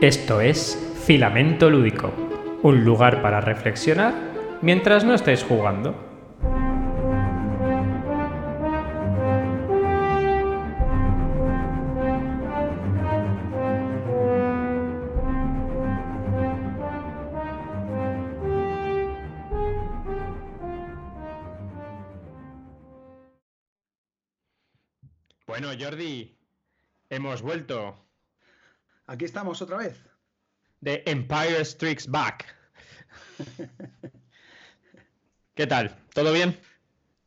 Esto 0.00 0.40
es 0.40 0.78
Filamento 1.06 1.68
Lúdico, 1.70 2.12
un 2.62 2.84
lugar 2.84 3.20
para 3.20 3.40
reflexionar 3.40 4.14
mientras 4.62 5.02
no 5.02 5.12
estáis 5.12 5.42
jugando. 5.42 6.07
Estamos 29.28 29.60
otra 29.60 29.76
vez. 29.76 30.02
de 30.80 31.02
Empire 31.06 31.64
Strikes 31.64 32.04
Back. 32.08 32.46
¿Qué 35.54 35.66
tal? 35.66 35.96
¿Todo 36.14 36.32
bien? 36.32 36.58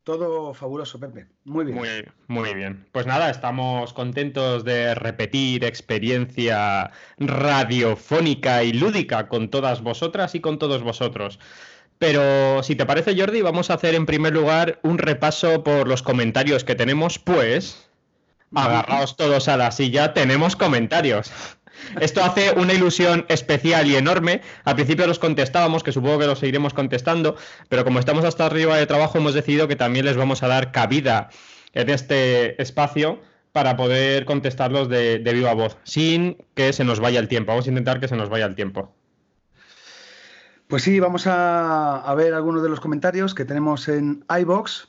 Todo 0.03 0.53
fabuloso, 0.53 0.99
Pepe. 0.99 1.27
Muy 1.43 1.65
bien. 1.65 1.77
Muy, 1.77 1.89
muy 2.27 2.53
bien. 2.55 2.87
Pues 2.91 3.05
nada, 3.05 3.29
estamos 3.29 3.93
contentos 3.93 4.63
de 4.63 4.95
repetir 4.95 5.63
experiencia 5.63 6.91
radiofónica 7.17 8.63
y 8.63 8.73
lúdica 8.73 9.27
con 9.27 9.49
todas 9.49 9.81
vosotras 9.81 10.33
y 10.33 10.39
con 10.39 10.57
todos 10.57 10.81
vosotros. 10.81 11.39
Pero 11.99 12.63
si 12.63 12.75
te 12.75 12.87
parece, 12.87 13.15
Jordi, 13.15 13.41
vamos 13.43 13.69
a 13.69 13.75
hacer 13.75 13.93
en 13.93 14.07
primer 14.07 14.33
lugar 14.33 14.79
un 14.81 14.97
repaso 14.97 15.63
por 15.63 15.87
los 15.87 16.01
comentarios 16.01 16.63
que 16.63 16.73
tenemos, 16.73 17.19
pues 17.19 17.91
agarraos 18.55 19.15
todos 19.17 19.47
a 19.47 19.57
la 19.57 19.71
silla, 19.71 20.13
tenemos 20.13 20.55
comentarios. 20.55 21.31
Esto 21.99 22.23
hace 22.23 22.51
una 22.53 22.73
ilusión 22.73 23.25
especial 23.27 23.87
y 23.87 23.95
enorme. 23.95 24.41
Al 24.63 24.75
principio 24.75 25.07
los 25.07 25.19
contestábamos, 25.19 25.83
que 25.83 25.91
supongo 25.91 26.19
que 26.19 26.27
los 26.27 26.39
seguiremos 26.39 26.73
contestando, 26.73 27.35
pero 27.69 27.83
como 27.83 27.99
estamos 27.99 28.23
hasta 28.25 28.45
arriba 28.45 28.77
de 28.77 28.85
trabajo, 28.85 29.17
hemos 29.17 29.33
decidido 29.33 29.67
que 29.67 29.75
también 29.75 30.05
les 30.05 30.17
vamos 30.17 30.43
a 30.43 30.47
dar 30.47 30.71
cabida 30.71 31.29
en 31.73 31.89
este 31.89 32.61
espacio 32.61 33.19
para 33.51 33.75
poder 33.75 34.25
contestarlos 34.25 34.87
de, 34.89 35.19
viva 35.19 35.53
voz, 35.53 35.77
sin 35.83 36.37
que 36.55 36.73
se 36.73 36.83
nos 36.83 36.99
vaya 36.99 37.19
el 37.19 37.27
tiempo. 37.27 37.51
Vamos 37.51 37.65
a 37.65 37.69
intentar 37.69 37.99
que 37.99 38.07
se 38.07 38.15
nos 38.15 38.29
vaya 38.29 38.45
el 38.45 38.55
tiempo. 38.55 38.93
Pues 40.67 40.83
sí, 40.83 41.01
vamos 41.01 41.27
a, 41.27 41.97
a 41.97 42.15
ver 42.15 42.33
algunos 42.33 42.63
de 42.63 42.69
los 42.69 42.79
comentarios 42.79 43.35
que 43.35 43.43
tenemos 43.43 43.89
en 43.89 44.23
iBox. 44.39 44.87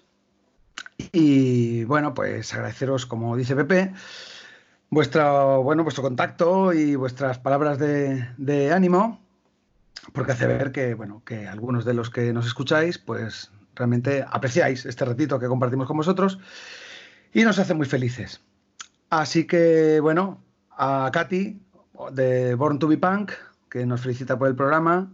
Y 1.10 1.82
bueno, 1.84 2.14
pues 2.14 2.54
agradeceros, 2.54 3.06
como 3.06 3.36
dice 3.36 3.56
Pepe, 3.56 3.92
vuestro, 4.92 5.62
bueno, 5.62 5.84
vuestro 5.84 6.02
contacto 6.02 6.74
y 6.74 6.96
vuestras 6.96 7.38
palabras 7.38 7.78
de, 7.78 8.70
ánimo, 8.72 9.18
porque 10.12 10.32
hace 10.32 10.46
ver 10.46 10.70
que, 10.70 10.92
bueno, 10.92 11.22
que 11.24 11.48
algunos 11.48 11.86
de 11.86 11.94
los 11.94 12.10
que 12.10 12.34
nos 12.34 12.46
escucháis, 12.46 12.98
pues 12.98 13.50
realmente 13.74 14.22
apreciáis 14.28 14.84
este 14.84 15.06
ratito 15.06 15.38
que 15.38 15.48
compartimos 15.48 15.86
con 15.86 15.96
vosotros 15.96 16.38
y 17.32 17.42
nos 17.42 17.58
hace 17.58 17.72
muy 17.72 17.86
felices. 17.86 18.42
Así 19.08 19.46
que, 19.46 19.98
bueno, 20.00 20.42
a 20.76 21.10
Katy 21.10 21.58
de 22.12 22.54
Born 22.54 22.78
to 22.78 22.86
be 22.86 22.98
Punk, 22.98 23.32
que 23.70 23.86
nos 23.86 24.02
felicita 24.02 24.38
por 24.38 24.48
el 24.48 24.54
programa, 24.54 25.10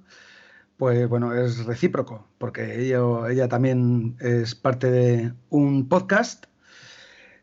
pues 0.77 1.09
bueno, 1.09 1.35
es 1.35 1.65
recíproco, 1.67 2.27
porque 2.39 2.81
ello- 2.83 3.29
ella 3.29 3.49
también 3.49 4.17
es 4.19 4.57
parte 4.57 4.91
de 4.91 5.33
un 5.51 5.89
podcast 5.89 6.47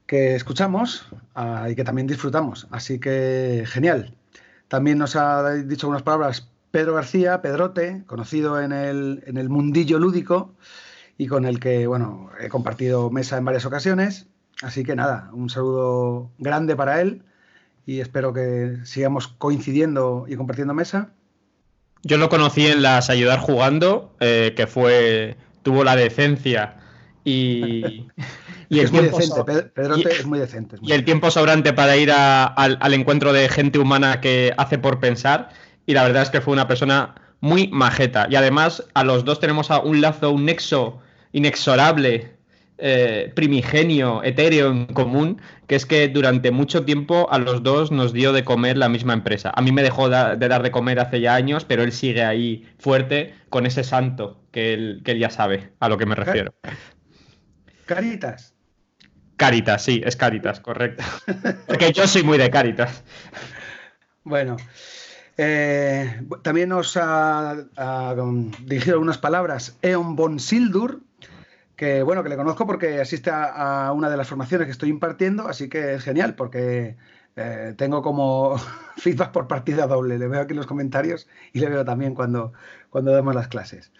que 0.05 0.35
escuchamos 0.35 1.07
ah, 1.33 1.67
y 1.69 1.75
que 1.75 1.83
también 1.83 2.07
disfrutamos. 2.07 2.67
Así 2.71 2.99
que 2.99 3.63
genial. 3.67 4.15
También 4.67 4.97
nos 4.97 5.15
ha 5.15 5.53
dicho 5.53 5.87
unas 5.87 6.03
palabras 6.03 6.49
Pedro 6.71 6.95
García, 6.95 7.41
Pedrote, 7.41 8.03
conocido 8.05 8.61
en 8.61 8.71
el, 8.71 9.23
en 9.25 9.37
el 9.37 9.49
mundillo 9.49 9.99
lúdico 9.99 10.55
y 11.17 11.27
con 11.27 11.45
el 11.45 11.59
que, 11.59 11.87
bueno, 11.87 12.29
he 12.39 12.49
compartido 12.49 13.09
mesa 13.09 13.37
en 13.37 13.45
varias 13.45 13.65
ocasiones. 13.65 14.27
Así 14.61 14.83
que 14.83 14.95
nada, 14.95 15.29
un 15.33 15.49
saludo 15.49 16.31
grande 16.37 16.75
para 16.75 17.01
él 17.01 17.23
y 17.85 17.99
espero 17.99 18.33
que 18.33 18.77
sigamos 18.83 19.27
coincidiendo 19.27 20.25
y 20.27 20.35
compartiendo 20.35 20.73
mesa. 20.73 21.11
Yo 22.03 22.17
lo 22.17 22.29
conocí 22.29 22.67
en 22.67 22.81
las 22.81 23.09
Ayudar 23.09 23.39
Jugando, 23.39 24.15
eh, 24.19 24.53
que 24.55 24.67
fue. 24.67 25.37
tuvo 25.63 25.83
la 25.83 25.95
decencia 25.95 26.77
y. 27.25 28.07
y 28.69 28.79
es 28.79 28.91
muy 28.91 29.01
decente, 29.03 29.25
so- 29.27 29.45
Pe- 29.45 29.63
Pedrote 29.63 30.01
y- 30.09 30.11
es 30.13 30.25
muy 30.25 30.39
decente. 30.39 30.75
es 30.77 30.81
muy 30.81 30.89
y 30.89 30.93
el 30.93 31.03
tiempo 31.03 31.29
sobrante 31.29 31.73
para 31.73 31.97
ir 31.97 32.11
a- 32.11 32.45
al, 32.45 32.77
al 32.79 32.93
encuentro 32.93 33.33
de 33.33 33.49
gente 33.49 33.77
humana 33.79 34.21
que 34.21 34.53
hace 34.57 34.77
por 34.77 34.99
pensar. 35.01 35.49
Y 35.85 35.93
la 35.93 36.03
verdad 36.03 36.23
es 36.23 36.29
que 36.29 36.39
fue 36.41 36.53
una 36.53 36.67
persona 36.67 37.15
muy 37.41 37.67
majeta. 37.67 38.27
Y 38.29 38.35
además, 38.35 38.83
a 38.93 39.03
los 39.03 39.25
dos 39.25 39.39
tenemos 39.39 39.69
a 39.69 39.79
un 39.79 39.99
lazo, 40.01 40.31
un 40.31 40.45
nexo 40.45 40.99
inexorable, 41.31 42.31
eh, 42.77 43.31
primigenio, 43.35 44.23
etéreo 44.23 44.69
en 44.71 44.87
común, 44.87 45.39
que 45.67 45.75
es 45.75 45.85
que 45.85 46.07
durante 46.09 46.49
mucho 46.51 46.83
tiempo 46.85 47.27
a 47.31 47.37
los 47.37 47.61
dos 47.63 47.91
nos 47.91 48.13
dio 48.13 48.33
de 48.33 48.43
comer 48.43 48.77
la 48.77 48.89
misma 48.89 49.13
empresa. 49.13 49.51
A 49.55 49.61
mí 49.61 49.71
me 49.71 49.83
dejó 49.83 50.09
da- 50.09 50.35
de 50.35 50.47
dar 50.47 50.63
de 50.63 50.71
comer 50.71 50.99
hace 50.99 51.21
ya 51.21 51.35
años, 51.35 51.65
pero 51.65 51.83
él 51.83 51.91
sigue 51.91 52.23
ahí 52.23 52.67
fuerte 52.79 53.33
con 53.49 53.65
ese 53.65 53.83
santo 53.83 54.41
que 54.51 54.73
él, 54.73 55.01
que 55.05 55.11
él 55.11 55.19
ya 55.19 55.29
sabe 55.29 55.71
a 55.79 55.87
lo 55.87 55.97
que 55.97 56.05
me 56.07 56.15
refiero. 56.15 56.53
Caritas. 57.85 58.53
Caritas, 59.37 59.83
sí, 59.83 60.01
es 60.05 60.15
Caritas, 60.15 60.59
correcto. 60.59 61.03
Porque 61.67 61.91
yo 61.91 62.07
soy 62.07 62.23
muy 62.23 62.37
de 62.37 62.49
Caritas. 62.49 63.03
Bueno, 64.23 64.57
eh, 65.37 66.21
también 66.41 66.69
nos 66.69 66.97
ha, 66.97 67.51
ha, 67.75 68.15
dirigido 68.61 68.95
algunas 68.95 69.17
palabras 69.17 69.77
Eon 69.81 70.15
von 70.15 70.39
Sildur, 70.39 71.01
que 71.75 72.01
bueno, 72.03 72.23
que 72.23 72.29
le 72.29 72.37
conozco 72.37 72.65
porque 72.65 73.01
asiste 73.01 73.29
a, 73.29 73.87
a 73.87 73.91
una 73.91 74.09
de 74.09 74.17
las 74.17 74.27
formaciones 74.27 74.65
que 74.65 74.71
estoy 74.71 74.89
impartiendo, 74.89 75.47
así 75.47 75.67
que 75.69 75.95
es 75.95 76.03
genial 76.03 76.35
porque 76.35 76.95
eh, 77.35 77.73
tengo 77.77 78.01
como 78.01 78.57
feedback 78.97 79.31
por 79.31 79.47
partida 79.47 79.87
doble. 79.87 80.17
Le 80.17 80.27
veo 80.27 80.41
aquí 80.41 80.53
los 80.53 80.67
comentarios 80.67 81.27
y 81.53 81.59
le 81.59 81.69
veo 81.69 81.85
también 81.85 82.15
cuando, 82.15 82.53
cuando 82.89 83.11
damos 83.11 83.35
las 83.35 83.47
clases. 83.47 83.91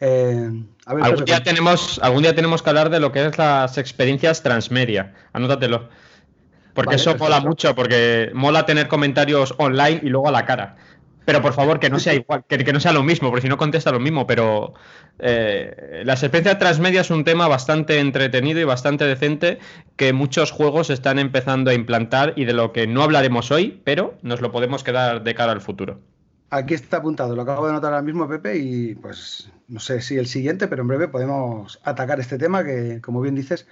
Eh, 0.00 0.50
a 0.84 0.94
ver, 0.94 1.04
Algún 1.04 1.24
día, 1.24 1.42
tenemos, 1.42 1.98
algún 2.02 2.22
día 2.22 2.34
tenemos 2.34 2.62
que 2.62 2.70
hablar 2.70 2.90
de 2.90 3.00
lo 3.00 3.12
que 3.12 3.26
es 3.26 3.38
las 3.38 3.78
experiencias 3.78 4.42
transmedia. 4.42 5.14
Anótatelo. 5.32 5.88
Porque 6.74 6.96
Vale, 6.96 7.00
eso 7.00 7.16
mola 7.16 7.40
mucho, 7.40 7.74
porque 7.74 8.30
mola 8.34 8.66
tener 8.66 8.86
comentarios 8.86 9.54
online 9.56 10.00
y 10.02 10.08
luego 10.10 10.28
a 10.28 10.32
la 10.32 10.44
cara. 10.44 10.76
Pero 11.24 11.42
por 11.42 11.54
favor, 11.54 11.80
que 11.80 11.90
no 11.90 11.98
sea 11.98 12.14
igual, 12.14 12.44
que, 12.46 12.58
que 12.58 12.72
no 12.72 12.78
sea 12.78 12.92
lo 12.92 13.02
mismo, 13.02 13.30
porque 13.30 13.42
si 13.42 13.48
no 13.48 13.56
contesta 13.56 13.90
lo 13.90 13.98
mismo. 13.98 14.28
Pero 14.28 14.74
eh, 15.18 16.02
las 16.04 16.22
experiencias 16.22 16.58
transmedia 16.58 17.00
es 17.00 17.10
un 17.10 17.24
tema 17.24 17.48
bastante 17.48 17.98
entretenido 17.98 18.60
y 18.60 18.64
bastante 18.64 19.04
decente 19.06 19.58
que 19.96 20.12
muchos 20.12 20.52
juegos 20.52 20.88
están 20.88 21.18
empezando 21.18 21.70
a 21.70 21.74
implantar 21.74 22.34
y 22.36 22.44
de 22.44 22.52
lo 22.52 22.72
que 22.72 22.86
no 22.86 23.02
hablaremos 23.02 23.50
hoy, 23.50 23.80
pero 23.82 24.14
nos 24.22 24.40
lo 24.40 24.52
podemos 24.52 24.84
quedar 24.84 25.24
de 25.24 25.34
cara 25.34 25.50
al 25.50 25.60
futuro. 25.60 25.98
Aquí 26.50 26.74
está 26.74 26.98
apuntado, 26.98 27.34
lo 27.34 27.42
acabo 27.42 27.66
de 27.66 27.72
anotar 27.72 27.92
ahora 27.92 28.02
mismo, 28.02 28.28
Pepe, 28.28 28.56
y 28.56 28.94
pues 28.94 29.50
no 29.68 29.80
sé 29.80 30.00
si 30.00 30.16
el 30.16 30.26
siguiente, 30.26 30.68
pero 30.68 30.82
en 30.82 30.88
breve 30.88 31.08
podemos 31.08 31.80
atacar 31.82 32.20
este 32.20 32.38
tema 32.38 32.64
que, 32.64 33.00
como 33.00 33.20
bien 33.20 33.34
dices, 33.34 33.66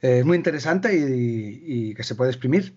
es 0.00 0.24
muy 0.24 0.36
interesante 0.36 0.96
y, 0.96 1.62
y 1.90 1.94
que 1.94 2.04
se 2.04 2.14
puede 2.14 2.30
exprimir. 2.30 2.74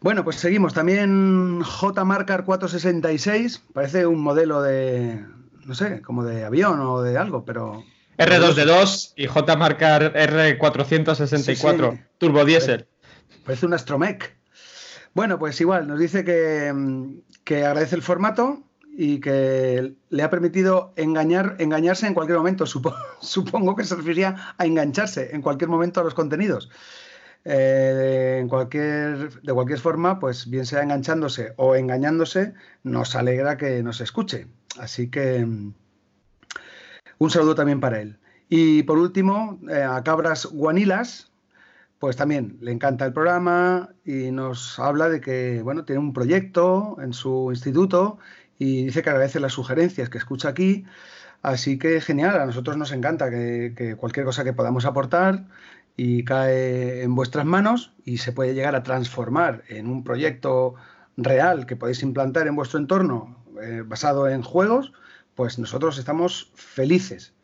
Bueno, 0.00 0.24
pues 0.24 0.36
seguimos. 0.36 0.74
También 0.74 1.62
J 1.62 2.04
Marcar 2.04 2.44
466, 2.44 3.62
parece 3.72 4.06
un 4.06 4.20
modelo 4.20 4.62
de, 4.62 5.24
no 5.64 5.74
sé, 5.74 6.00
como 6.02 6.24
de 6.24 6.44
avión 6.44 6.80
o 6.80 7.02
de 7.02 7.18
algo, 7.18 7.44
pero... 7.44 7.84
R2D2 8.18 9.12
y 9.16 9.26
J 9.26 9.56
marcar 9.56 10.14
R464 10.14 11.42
Sí, 11.42 11.56
sí. 11.56 12.02
Turbo 12.18 12.44
Diesel. 12.44 12.86
Parece 13.44 13.66
un 13.66 13.74
astromech. 13.74 14.34
Bueno, 15.16 15.38
pues 15.38 15.58
igual, 15.62 15.88
nos 15.88 15.98
dice 15.98 16.24
que, 16.26 16.70
mm, 16.74 17.20
que 17.42 17.64
agradece 17.64 17.96
el 17.96 18.02
formato 18.02 18.62
y 18.98 19.18
que 19.18 19.94
le 20.10 20.22
ha 20.22 20.28
permitido 20.28 20.92
engañar, 20.96 21.56
engañarse 21.58 22.06
en 22.06 22.12
cualquier 22.12 22.36
momento. 22.36 22.66
Supo- 22.66 22.94
supongo 23.22 23.74
que 23.74 23.84
se 23.84 23.96
refería 23.96 24.54
a 24.58 24.66
engancharse 24.66 25.34
en 25.34 25.40
cualquier 25.40 25.70
momento 25.70 26.00
a 26.02 26.04
los 26.04 26.12
contenidos. 26.12 26.68
Eh, 27.46 28.40
en 28.42 28.48
cualquier, 28.48 29.40
de 29.40 29.52
cualquier 29.54 29.78
forma, 29.78 30.18
pues 30.18 30.50
bien 30.50 30.66
sea 30.66 30.82
enganchándose 30.82 31.54
o 31.56 31.74
engañándose, 31.76 32.52
nos 32.82 33.16
alegra 33.16 33.56
que 33.56 33.82
nos 33.82 34.02
escuche. 34.02 34.48
Así 34.78 35.08
que 35.08 35.46
mm, 35.46 35.72
un 37.20 37.30
saludo 37.30 37.54
también 37.54 37.80
para 37.80 38.02
él. 38.02 38.18
Y 38.50 38.82
por 38.82 38.98
último, 38.98 39.58
eh, 39.70 39.82
a 39.82 40.02
Cabras 40.04 40.44
Guanilas, 40.44 41.32
pues 41.98 42.16
también 42.16 42.58
le 42.60 42.72
encanta 42.72 43.06
el 43.06 43.12
programa 43.12 43.90
y 44.04 44.30
nos 44.30 44.78
habla 44.78 45.08
de 45.08 45.20
que, 45.20 45.62
bueno, 45.62 45.84
tiene 45.84 46.00
un 46.00 46.12
proyecto 46.12 46.96
en 47.00 47.12
su 47.12 47.50
instituto 47.50 48.18
y 48.58 48.84
dice 48.86 49.02
que 49.02 49.10
agradece 49.10 49.40
las 49.40 49.52
sugerencias 49.52 50.08
que 50.08 50.18
escucha 50.18 50.48
aquí. 50.48 50.84
Así 51.42 51.78
que 51.78 52.00
genial, 52.00 52.40
a 52.40 52.46
nosotros 52.46 52.76
nos 52.76 52.92
encanta 52.92 53.30
que, 53.30 53.96
cualquier 53.98 54.26
cosa 54.26 54.44
que 54.44 54.52
podamos 54.52 54.84
aportar 54.84 55.46
y 55.96 56.24
cae 56.24 57.02
en 57.02 57.14
vuestras 57.14 57.46
manos 57.46 57.92
y 58.04 58.18
se 58.18 58.32
puede 58.32 58.54
llegar 58.54 58.74
a 58.74 58.82
transformar 58.82 59.62
en 59.68 59.88
un 59.88 60.04
proyecto 60.04 60.74
real 61.16 61.66
que 61.66 61.76
podéis 61.76 62.02
implantar 62.02 62.46
en 62.46 62.56
vuestro 62.56 62.78
entorno 62.78 63.44
eh, 63.62 63.82
basado 63.86 64.28
en 64.28 64.42
juegos, 64.42 64.92
pues 65.34 65.58
nosotros 65.58 65.98
estamos 65.98 66.50
felices. 66.54 67.35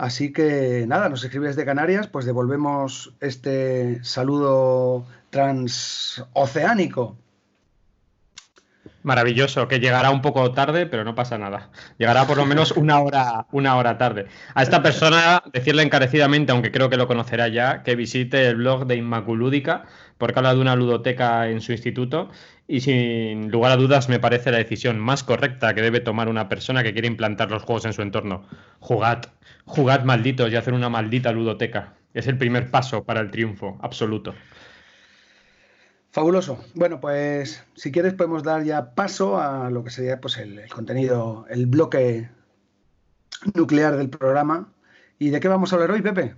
Así 0.00 0.32
que 0.32 0.86
nada, 0.88 1.10
nos 1.10 1.22
escribes 1.24 1.56
de 1.56 1.66
Canarias, 1.66 2.06
pues 2.06 2.24
devolvemos 2.24 3.12
este 3.20 4.02
saludo 4.02 5.04
transoceánico. 5.28 7.18
Maravilloso, 9.02 9.68
que 9.68 9.78
llegará 9.78 10.10
un 10.10 10.22
poco 10.22 10.52
tarde, 10.52 10.86
pero 10.86 11.04
no 11.04 11.14
pasa 11.14 11.36
nada. 11.36 11.68
Llegará 11.98 12.26
por 12.26 12.38
lo 12.38 12.46
menos 12.46 12.72
una 12.78 12.98
hora, 13.00 13.46
una 13.52 13.76
hora 13.76 13.98
tarde. 13.98 14.26
A 14.54 14.62
esta 14.62 14.82
persona, 14.82 15.42
decirle 15.52 15.82
encarecidamente, 15.82 16.52
aunque 16.52 16.72
creo 16.72 16.88
que 16.88 16.96
lo 16.96 17.06
conocerá 17.06 17.48
ya, 17.48 17.82
que 17.82 17.94
visite 17.94 18.48
el 18.48 18.56
blog 18.56 18.86
de 18.86 18.96
Inmaculúdica, 18.96 19.84
porque 20.16 20.38
habla 20.38 20.54
de 20.54 20.62
una 20.62 20.76
ludoteca 20.76 21.50
en 21.50 21.60
su 21.60 21.72
instituto. 21.72 22.30
Y 22.66 22.80
sin 22.80 23.50
lugar 23.50 23.72
a 23.72 23.76
dudas, 23.76 24.08
me 24.08 24.18
parece 24.18 24.50
la 24.50 24.58
decisión 24.58 24.98
más 24.98 25.24
correcta 25.24 25.74
que 25.74 25.82
debe 25.82 26.00
tomar 26.00 26.30
una 26.30 26.48
persona 26.48 26.82
que 26.82 26.94
quiere 26.94 27.08
implantar 27.08 27.50
los 27.50 27.64
juegos 27.64 27.84
en 27.84 27.92
su 27.92 28.00
entorno. 28.00 28.44
Jugad, 28.78 29.24
jugad 29.70 30.04
malditos 30.04 30.50
y 30.50 30.56
hacer 30.56 30.74
una 30.74 30.88
maldita 30.88 31.32
ludoteca. 31.32 31.94
Es 32.12 32.26
el 32.26 32.36
primer 32.36 32.70
paso 32.70 33.04
para 33.04 33.20
el 33.20 33.30
triunfo 33.30 33.78
absoluto. 33.82 34.34
Fabuloso. 36.10 36.58
Bueno, 36.74 37.00
pues 37.00 37.64
si 37.74 37.92
quieres 37.92 38.14
podemos 38.14 38.42
dar 38.42 38.64
ya 38.64 38.96
paso 38.96 39.40
a 39.40 39.70
lo 39.70 39.84
que 39.84 39.90
sería 39.90 40.20
pues, 40.20 40.38
el, 40.38 40.68
contenido, 40.68 41.46
el 41.48 41.66
bloque 41.66 42.28
nuclear 43.54 43.96
del 43.96 44.10
programa. 44.10 44.72
¿Y 45.20 45.30
de 45.30 45.38
qué 45.38 45.46
vamos 45.46 45.72
a 45.72 45.76
hablar 45.76 45.92
hoy, 45.92 46.02
Pepe? 46.02 46.34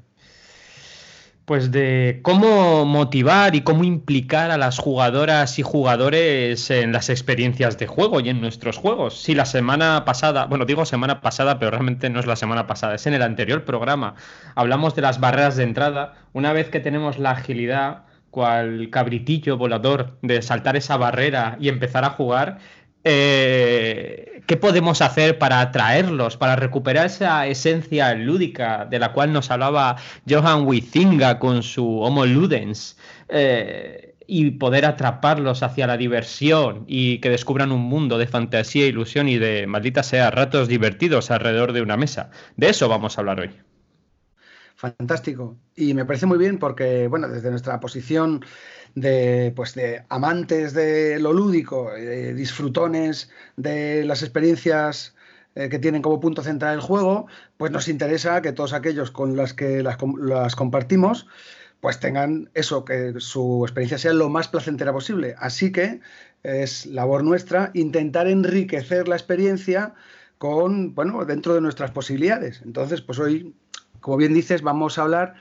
Pues 1.44 1.72
de 1.72 2.20
cómo 2.22 2.84
motivar 2.84 3.56
y 3.56 3.62
cómo 3.62 3.82
implicar 3.82 4.52
a 4.52 4.56
las 4.56 4.78
jugadoras 4.78 5.58
y 5.58 5.62
jugadores 5.62 6.70
en 6.70 6.92
las 6.92 7.10
experiencias 7.10 7.78
de 7.78 7.88
juego 7.88 8.20
y 8.20 8.28
en 8.28 8.40
nuestros 8.40 8.78
juegos. 8.78 9.20
Si 9.20 9.34
la 9.34 9.44
semana 9.44 10.04
pasada, 10.04 10.46
bueno, 10.46 10.66
digo 10.66 10.84
semana 10.84 11.20
pasada, 11.20 11.58
pero 11.58 11.72
realmente 11.72 12.10
no 12.10 12.20
es 12.20 12.26
la 12.26 12.36
semana 12.36 12.68
pasada, 12.68 12.94
es 12.94 13.06
en 13.08 13.14
el 13.14 13.22
anterior 13.22 13.64
programa, 13.64 14.14
hablamos 14.54 14.94
de 14.94 15.02
las 15.02 15.18
barreras 15.18 15.56
de 15.56 15.64
entrada. 15.64 16.14
Una 16.32 16.52
vez 16.52 16.68
que 16.68 16.78
tenemos 16.78 17.18
la 17.18 17.32
agilidad, 17.32 18.04
cual 18.30 18.88
cabritillo 18.90 19.58
volador 19.58 20.18
de 20.22 20.42
saltar 20.42 20.76
esa 20.76 20.96
barrera 20.96 21.56
y 21.60 21.68
empezar 21.68 22.04
a 22.04 22.10
jugar, 22.10 22.58
eh, 23.04 24.43
¿qué 24.46 24.56
podemos 24.56 25.02
hacer 25.02 25.38
para 25.38 25.60
atraerlos, 25.60 26.37
para 26.37 26.56
recuperar 26.56 27.06
esa 27.06 27.46
esencia 27.46 28.14
lúdica 28.14 28.87
de 28.87 28.99
la 28.99 29.12
cual 29.12 29.32
nos 29.32 29.50
hablaba 29.50 29.96
Johan 30.28 30.66
Huizinga 30.66 31.38
con 31.38 31.62
su 31.62 32.00
Homo 32.00 32.26
Ludens? 32.26 32.96
Eh, 33.28 34.12
y 34.26 34.52
poder 34.52 34.87
atraparlos 34.87 35.62
hacia 35.62 35.87
la 35.87 35.96
diversión 35.96 36.84
y 36.87 37.19
que 37.19 37.28
descubran 37.28 37.72
un 37.72 37.82
mundo 37.82 38.19
de 38.19 38.26
fantasía, 38.26 38.87
ilusión 38.87 39.28
y 39.28 39.37
de 39.37 39.66
maldita 39.66 40.02
sea 40.02 40.31
ratos 40.31 40.69
divertidos 40.69 41.31
alrededor 41.31 41.72
de 41.72 41.82
una 41.82 41.96
mesa. 41.96 42.31
De 42.56 42.70
eso 42.70 42.88
vamos 42.88 43.19
a 43.19 43.20
hablar 43.20 43.40
hoy. 43.40 43.50
Fantástico. 44.75 45.56
Y 45.76 45.94
me 45.94 46.05
parece 46.05 46.26
muy 46.26 46.38
bien 46.38 46.58
porque, 46.58 47.06
bueno, 47.08 47.28
desde 47.28 47.50
nuestra 47.50 47.78
posición 47.78 48.44
de, 48.94 49.52
pues 49.54 49.74
de 49.74 50.04
amantes 50.08 50.74
de 50.74 51.18
lo 51.18 51.32
lúdico, 51.32 51.94
eh, 51.94 52.34
disfrutones 52.34 53.30
de 53.56 54.04
las 54.04 54.22
experiencias 54.22 55.14
eh, 55.54 55.68
que 55.68 55.78
tienen 55.78 56.02
como 56.02 56.20
punto 56.20 56.42
central 56.42 56.74
el 56.74 56.80
juego, 56.80 57.26
pues 57.56 57.70
nos 57.72 57.88
interesa 57.88 58.42
que 58.42 58.52
todos 58.52 58.72
aquellos 58.72 59.10
con 59.10 59.36
los 59.36 59.54
que 59.54 59.82
las, 59.82 59.96
las 60.18 60.56
compartimos, 60.56 61.26
pues 61.80 62.00
tengan 62.00 62.50
eso, 62.54 62.84
que 62.84 63.14
su 63.18 63.64
experiencia 63.64 63.98
sea 63.98 64.12
lo 64.12 64.28
más 64.28 64.48
placentera 64.48 64.92
posible. 64.92 65.34
Así 65.38 65.72
que 65.72 66.00
es 66.42 66.86
labor 66.86 67.24
nuestra 67.24 67.70
intentar 67.74 68.28
enriquecer 68.28 69.08
la 69.08 69.16
experiencia 69.16 69.94
con, 70.38 70.94
bueno, 70.94 71.24
dentro 71.24 71.54
de 71.54 71.60
nuestras 71.60 71.90
posibilidades. 71.90 72.62
Entonces, 72.64 73.00
pues 73.00 73.18
hoy 73.18 73.54
como 74.02 74.18
bien 74.18 74.34
dices, 74.34 74.60
vamos 74.60 74.98
a 74.98 75.02
hablar 75.02 75.34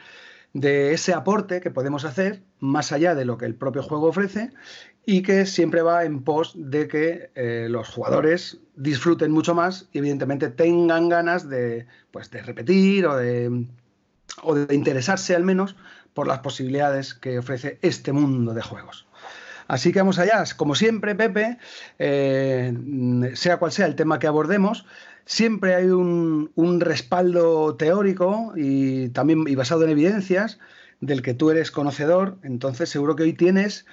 de 0.54 0.94
ese 0.94 1.14
aporte 1.14 1.62
que 1.62 1.72
podemos 1.72 2.06
hacer 2.06 2.44
más 2.60 2.92
allá 2.92 3.16
de 3.16 3.26
lo 3.26 3.38
que 3.38 3.46
el 3.46 3.56
propio 3.56 3.84
juego 3.84 4.08
ofrece 4.08 4.52
y 5.06 5.22
que 5.22 5.46
siempre 5.46 5.82
va 5.82 6.04
en 6.04 6.24
pos 6.24 6.54
de 6.56 6.88
que 6.88 7.32
eh, 7.36 7.68
los 7.70 7.90
jugadores 7.90 8.60
disfruten 8.76 9.32
mucho 9.32 9.56
más 9.56 9.88
y 9.94 10.00
evidentemente 10.00 10.50
tengan 10.50 11.10
ganas 11.10 11.50
de, 11.50 11.88
pues, 12.12 12.30
de 12.32 12.42
repetir 12.42 13.06
o 13.08 13.16
de, 13.16 13.66
o 14.44 14.56
de 14.56 14.76
interesarse 14.76 15.36
al 15.36 15.44
menos 15.44 15.76
por 16.14 16.28
las 16.28 16.40
posibilidades 16.40 17.14
que 17.14 17.40
ofrece 17.40 17.80
este 17.82 18.12
mundo 18.12 18.54
de 18.54 18.62
juegos. 18.62 19.08
Así 19.68 19.94
que 19.94 20.00
vamos 20.00 20.20
allá. 20.20 20.44
Como 20.58 20.76
siempre, 20.76 21.16
Pepe, 21.16 21.58
eh, 21.98 22.74
sea 23.36 23.58
cual 23.58 23.72
sea 23.72 23.86
el 23.86 23.96
tema 23.96 24.20
que 24.20 24.28
abordemos, 24.28 24.86
siempre 25.26 25.76
hay 25.76 25.88
un, 25.88 26.52
respaldo 26.80 27.76
teórico 27.76 28.54
y 28.56 29.10
también 29.10 29.46
y 29.48 29.56
basado 29.56 29.84
en 29.84 29.92
evidencias 29.92 30.60
del 31.00 31.22
que 31.22 31.34
tú 31.34 31.52
eres 31.52 31.72
conocedor. 31.72 32.38
Entonces, 32.44 32.90
seguro 32.90 33.16
que 33.16 33.24
hoy 33.24 33.34
tienes 33.34 33.86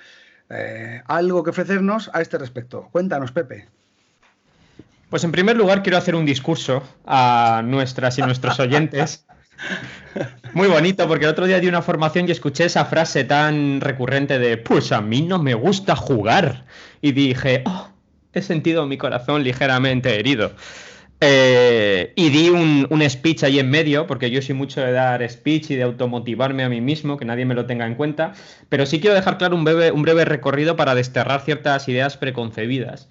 eh, 0.50 1.02
algo 1.06 1.42
que 1.42 1.50
ofrecernos 1.50 2.10
a 2.12 2.20
este 2.20 2.38
respecto. 2.38 2.88
Cuéntanos, 2.92 3.32
Pepe. 3.32 3.68
Pues 5.10 5.24
en 5.24 5.32
primer 5.32 5.56
lugar 5.56 5.82
quiero 5.82 5.96
hacer 5.96 6.14
un 6.14 6.26
discurso 6.26 6.82
a 7.06 7.62
nuestras 7.64 8.18
y 8.18 8.22
nuestros 8.22 8.60
oyentes. 8.60 9.24
Muy 10.52 10.68
bonito, 10.68 11.08
porque 11.08 11.24
el 11.24 11.30
otro 11.30 11.46
día 11.46 11.60
di 11.60 11.66
una 11.66 11.82
formación 11.82 12.28
y 12.28 12.32
escuché 12.32 12.66
esa 12.66 12.84
frase 12.84 13.24
tan 13.24 13.80
recurrente 13.80 14.38
de, 14.38 14.56
pues 14.56 14.92
a 14.92 15.00
mí 15.00 15.22
no 15.22 15.38
me 15.38 15.54
gusta 15.54 15.96
jugar. 15.96 16.64
Y 17.00 17.12
dije, 17.12 17.62
oh, 17.66 17.88
he 18.32 18.42
sentido 18.42 18.86
mi 18.86 18.98
corazón 18.98 19.42
ligeramente 19.42 20.18
herido. 20.18 20.52
Eh, 21.20 22.12
y 22.14 22.30
di 22.30 22.48
un, 22.48 22.86
speech 23.08 23.42
ahí 23.42 23.58
en 23.58 23.70
medio, 23.70 24.06
porque 24.06 24.30
yo 24.30 24.40
soy 24.40 24.54
mucho 24.54 24.80
de 24.80 24.92
dar 24.92 25.28
speech 25.28 25.72
y 25.72 25.76
de 25.76 25.82
automotivarme 25.82 26.62
a 26.62 26.68
mí 26.68 26.80
mismo, 26.80 27.16
que 27.16 27.24
nadie 27.24 27.44
me 27.44 27.54
lo 27.54 27.66
tenga 27.66 27.86
en 27.86 27.96
cuenta, 27.96 28.34
pero 28.68 28.86
sí 28.86 29.00
quiero 29.00 29.16
dejar 29.16 29.36
claro 29.38 29.56
un 29.56 29.64
breve, 29.64 29.90
un 29.90 30.02
breve 30.02 30.24
recorrido 30.24 30.76
para 30.76 30.94
desterrar 30.94 31.40
ciertas 31.40 31.88
ideas 31.88 32.16
preconcebidas. 32.16 33.08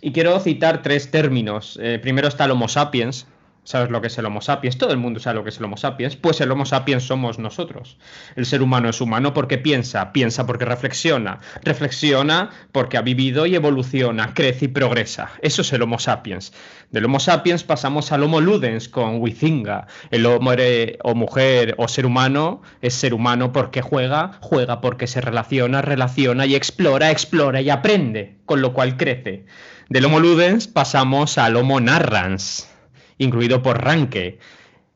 Y 0.00 0.12
quiero 0.12 0.38
citar 0.40 0.82
tres 0.82 1.10
términos. 1.10 1.78
Eh, 1.80 1.98
primero 2.00 2.26
está 2.26 2.46
el 2.46 2.52
Homo 2.52 2.68
sapiens, 2.68 3.26
¿Sabes 3.64 3.90
lo 3.90 4.00
que 4.00 4.08
es 4.08 4.18
el 4.18 4.26
Homo 4.26 4.40
sapiens? 4.40 4.76
Todo 4.76 4.90
el 4.90 4.96
mundo 4.96 5.20
sabe 5.20 5.36
lo 5.36 5.44
que 5.44 5.50
es 5.50 5.58
el 5.58 5.64
Homo 5.64 5.76
sapiens. 5.76 6.16
Pues 6.16 6.40
el 6.40 6.50
Homo 6.50 6.66
sapiens 6.66 7.04
somos 7.04 7.38
nosotros. 7.38 7.96
El 8.34 8.44
ser 8.44 8.60
humano 8.60 8.88
es 8.88 9.00
humano 9.00 9.32
porque 9.34 9.56
piensa, 9.56 10.12
piensa 10.12 10.46
porque 10.46 10.64
reflexiona, 10.64 11.38
reflexiona 11.62 12.50
porque 12.72 12.96
ha 12.96 13.02
vivido 13.02 13.46
y 13.46 13.54
evoluciona, 13.54 14.34
crece 14.34 14.64
y 14.64 14.68
progresa. 14.68 15.30
Eso 15.42 15.62
es 15.62 15.72
el 15.72 15.82
Homo 15.82 16.00
sapiens. 16.00 16.52
Del 16.90 17.04
Homo 17.04 17.20
sapiens 17.20 17.62
pasamos 17.62 18.10
al 18.10 18.24
Homo 18.24 18.40
ludens 18.40 18.88
con 18.88 19.20
Huizinga. 19.20 19.86
El 20.10 20.26
hombre 20.26 20.98
o 21.04 21.14
mujer 21.14 21.76
o 21.78 21.86
ser 21.86 22.04
humano 22.04 22.62
es 22.80 22.94
ser 22.94 23.14
humano 23.14 23.52
porque 23.52 23.80
juega, 23.80 24.38
juega 24.40 24.80
porque 24.80 25.06
se 25.06 25.20
relaciona, 25.20 25.82
relaciona 25.82 26.46
y 26.46 26.56
explora, 26.56 27.12
explora 27.12 27.60
y 27.60 27.70
aprende, 27.70 28.38
con 28.44 28.60
lo 28.60 28.72
cual 28.72 28.96
crece. 28.96 29.46
Del 29.88 30.06
Homo 30.06 30.18
ludens 30.18 30.66
pasamos 30.66 31.38
al 31.38 31.54
Homo 31.54 31.78
narrans 31.78 32.71
incluido 33.18 33.62
por 33.62 33.82
Ranke. 33.82 34.38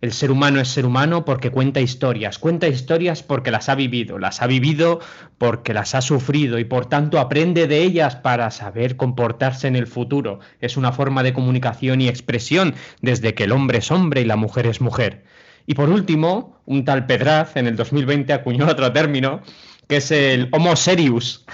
El 0.03 0.13
ser 0.13 0.31
humano 0.31 0.61
es 0.61 0.69
ser 0.69 0.85
humano 0.85 1.25
porque 1.25 1.51
cuenta 1.51 1.81
historias, 1.81 2.39
cuenta 2.39 2.69
historias 2.69 3.23
porque 3.23 3.51
las 3.51 3.69
ha 3.71 3.75
vivido, 3.75 4.19
las 4.19 4.43
ha 4.43 4.47
vivido 4.47 5.01
porque 5.39 5.73
las 5.73 5.95
ha 5.95 6.03
sufrido 6.03 6.59
y 6.59 6.65
por 6.65 6.87
tanto 6.87 7.19
aprende 7.19 7.67
de 7.67 7.83
ellas 7.83 8.17
para 8.17 8.51
saber 8.51 8.97
comportarse 8.97 9.67
en 9.69 9.75
el 9.75 9.87
futuro. 9.87 10.41
Es 10.61 10.77
una 10.77 10.93
forma 10.93 11.23
de 11.23 11.33
comunicación 11.33 12.03
y 12.03 12.09
expresión 12.09 12.75
desde 13.01 13.35
que 13.35 13.45
el 13.45 13.53
hombre 13.53 13.79
es 13.79 13.91
hombre 13.91 14.21
y 14.21 14.27
la 14.27 14.37
mujer 14.37 14.67
es 14.67 14.83
mujer. 14.83 15.25
Y 15.67 15.75
por 15.75 15.89
último, 15.89 16.61
un 16.67 16.85
tal 16.85 17.07
Pedraz 17.07 17.57
en 17.57 17.67
el 17.67 17.77
2020 17.77 18.33
acuñó 18.33 18.67
otro 18.67 18.93
término 18.93 19.41
que 19.89 19.97
es 19.97 20.11
el 20.11 20.49
Homo 20.53 20.77
serius 20.77 21.45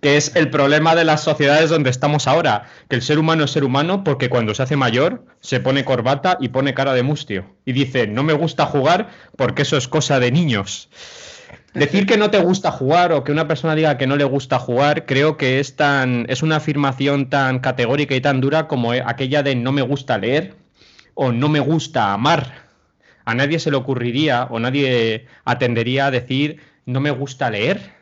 que 0.00 0.16
es 0.16 0.36
el 0.36 0.50
problema 0.50 0.94
de 0.94 1.04
las 1.04 1.22
sociedades 1.22 1.70
donde 1.70 1.90
estamos 1.90 2.26
ahora, 2.26 2.66
que 2.88 2.96
el 2.96 3.02
ser 3.02 3.18
humano 3.18 3.44
es 3.44 3.50
ser 3.50 3.64
humano 3.64 4.04
porque 4.04 4.28
cuando 4.28 4.54
se 4.54 4.62
hace 4.62 4.76
mayor 4.76 5.24
se 5.40 5.60
pone 5.60 5.84
corbata 5.84 6.38
y 6.40 6.48
pone 6.48 6.74
cara 6.74 6.94
de 6.94 7.02
mustio 7.02 7.46
y 7.64 7.72
dice, 7.72 8.06
no 8.06 8.22
me 8.22 8.32
gusta 8.32 8.66
jugar 8.66 9.10
porque 9.36 9.62
eso 9.62 9.76
es 9.76 9.88
cosa 9.88 10.20
de 10.20 10.30
niños. 10.30 10.88
Decir 11.74 12.06
que 12.06 12.16
no 12.16 12.30
te 12.30 12.38
gusta 12.38 12.70
jugar 12.70 13.12
o 13.12 13.24
que 13.24 13.32
una 13.32 13.46
persona 13.46 13.74
diga 13.74 13.98
que 13.98 14.06
no 14.06 14.16
le 14.16 14.24
gusta 14.24 14.58
jugar, 14.58 15.06
creo 15.06 15.36
que 15.36 15.60
es 15.60 15.76
tan 15.76 16.26
es 16.28 16.42
una 16.42 16.56
afirmación 16.56 17.28
tan 17.28 17.58
categórica 17.58 18.14
y 18.14 18.20
tan 18.20 18.40
dura 18.40 18.68
como 18.68 18.92
aquella 18.92 19.42
de 19.42 19.54
no 19.54 19.72
me 19.72 19.82
gusta 19.82 20.18
leer 20.18 20.54
o 21.14 21.32
no 21.32 21.48
me 21.48 21.60
gusta 21.60 22.12
amar. 22.12 22.68
A 23.24 23.34
nadie 23.34 23.58
se 23.58 23.70
le 23.70 23.76
ocurriría 23.76 24.48
o 24.50 24.58
nadie 24.58 25.26
atendería 25.44 26.06
a 26.06 26.10
decir 26.10 26.60
no 26.86 27.00
me 27.00 27.10
gusta 27.10 27.50
leer 27.50 27.97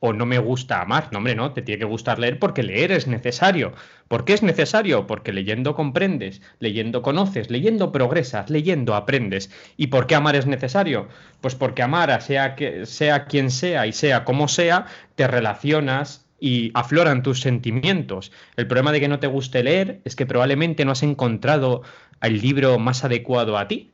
o 0.00 0.12
no 0.12 0.26
me 0.26 0.38
gusta 0.38 0.80
amar. 0.80 1.08
No, 1.12 1.18
hombre, 1.18 1.34
no, 1.34 1.52
te 1.52 1.62
tiene 1.62 1.78
que 1.78 1.84
gustar 1.84 2.18
leer 2.18 2.38
porque 2.38 2.62
leer 2.62 2.90
es 2.90 3.06
necesario. 3.06 3.72
¿Por 4.08 4.24
qué 4.24 4.32
es 4.32 4.42
necesario? 4.42 5.06
Porque 5.06 5.32
leyendo 5.32 5.74
comprendes, 5.74 6.42
leyendo 6.58 7.02
conoces, 7.02 7.50
leyendo 7.50 7.92
progresas, 7.92 8.50
leyendo 8.50 8.94
aprendes. 8.94 9.50
¿Y 9.76 9.88
por 9.88 10.06
qué 10.06 10.14
amar 10.16 10.36
es 10.36 10.46
necesario? 10.46 11.08
Pues 11.40 11.54
porque 11.54 11.82
amar, 11.82 12.20
sea, 12.22 12.56
que, 12.56 12.86
sea 12.86 13.26
quien 13.26 13.50
sea 13.50 13.86
y 13.86 13.92
sea 13.92 14.24
como 14.24 14.48
sea, 14.48 14.86
te 15.14 15.28
relacionas 15.28 16.26
y 16.40 16.70
afloran 16.74 17.22
tus 17.22 17.40
sentimientos. 17.40 18.32
El 18.56 18.66
problema 18.66 18.92
de 18.92 19.00
que 19.00 19.08
no 19.08 19.20
te 19.20 19.26
guste 19.26 19.62
leer 19.62 20.00
es 20.04 20.16
que 20.16 20.26
probablemente 20.26 20.84
no 20.84 20.92
has 20.92 21.02
encontrado 21.02 21.82
el 22.22 22.40
libro 22.40 22.78
más 22.78 23.04
adecuado 23.04 23.58
a 23.58 23.68
ti. 23.68 23.90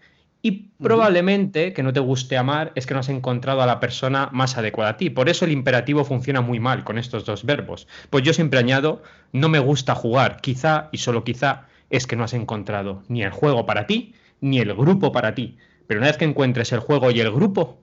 Y 0.47 0.71
probablemente 0.81 1.73
que 1.73 1.83
no 1.83 1.93
te 1.93 1.99
guste 1.99 2.37
amar 2.37 2.71
es 2.77 2.87
que 2.87 2.95
no 2.95 3.01
has 3.01 3.09
encontrado 3.09 3.63
a 3.63 3.67
la 3.67 3.81
persona 3.81 4.29
más 4.33 4.57
adecuada 4.57 4.93
a 4.93 4.97
ti. 4.97 5.11
Por 5.11 5.29
eso 5.29 5.45
el 5.45 5.51
imperativo 5.51 6.05
funciona 6.05 6.41
muy 6.41 6.61
mal 6.61 6.85
con 6.85 6.99
estos 6.99 7.25
dos 7.25 7.45
verbos. 7.45 7.89
Pues 8.11 8.23
yo 8.23 8.33
siempre 8.33 8.61
añado, 8.61 9.03
no 9.33 9.49
me 9.49 9.59
gusta 9.59 9.97
jugar, 9.97 10.41
quizá 10.41 10.89
y 10.93 10.99
solo 10.99 11.25
quizá 11.25 11.67
es 11.91 12.07
que 12.07 12.15
no 12.15 12.23
has 12.23 12.33
encontrado 12.33 13.03
ni 13.09 13.25
el 13.25 13.33
juego 13.33 13.67
para 13.67 13.89
ti, 13.89 14.15
ni 14.41 14.61
el 14.61 14.73
grupo 14.73 15.11
para 15.11 15.35
ti. 15.35 15.57
Pero 15.89 15.99
una 15.99 16.07
vez 16.07 16.17
que 16.17 16.27
encuentres 16.27 16.71
el 16.71 16.79
juego 16.79 17.11
y 17.11 17.19
el 17.19 17.33
grupo, 17.33 17.81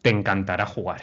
te 0.00 0.08
encantará 0.08 0.64
jugar. 0.64 1.02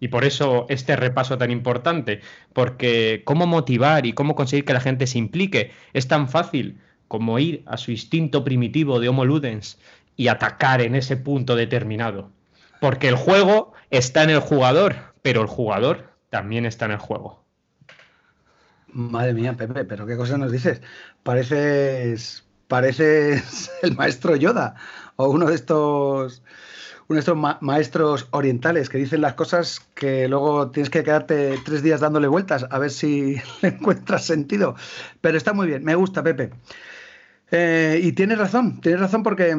Y 0.00 0.08
por 0.08 0.24
eso 0.24 0.66
este 0.68 0.96
repaso 0.96 1.38
tan 1.38 1.52
importante, 1.52 2.22
porque 2.52 3.22
cómo 3.24 3.46
motivar 3.46 4.04
y 4.04 4.14
cómo 4.14 4.34
conseguir 4.34 4.64
que 4.64 4.72
la 4.72 4.80
gente 4.80 5.06
se 5.06 5.18
implique 5.18 5.70
es 5.92 6.08
tan 6.08 6.28
fácil 6.28 6.80
como 7.10 7.40
ir 7.40 7.64
a 7.66 7.76
su 7.76 7.90
instinto 7.90 8.44
primitivo 8.44 9.00
de 9.00 9.08
Homo 9.08 9.24
Ludens 9.24 9.80
y 10.20 10.28
atacar 10.28 10.82
en 10.82 10.94
ese 10.94 11.16
punto 11.16 11.56
determinado. 11.56 12.30
Porque 12.78 13.08
el 13.08 13.14
juego 13.14 13.72
está 13.88 14.22
en 14.22 14.28
el 14.28 14.40
jugador, 14.40 15.14
pero 15.22 15.40
el 15.40 15.46
jugador 15.46 16.10
también 16.28 16.66
está 16.66 16.84
en 16.84 16.90
el 16.90 16.98
juego. 16.98 17.42
Madre 18.88 19.32
mía, 19.32 19.56
Pepe, 19.56 19.86
pero 19.86 20.04
qué 20.04 20.18
cosa 20.18 20.36
nos 20.36 20.52
dices. 20.52 20.82
Pareces, 21.22 22.44
pareces 22.68 23.70
el 23.82 23.96
maestro 23.96 24.36
Yoda 24.36 24.74
o 25.16 25.30
uno 25.30 25.46
de 25.46 25.54
estos 25.54 26.42
uno 27.08 27.16
de 27.16 27.20
estos 27.20 27.38
maestros 27.62 28.28
orientales 28.30 28.90
que 28.90 28.98
dicen 28.98 29.22
las 29.22 29.32
cosas 29.32 29.80
que 29.94 30.28
luego 30.28 30.70
tienes 30.70 30.90
que 30.90 31.02
quedarte 31.02 31.58
tres 31.64 31.82
días 31.82 32.00
dándole 32.00 32.28
vueltas 32.28 32.66
a 32.68 32.78
ver 32.78 32.90
si 32.90 33.36
le 33.62 33.68
encuentras 33.68 34.26
sentido. 34.26 34.74
Pero 35.22 35.38
está 35.38 35.54
muy 35.54 35.66
bien, 35.66 35.82
me 35.82 35.94
gusta, 35.94 36.22
Pepe. 36.22 36.50
Eh, 37.50 38.00
y 38.02 38.12
tienes 38.12 38.36
razón, 38.36 38.82
tienes 38.82 39.00
razón 39.00 39.22
porque, 39.22 39.56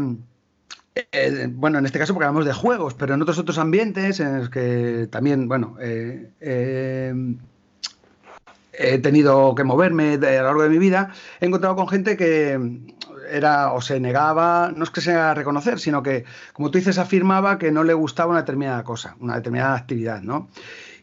eh, 0.96 1.48
bueno, 1.50 1.80
en 1.80 1.86
este 1.86 2.00
caso 2.00 2.14
porque 2.14 2.26
hablamos 2.26 2.46
de 2.46 2.54
juegos, 2.54 2.94
pero 2.94 3.14
en 3.14 3.22
otros 3.22 3.38
otros 3.40 3.58
ambientes 3.58 4.20
en 4.20 4.40
los 4.40 4.50
que 4.50 5.08
también, 5.10 5.48
bueno, 5.48 5.78
eh, 5.80 6.32
he 8.74 8.98
tenido 9.00 9.56
que 9.56 9.64
moverme 9.64 10.14
a 10.16 10.18
lo 10.18 10.44
largo 10.44 10.64
de 10.64 10.70
mi 10.70 10.78
vida, 10.78 11.14
he 11.40 11.46
encontrado 11.46 11.76
con 11.76 11.88
gente 11.88 12.18
que 12.18 12.60
era 13.30 13.72
o 13.74 13.82
se 13.82 14.00
negaba, 14.00 14.74
no 14.76 14.84
es 14.84 14.90
que 14.90 15.02
sea 15.02 15.34
reconocer, 15.34 15.80
sino 15.80 16.04
que, 16.04 16.26
como 16.54 16.72
tú 16.72 16.78
dices, 16.78 16.98
afirmaba 16.98 17.58
que 17.58 17.72
no 17.72 17.84
le 17.84 17.94
gustaba 17.94 18.32
una 18.32 18.42
determinada 18.42 18.84
cosa, 18.84 19.16
una 19.20 19.36
determinada 19.36 19.76
actividad, 19.76 20.22
¿no? 20.22 20.50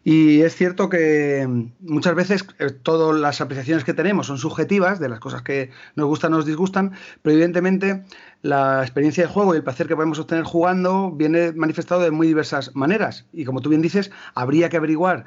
Y 0.05 0.41
es 0.43 0.55
cierto 0.55 0.89
que 0.89 1.47
muchas 1.81 2.15
veces 2.15 2.47
eh, 2.59 2.71
todas 2.71 3.19
las 3.21 3.41
apreciaciones 3.41 3.85
que 3.85 3.93
tenemos 3.93 4.29
son 4.29 4.39
subjetivas 4.39 5.01
de 5.01 5.09
las 5.09 5.21
cosas 5.21 5.43
que 5.43 5.71
nos 5.97 6.07
gustan 6.07 6.33
o 6.33 6.37
nos 6.37 6.47
disgustan, 6.47 6.93
pero 7.21 7.35
evidentemente 7.35 8.05
la 8.43 8.83
experiencia 8.83 9.25
de 9.25 9.33
juego 9.33 9.55
y 9.55 9.59
el 9.59 9.65
placer 9.65 9.89
que 9.89 9.97
podemos 9.97 10.19
obtener 10.19 10.45
jugando 10.45 11.11
viene 11.11 11.53
manifestado 11.53 12.03
de 12.03 12.11
muy 12.11 12.27
diversas 12.27 12.75
maneras. 12.75 13.27
Y 13.33 13.45
como 13.45 13.61
tú 13.61 13.71
bien 13.71 13.83
dices, 13.83 14.11
habría 14.35 14.69
que 14.69 14.77
averiguar 14.77 15.25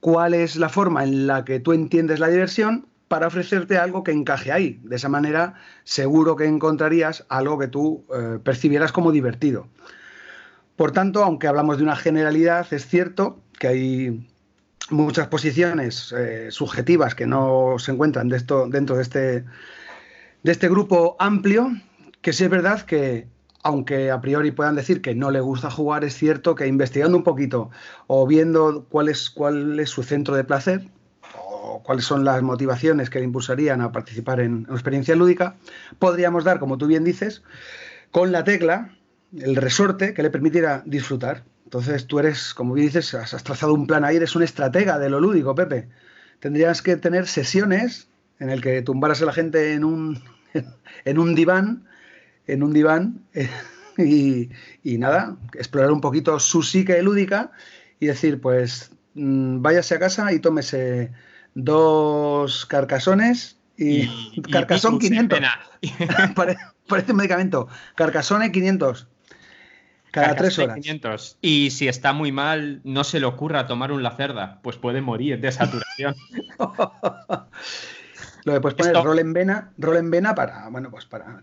cuál 0.00 0.34
es 0.34 0.56
la 0.56 0.68
forma 0.68 1.04
en 1.04 1.26
la 1.26 1.44
que 1.44 1.60
tú 1.60 1.72
entiendes 1.72 2.20
la 2.20 2.28
diversión 2.28 2.86
para 3.08 3.26
ofrecerte 3.26 3.78
algo 3.78 4.02
que 4.02 4.12
encaje 4.12 4.50
ahí. 4.50 4.80
De 4.82 4.96
esa 4.96 5.08
manera, 5.08 5.54
seguro 5.84 6.36
que 6.36 6.46
encontrarías 6.46 7.24
algo 7.28 7.58
que 7.58 7.68
tú 7.68 8.04
eh, 8.14 8.38
percibieras 8.42 8.92
como 8.92 9.12
divertido. 9.12 9.68
Por 10.76 10.92
tanto, 10.92 11.22
aunque 11.22 11.46
hablamos 11.46 11.76
de 11.78 11.84
una 11.84 11.96
generalidad, 11.96 12.66
es 12.72 12.86
cierto 12.86 13.38
que 13.58 13.68
hay 13.68 14.28
muchas 14.90 15.28
posiciones 15.28 16.12
eh, 16.16 16.48
subjetivas 16.50 17.14
que 17.14 17.26
no 17.26 17.76
se 17.78 17.92
encuentran 17.92 18.28
dentro 18.28 18.96
de 18.96 19.02
este, 19.02 19.44
de 20.42 20.52
este 20.52 20.68
grupo 20.68 21.16
amplio, 21.18 21.70
que 22.24 22.32
sí 22.32 22.42
es 22.42 22.48
verdad 22.48 22.80
que, 22.80 23.28
aunque 23.62 24.10
a 24.10 24.22
priori 24.22 24.50
puedan 24.50 24.76
decir 24.76 25.02
que 25.02 25.14
no 25.14 25.30
le 25.30 25.40
gusta 25.40 25.70
jugar, 25.70 26.04
es 26.04 26.14
cierto 26.14 26.54
que 26.54 26.66
investigando 26.66 27.18
un 27.18 27.22
poquito 27.22 27.70
o 28.06 28.26
viendo 28.26 28.86
cuál 28.88 29.10
es, 29.10 29.28
cuál 29.28 29.78
es 29.78 29.90
su 29.90 30.02
centro 30.02 30.34
de 30.34 30.42
placer, 30.42 30.88
cuáles 31.82 32.06
son 32.06 32.24
las 32.24 32.40
motivaciones 32.42 33.10
que 33.10 33.18
le 33.18 33.26
impulsarían 33.26 33.82
a 33.82 33.92
participar 33.92 34.40
en 34.40 34.64
una 34.66 34.72
experiencia 34.72 35.14
lúdica, 35.14 35.56
podríamos 35.98 36.44
dar, 36.44 36.58
como 36.60 36.78
tú 36.78 36.86
bien 36.86 37.04
dices, 37.04 37.42
con 38.10 38.32
la 38.32 38.42
tecla 38.42 38.96
el 39.38 39.56
resorte 39.56 40.14
que 40.14 40.22
le 40.22 40.30
permitiera 40.30 40.82
disfrutar. 40.86 41.44
Entonces 41.64 42.06
tú 42.06 42.20
eres, 42.20 42.54
como 42.54 42.72
bien 42.72 42.86
dices, 42.86 43.12
has 43.12 43.44
trazado 43.44 43.74
un 43.74 43.86
plan 43.86 44.02
ahí, 44.02 44.16
eres 44.16 44.34
un 44.34 44.42
estratega 44.42 44.98
de 44.98 45.10
lo 45.10 45.20
lúdico, 45.20 45.54
Pepe. 45.54 45.88
Tendrías 46.40 46.80
que 46.80 46.96
tener 46.96 47.26
sesiones 47.26 48.08
en 48.38 48.48
el 48.48 48.62
que 48.62 48.80
tumbaras 48.80 49.20
a 49.20 49.26
la 49.26 49.32
gente 49.34 49.74
en 49.74 49.84
un, 49.84 50.22
en 51.04 51.18
un 51.18 51.34
diván, 51.34 51.84
en 52.46 52.62
un 52.62 52.72
diván, 52.72 53.20
y, 53.98 54.50
y 54.82 54.98
nada, 54.98 55.36
explorar 55.54 55.92
un 55.92 56.00
poquito 56.00 56.38
su 56.38 56.62
psique 56.62 57.02
lúdica 57.02 57.52
y 58.00 58.06
decir, 58.06 58.40
pues 58.40 58.90
mm, 59.14 59.62
váyase 59.62 59.94
a 59.94 59.98
casa 59.98 60.32
y 60.32 60.38
tómese 60.38 61.12
dos 61.54 62.66
carcasones 62.66 63.58
y, 63.76 64.08
carcasón 64.52 64.98
500. 64.98 65.38
Parece 66.86 67.12
un 67.12 67.16
medicamento. 67.16 67.68
Carcasone 67.94 68.52
500. 68.52 69.08
Cada 70.10 70.36
tres 70.36 70.58
horas. 70.58 70.76
500. 70.76 71.38
Y 71.40 71.70
si 71.70 71.88
está 71.88 72.12
muy 72.12 72.30
mal, 72.30 72.80
no 72.84 73.02
se 73.04 73.18
le 73.18 73.26
ocurra 73.26 73.66
tomar 73.66 73.90
un 73.90 74.02
lacerda, 74.02 74.60
pues 74.62 74.76
puede 74.76 75.00
morir 75.00 75.40
de 75.40 75.50
saturación. 75.50 76.14
Lo 78.44 78.52
que 78.52 78.60
puedes 78.60 78.76
poner 78.76 78.94
rol 78.94 79.18
en 79.18 79.32
vena, 79.32 79.72
rol 79.78 79.96
en 79.96 80.10
vena 80.10 80.34
para, 80.34 80.68
bueno, 80.68 80.90
pues 80.90 81.06
para, 81.06 81.42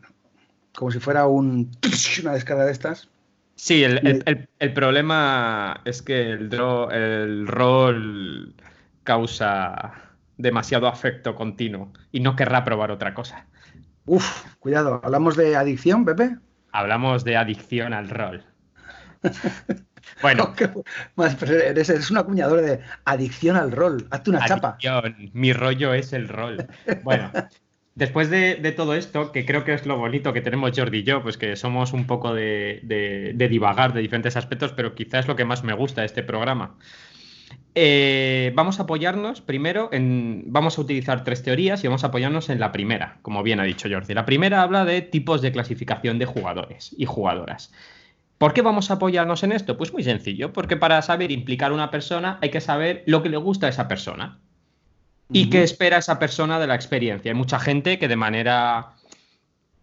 como 0.75 0.91
si 0.91 0.99
fuera 0.99 1.27
un, 1.27 1.71
una 2.23 2.33
descarga 2.33 2.65
de 2.65 2.71
estas. 2.71 3.09
Sí, 3.55 3.83
el, 3.83 4.23
el, 4.57 4.73
problema 4.73 5.81
es 5.85 6.01
que 6.01 6.31
el, 6.31 6.51
el 6.91 7.47
rol 7.47 8.55
causa 9.03 9.93
demasiado 10.37 10.87
afecto 10.87 11.35
continuo 11.35 11.91
y 12.11 12.21
no 12.21 12.35
querrá 12.35 12.63
probar 12.63 12.91
otra 12.91 13.13
cosa. 13.13 13.45
Uf, 14.05 14.45
cuidado, 14.59 14.99
¿hablamos 15.03 15.35
de 15.35 15.55
adicción, 15.55 16.05
Pepe? 16.05 16.37
Hablamos 16.71 17.23
de 17.23 17.37
adicción 17.37 17.93
al 17.93 18.09
rol. 18.09 18.43
bueno. 20.21 20.53
eres, 21.17 21.89
eres, 21.89 22.09
un 22.09 22.17
acuñador 22.17 22.61
de 22.61 22.79
adicción 23.05 23.55
al 23.55 23.71
rol. 23.71 24.07
Hazte 24.09 24.31
una 24.31 24.45
chapa. 24.45 24.77
Mi 25.33 25.53
rollo 25.53 25.93
es 25.93 26.13
el 26.13 26.27
rol. 26.27 26.65
Bueno, 27.03 27.31
después 27.95 28.29
de, 28.29 28.55
todo 28.75 28.95
esto, 28.95 29.31
que 29.31 29.45
creo 29.45 29.63
que 29.63 29.73
es 29.73 29.85
lo 29.85 29.97
bonito 29.97 30.33
que 30.33 30.41
tenemos 30.41 30.71
Jordi 30.75 30.99
y 30.99 31.03
yo, 31.03 31.21
pues 31.21 31.37
que 31.37 31.55
somos 31.55 31.93
un 31.93 32.05
poco 32.05 32.33
de, 32.33 32.81
divagar 33.49 33.93
de 33.93 34.01
diferentes 34.01 34.37
aspectos, 34.37 34.73
pero 34.73 34.95
quizás 34.95 35.21
es 35.21 35.27
lo 35.27 35.35
que 35.35 35.45
más 35.45 35.63
me 35.63 35.73
gusta 35.73 36.01
de 36.01 36.07
este 36.07 36.23
programa. 36.23 36.75
Eh, 37.73 38.51
vamos 38.53 38.79
a 38.79 38.83
apoyarnos 38.83 39.39
primero 39.39 39.89
en. 39.93 40.43
Vamos 40.47 40.77
a 40.77 40.81
utilizar 40.81 41.23
tres 41.23 41.41
teorías 41.41 41.81
y 41.83 41.87
vamos 41.87 42.03
a 42.03 42.07
apoyarnos 42.07 42.49
en 42.49 42.59
la 42.59 42.73
primera, 42.73 43.19
como 43.21 43.43
bien 43.43 43.61
ha 43.61 43.63
dicho 43.63 43.87
Jordi. 43.89 44.13
La 44.13 44.25
primera 44.25 44.61
habla 44.61 44.83
de 44.83 45.01
tipos 45.01 45.41
de 45.41 45.53
clasificación 45.53 46.19
de 46.19 46.25
jugadores 46.25 46.93
y 46.97 47.05
jugadoras. 47.05 47.71
¿Por 48.37 48.53
qué 48.53 48.61
vamos 48.61 48.91
a 48.91 48.95
apoyarnos 48.95 49.43
en 49.43 49.53
esto? 49.53 49.77
Pues 49.77 49.93
muy 49.93 50.03
sencillo, 50.03 50.51
porque 50.51 50.75
para 50.75 51.01
saber 51.01 51.31
implicar 51.31 51.71
a 51.71 51.75
una 51.75 51.91
persona 51.91 52.39
hay 52.41 52.49
que 52.49 52.59
saber 52.59 53.03
lo 53.05 53.23
que 53.23 53.29
le 53.29 53.37
gusta 53.37 53.67
a 53.67 53.69
esa 53.69 53.87
persona 53.87 54.39
y 55.33 55.49
qué 55.49 55.63
espera 55.63 55.97
esa 55.97 56.19
persona 56.19 56.59
de 56.59 56.67
la 56.67 56.75
experiencia. 56.75 57.31
Hay 57.31 57.37
mucha 57.37 57.59
gente 57.59 57.99
que 57.99 58.07
de 58.07 58.15
manera 58.15 58.93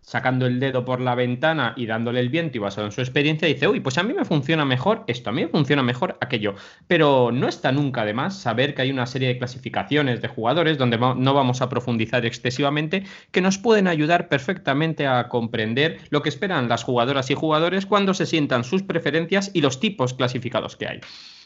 sacando 0.09 0.47
el 0.47 0.59
dedo 0.59 0.87
por 0.87 1.01
la 1.03 1.15
ventana 1.15 1.75
y 1.77 1.85
dándole 1.85 2.21
el 2.21 2.31
viento 2.31 2.57
y 2.57 2.61
basado 2.61 2.87
en 2.87 2.93
su 2.93 3.03
experiencia, 3.03 3.47
dice, 3.47 3.69
uy, 3.69 3.81
pues 3.81 3.99
a 3.99 4.03
mí 4.03 4.15
me 4.15 4.25
funciona 4.25 4.65
mejor 4.65 5.05
esto, 5.07 5.29
a 5.29 5.35
mí 5.35 5.43
me 5.43 5.49
funciona 5.49 5.83
mejor 5.83 6.17
aquello. 6.23 6.55
Pero 6.87 7.31
no 7.31 7.47
está 7.47 7.73
nunca 7.73 8.07
de 8.07 8.15
más 8.15 8.39
saber 8.39 8.75
que 8.75 8.81
hay 8.81 8.91
una 8.91 9.05
serie 9.05 9.29
de 9.29 9.37
clasificaciones 9.37 10.23
de 10.23 10.29
jugadores 10.29 10.79
donde 10.79 10.97
no 10.97 11.35
vamos 11.35 11.61
a 11.61 11.69
profundizar 11.69 12.25
excesivamente, 12.25 13.05
que 13.33 13.43
nos 13.43 13.59
pueden 13.59 13.87
ayudar 13.87 14.29
perfectamente 14.29 15.07
a 15.07 15.29
comprender 15.29 15.99
lo 16.09 16.23
que 16.23 16.31
esperan 16.31 16.71
las 16.71 16.85
jugadoras 16.85 17.31
y 17.31 17.35
jugadores 17.35 17.85
cuando 17.85 18.15
se 18.15 18.25
sientan 18.25 18.65
sus 18.65 18.83
preferencias 18.83 19.51
y 19.53 19.61
los 19.61 19.79
tipos 19.79 20.15
clasificados 20.15 20.77
que 20.77 20.89
hay. 20.89 21.01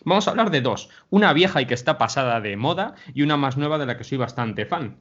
Vamos 0.04 0.28
a 0.28 0.30
hablar 0.30 0.52
de 0.52 0.60
dos, 0.60 0.88
una 1.10 1.32
vieja 1.32 1.60
y 1.60 1.66
que 1.66 1.74
está 1.74 1.98
pasada 1.98 2.40
de 2.40 2.56
moda 2.56 2.94
y 3.12 3.22
una 3.22 3.36
más 3.36 3.56
nueva 3.56 3.78
de 3.78 3.86
la 3.86 3.96
que 3.96 4.04
soy 4.04 4.18
bastante 4.18 4.66
fan. 4.66 4.98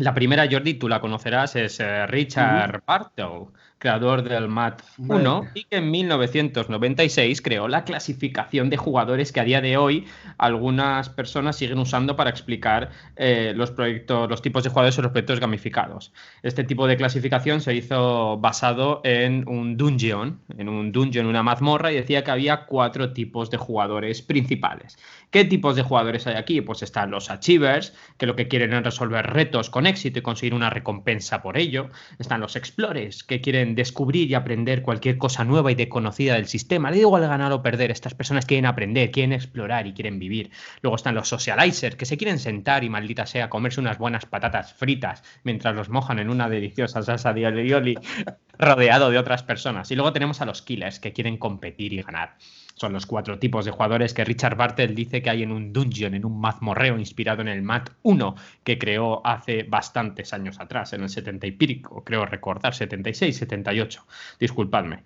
La 0.00 0.14
primera, 0.14 0.48
Jordi, 0.50 0.74
tú 0.74 0.88
la 0.88 0.98
conocerás, 0.98 1.56
es 1.56 1.78
eh, 1.78 2.06
Richard 2.06 2.82
Bartle. 2.86 3.48
Creador 3.80 4.22
del 4.22 4.46
MAT 4.46 4.82
1, 4.98 5.48
y 5.54 5.64
que 5.64 5.76
en 5.78 5.90
1996 5.90 7.40
creó 7.40 7.66
la 7.66 7.84
clasificación 7.84 8.68
de 8.68 8.76
jugadores 8.76 9.32
que 9.32 9.40
a 9.40 9.44
día 9.44 9.62
de 9.62 9.78
hoy 9.78 10.06
algunas 10.36 11.08
personas 11.08 11.56
siguen 11.56 11.78
usando 11.78 12.14
para 12.14 12.28
explicar 12.28 12.90
eh, 13.16 13.52
los 13.56 13.70
proyectos, 13.70 14.28
los 14.28 14.42
tipos 14.42 14.62
de 14.62 14.70
jugadores 14.70 14.98
o 14.98 15.02
los 15.02 15.12
proyectos 15.12 15.40
gamificados. 15.40 16.12
Este 16.42 16.62
tipo 16.62 16.86
de 16.86 16.98
clasificación 16.98 17.62
se 17.62 17.74
hizo 17.74 18.36
basado 18.36 19.00
en 19.02 19.48
un 19.48 19.78
dungeon, 19.78 20.40
en 20.58 20.68
un 20.68 20.92
dungeon, 20.92 21.26
una 21.26 21.42
mazmorra, 21.42 21.90
y 21.90 21.96
decía 21.96 22.22
que 22.22 22.30
había 22.30 22.66
cuatro 22.66 23.14
tipos 23.14 23.50
de 23.50 23.56
jugadores 23.56 24.20
principales. 24.20 24.98
¿Qué 25.30 25.44
tipos 25.44 25.76
de 25.76 25.82
jugadores 25.82 26.26
hay 26.26 26.34
aquí? 26.34 26.60
Pues 26.60 26.82
están 26.82 27.10
los 27.10 27.30
achievers, 27.30 27.94
que 28.18 28.26
lo 28.26 28.36
que 28.36 28.46
quieren 28.46 28.74
es 28.74 28.84
resolver 28.84 29.26
retos 29.26 29.70
con 29.70 29.86
éxito 29.86 30.18
y 30.18 30.22
conseguir 30.22 30.52
una 30.52 30.68
recompensa 30.68 31.40
por 31.40 31.56
ello. 31.56 31.88
Están 32.18 32.40
los 32.40 32.56
explorers, 32.56 33.24
que 33.24 33.40
quieren 33.40 33.69
descubrir 33.74 34.30
y 34.30 34.34
aprender 34.34 34.82
cualquier 34.82 35.18
cosa 35.18 35.44
nueva 35.44 35.72
y 35.72 35.74
desconocida 35.74 36.34
del 36.34 36.46
sistema. 36.46 36.90
Le 36.90 36.98
digo 36.98 37.16
al 37.16 37.26
ganar 37.26 37.52
o 37.52 37.62
perder, 37.62 37.90
estas 37.90 38.14
personas 38.14 38.46
quieren 38.46 38.66
aprender, 38.66 39.10
quieren 39.10 39.32
explorar 39.32 39.86
y 39.86 39.92
quieren 39.92 40.18
vivir. 40.18 40.50
Luego 40.82 40.96
están 40.96 41.14
los 41.14 41.28
socializers, 41.28 41.96
que 41.96 42.06
se 42.06 42.16
quieren 42.16 42.38
sentar 42.38 42.84
y 42.84 42.90
maldita 42.90 43.26
sea 43.26 43.50
comerse 43.50 43.80
unas 43.80 43.98
buenas 43.98 44.26
patatas 44.26 44.72
fritas 44.72 45.22
mientras 45.44 45.74
los 45.74 45.88
mojan 45.88 46.18
en 46.18 46.30
una 46.30 46.48
deliciosa 46.48 47.02
salsa 47.02 47.32
de 47.32 47.46
alioli 47.46 47.98
rodeado 48.58 49.10
de 49.10 49.18
otras 49.18 49.42
personas. 49.42 49.90
Y 49.90 49.96
luego 49.96 50.12
tenemos 50.12 50.40
a 50.40 50.46
los 50.46 50.62
killers, 50.62 51.00
que 51.00 51.12
quieren 51.12 51.36
competir 51.36 51.92
y 51.92 52.02
ganar 52.02 52.36
son 52.80 52.94
los 52.94 53.04
cuatro 53.04 53.38
tipos 53.38 53.66
de 53.66 53.72
jugadores 53.72 54.14
que 54.14 54.24
Richard 54.24 54.56
Bartel 54.56 54.94
dice 54.94 55.20
que 55.20 55.28
hay 55.28 55.42
en 55.42 55.52
un 55.52 55.70
dungeon, 55.70 56.14
en 56.14 56.24
un 56.24 56.40
mazmorreo 56.40 56.98
inspirado 56.98 57.42
en 57.42 57.48
el 57.48 57.60
MAT 57.60 57.90
1 58.04 58.34
que 58.64 58.78
creó 58.78 59.20
hace 59.26 59.64
bastantes 59.64 60.32
años 60.32 60.58
atrás, 60.58 60.94
en 60.94 61.02
el 61.02 61.10
70 61.10 61.46
y 61.46 61.52
pico, 61.52 62.02
creo 62.04 62.24
recordar, 62.24 62.74
76, 62.74 63.36
78, 63.36 64.06
disculpadme. 64.38 65.02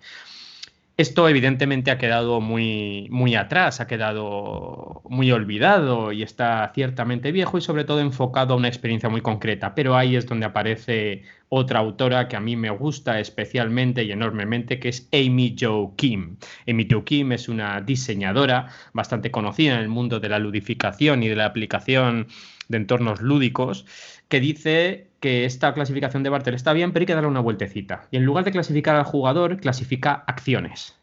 Esto 0.97 1.27
evidentemente 1.27 1.91
ha 1.91 1.97
quedado 1.97 2.39
muy, 2.39 3.09
muy 3.11 3.35
atrás, 3.35 3.81
ha 3.81 3.87
quedado 3.87 5.01
muy 5.09 5.29
olvidado 5.29 6.13
y 6.13 6.23
está 6.23 6.71
ciertamente 6.73 7.33
viejo 7.33 7.57
y 7.57 7.61
sobre 7.61 7.83
todo 7.83 7.99
enfocado 7.99 8.53
a 8.53 8.57
una 8.57 8.69
experiencia 8.69 9.09
muy 9.09 9.19
concreta. 9.19 9.75
Pero 9.75 9.97
ahí 9.97 10.15
es 10.15 10.25
donde 10.25 10.45
aparece 10.45 11.23
otra 11.49 11.79
autora 11.79 12.29
que 12.29 12.37
a 12.37 12.39
mí 12.39 12.55
me 12.55 12.69
gusta 12.69 13.19
especialmente 13.19 14.05
y 14.05 14.11
enormemente, 14.13 14.79
que 14.79 14.87
es 14.87 15.09
Amy 15.11 15.57
Jo 15.59 15.93
Kim. 15.97 16.37
Amy 16.65 16.87
Jo 16.89 17.03
Kim 17.03 17.33
es 17.33 17.49
una 17.49 17.81
diseñadora 17.81 18.69
bastante 18.93 19.31
conocida 19.31 19.75
en 19.75 19.81
el 19.81 19.89
mundo 19.89 20.21
de 20.21 20.29
la 20.29 20.39
ludificación 20.39 21.23
y 21.23 21.27
de 21.27 21.35
la 21.35 21.45
aplicación 21.45 22.27
de 22.67 22.77
entornos 22.77 23.21
lúdicos, 23.21 23.85
que 24.27 24.39
dice 24.39 25.07
que 25.19 25.45
esta 25.45 25.73
clasificación 25.73 26.23
de 26.23 26.29
Bartel 26.29 26.55
está 26.55 26.73
bien, 26.73 26.91
pero 26.91 27.03
hay 27.03 27.07
que 27.07 27.13
darle 27.15 27.29
una 27.29 27.39
vueltecita. 27.39 28.07
Y 28.11 28.17
en 28.17 28.25
lugar 28.25 28.43
de 28.45 28.51
clasificar 28.51 28.95
al 28.95 29.03
jugador, 29.03 29.57
clasifica 29.57 30.23
acciones. 30.27 30.95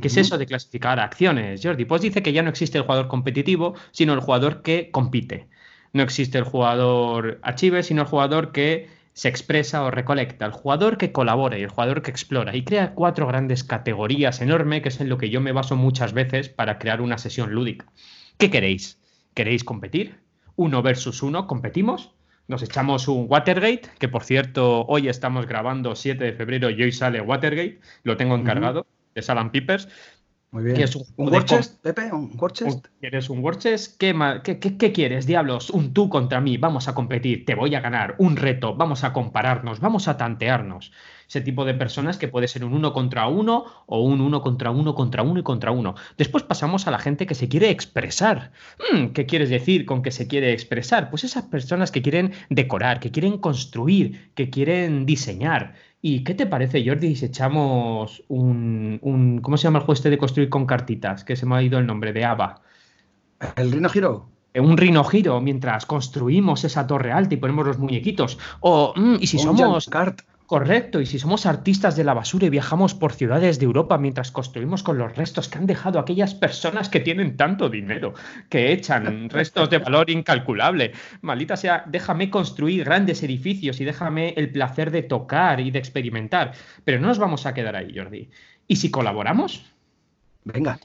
¿Qué 0.00 0.08
es 0.08 0.16
eso 0.16 0.38
de 0.38 0.46
clasificar 0.46 0.98
acciones, 0.98 1.60
Jordi? 1.62 1.84
Pues 1.84 2.02
dice 2.02 2.22
que 2.22 2.32
ya 2.32 2.42
no 2.42 2.50
existe 2.50 2.78
el 2.78 2.84
jugador 2.84 3.06
competitivo, 3.06 3.74
sino 3.92 4.12
el 4.12 4.20
jugador 4.20 4.62
que 4.62 4.90
compite. 4.90 5.46
No 5.92 6.02
existe 6.02 6.36
el 6.36 6.44
jugador 6.44 7.38
achiever, 7.42 7.84
sino 7.84 8.02
el 8.02 8.08
jugador 8.08 8.50
que 8.50 8.88
se 9.12 9.28
expresa 9.28 9.84
o 9.84 9.90
recolecta, 9.90 10.46
el 10.46 10.52
jugador 10.52 10.98
que 10.98 11.12
colabora 11.12 11.58
y 11.58 11.62
el 11.62 11.68
jugador 11.68 12.02
que 12.02 12.10
explora. 12.10 12.56
Y 12.56 12.64
crea 12.64 12.94
cuatro 12.94 13.26
grandes 13.28 13.62
categorías 13.62 14.40
enormes, 14.40 14.82
que 14.82 14.88
es 14.88 15.00
en 15.00 15.08
lo 15.08 15.18
que 15.18 15.30
yo 15.30 15.40
me 15.40 15.52
baso 15.52 15.76
muchas 15.76 16.12
veces 16.12 16.48
para 16.48 16.78
crear 16.78 17.00
una 17.00 17.18
sesión 17.18 17.52
lúdica. 17.52 17.86
¿Qué 18.36 18.50
queréis? 18.50 18.98
¿Queréis 19.34 19.62
competir? 19.62 20.18
Uno 20.56 20.82
versus 20.82 21.22
uno, 21.22 21.46
competimos 21.46 22.14
nos 22.48 22.62
echamos 22.62 23.06
un 23.08 23.26
Watergate, 23.28 23.82
que 23.98 24.08
por 24.08 24.24
cierto, 24.24 24.84
hoy 24.86 25.08
estamos 25.08 25.46
grabando 25.46 25.94
7 25.94 26.24
de 26.24 26.32
febrero 26.32 26.70
y 26.70 26.82
hoy 26.82 26.92
sale 26.92 27.20
Watergate, 27.20 27.78
lo 28.02 28.16
tengo 28.16 28.34
encargado, 28.34 28.86
de 29.14 29.22
Salam 29.22 29.52
Peepers. 29.52 29.88
Muy 30.50 30.64
bien. 30.64 30.88
¿Un 31.16 31.32
Warchest, 31.32 31.82
Pepe? 31.82 32.10
¿Un 32.10 32.32
Warchest? 32.38 32.86
¿Quieres 33.00 33.28
un 33.28 33.40
Warchest? 33.40 33.98
¿Qué, 33.98 34.58
qué, 34.58 34.92
quieres, 34.92 35.26
diablos? 35.26 35.68
Un 35.68 35.92
tú 35.92 36.08
contra 36.08 36.40
mí, 36.40 36.56
vamos 36.56 36.88
a 36.88 36.94
competir, 36.94 37.44
te 37.44 37.54
voy 37.54 37.74
a 37.74 37.80
ganar, 37.80 38.14
un 38.18 38.36
reto, 38.36 38.74
vamos 38.74 39.04
a 39.04 39.12
compararnos, 39.12 39.80
vamos 39.80 40.08
a 40.08 40.16
tantearnos 40.16 40.90
ese 41.28 41.42
tipo 41.42 41.66
de 41.66 41.74
personas 41.74 42.16
que 42.16 42.28
puede 42.28 42.48
ser 42.48 42.64
un 42.64 42.72
uno 42.72 42.92
contra 42.94 43.28
uno 43.28 43.66
o 43.86 44.00
un 44.00 44.22
uno 44.22 44.40
contra 44.40 44.70
uno 44.70 44.94
contra 44.94 45.22
uno 45.22 45.40
y 45.40 45.42
contra 45.42 45.70
uno. 45.70 45.94
Después 46.16 46.42
pasamos 46.42 46.86
a 46.86 46.90
la 46.90 46.98
gente 46.98 47.26
que 47.26 47.34
se 47.34 47.48
quiere 47.48 47.68
expresar. 47.68 48.52
Hmm, 48.78 49.08
¿Qué 49.08 49.26
quieres 49.26 49.50
decir 49.50 49.84
con 49.84 50.02
que 50.02 50.10
se 50.10 50.26
quiere 50.26 50.52
expresar? 50.52 51.10
Pues 51.10 51.24
esas 51.24 51.44
personas 51.44 51.90
que 51.90 52.00
quieren 52.00 52.32
decorar, 52.48 52.98
que 52.98 53.10
quieren 53.10 53.36
construir, 53.36 54.32
que 54.34 54.48
quieren 54.48 55.04
diseñar. 55.04 55.74
¿Y 56.00 56.22
qué 56.22 56.34
te 56.34 56.46
parece, 56.46 56.84
Jordi, 56.86 57.16
si 57.16 57.26
echamos 57.26 58.22
un, 58.28 58.98
un 59.02 59.40
¿Cómo 59.40 59.56
se 59.56 59.64
llama 59.64 59.80
el 59.80 59.84
juego 59.84 59.94
este 59.94 60.10
de 60.10 60.18
construir 60.18 60.48
con 60.48 60.64
cartitas? 60.66 61.24
Que 61.24 61.34
se 61.34 61.44
me 61.44 61.56
ha 61.56 61.62
ido 61.62 61.78
el 61.78 61.86
nombre, 61.86 62.12
de 62.12 62.24
ABA. 62.24 62.60
¿El 63.56 63.72
Rino 63.72 63.88
Giro? 63.88 64.28
un 64.60 64.76
rino 64.76 65.04
giro 65.04 65.40
mientras 65.40 65.86
construimos 65.86 66.64
esa 66.64 66.86
torre 66.86 67.12
alta 67.12 67.34
y 67.34 67.36
ponemos 67.36 67.66
los 67.66 67.78
muñequitos. 67.78 68.38
O, 68.60 68.92
mm, 68.96 69.16
y 69.20 69.26
si 69.26 69.38
somos. 69.38 69.88
Correcto, 70.48 71.02
y 71.02 71.04
si 71.04 71.18
somos 71.18 71.44
artistas 71.44 71.94
de 71.94 72.04
la 72.04 72.14
basura 72.14 72.46
y 72.46 72.48
viajamos 72.48 72.94
por 72.94 73.12
ciudades 73.12 73.58
de 73.58 73.66
Europa 73.66 73.98
mientras 73.98 74.30
construimos 74.30 74.82
con 74.82 74.96
los 74.96 75.14
restos 75.14 75.46
que 75.46 75.58
han 75.58 75.66
dejado 75.66 75.98
aquellas 75.98 76.34
personas 76.34 76.88
que 76.88 77.00
tienen 77.00 77.36
tanto 77.36 77.68
dinero, 77.68 78.14
que 78.48 78.72
echan 78.72 79.28
restos 79.28 79.68
de 79.68 79.76
valor 79.76 80.08
incalculable. 80.08 80.92
Maldita 81.20 81.58
sea, 81.58 81.84
déjame 81.86 82.30
construir 82.30 82.84
grandes 82.84 83.22
edificios 83.22 83.78
y 83.82 83.84
déjame 83.84 84.32
el 84.38 84.50
placer 84.50 84.90
de 84.90 85.02
tocar 85.02 85.60
y 85.60 85.70
de 85.70 85.80
experimentar. 85.80 86.52
Pero 86.82 86.98
no 86.98 87.08
nos 87.08 87.18
vamos 87.18 87.44
a 87.44 87.52
quedar 87.52 87.76
ahí, 87.76 87.92
Jordi. 87.94 88.30
¿Y 88.66 88.76
si 88.76 88.90
colaboramos? 88.90 89.66
Venga. 90.44 90.80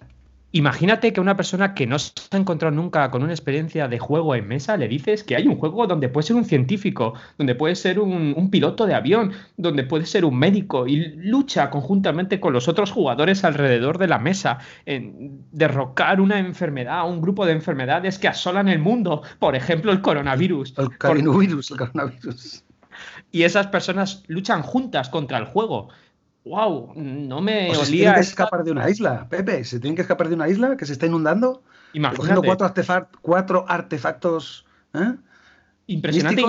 Imagínate 0.56 1.14
que 1.14 1.20
una 1.20 1.36
persona 1.36 1.74
que 1.74 1.88
no 1.88 1.98
se 1.98 2.14
ha 2.30 2.38
encontrado 2.38 2.76
nunca 2.76 3.10
con 3.10 3.24
una 3.24 3.34
experiencia 3.34 3.88
de 3.88 3.98
juego 3.98 4.36
en 4.36 4.48
mesa 4.48 4.78
le 4.78 4.88
dices 4.88 5.24
que 5.24 5.36
hay 5.36 5.48
un 5.48 5.58
juego 5.58 5.88
donde 5.88 6.10
puede 6.10 6.28
ser 6.28 6.36
un 6.36 6.46
científico, 6.46 7.16
donde 7.40 7.56
puede 7.56 7.76
ser 7.76 8.00
un, 8.00 8.52
piloto 8.52 8.86
de 8.86 8.94
avión, 8.94 9.32
donde 9.58 9.84
puede 9.84 10.06
ser 10.06 10.26
un 10.26 10.38
médico 10.38 10.86
y 10.86 11.16
lucha 11.16 11.72
conjuntamente 11.72 12.40
con 12.40 12.54
los 12.54 12.68
otros 12.68 12.92
jugadores 12.92 13.44
alrededor 13.44 13.98
de 13.98 14.08
la 14.08 14.20
mesa 14.20 14.60
en 14.86 15.44
derrocar 15.52 16.22
una 16.22 16.38
enfermedad, 16.38 17.10
un 17.10 17.20
grupo 17.20 17.48
de 17.48 17.54
enfermedades 17.54 18.20
que 18.20 18.28
asolan 18.28 18.70
el 18.70 18.78
mundo, 18.78 19.24
por 19.40 19.56
ejemplo 19.56 19.92
el 19.92 20.02
coronavirus. 20.02 20.76
El 20.78 20.96
coronavirus, 21.00 21.72
el 21.72 21.78
coronavirus. 21.78 22.64
Y 23.32 23.42
esas 23.42 23.66
personas 23.66 24.22
luchan 24.28 24.62
juntas 24.62 25.10
contra 25.10 25.40
el 25.40 25.46
juego 25.46 25.90
wow, 26.46 26.94
no 26.96 27.42
me 27.42 27.70
o 27.70 27.72
olía. 27.72 27.86
Se 27.86 27.92
tienen 27.92 28.14
que 28.16 28.22
escapar 28.22 28.64
de 28.64 28.72
una 28.72 28.90
isla, 28.90 29.28
Pepe, 29.30 29.64
se 29.64 29.80
tienen 29.80 29.96
que 29.96 30.02
escapar 30.02 30.30
de 30.30 30.36
una 30.36 30.50
isla 30.50 30.76
que 30.78 30.86
se 30.86 30.94
está 30.94 31.06
inundando. 31.06 31.64
Imagínate. 31.94 32.42
Cuatro, 32.46 33.10
cuatro 33.22 33.66
artefactos. 33.68 34.66
¿eh? 34.94 35.16
Impresionante. 35.88 36.44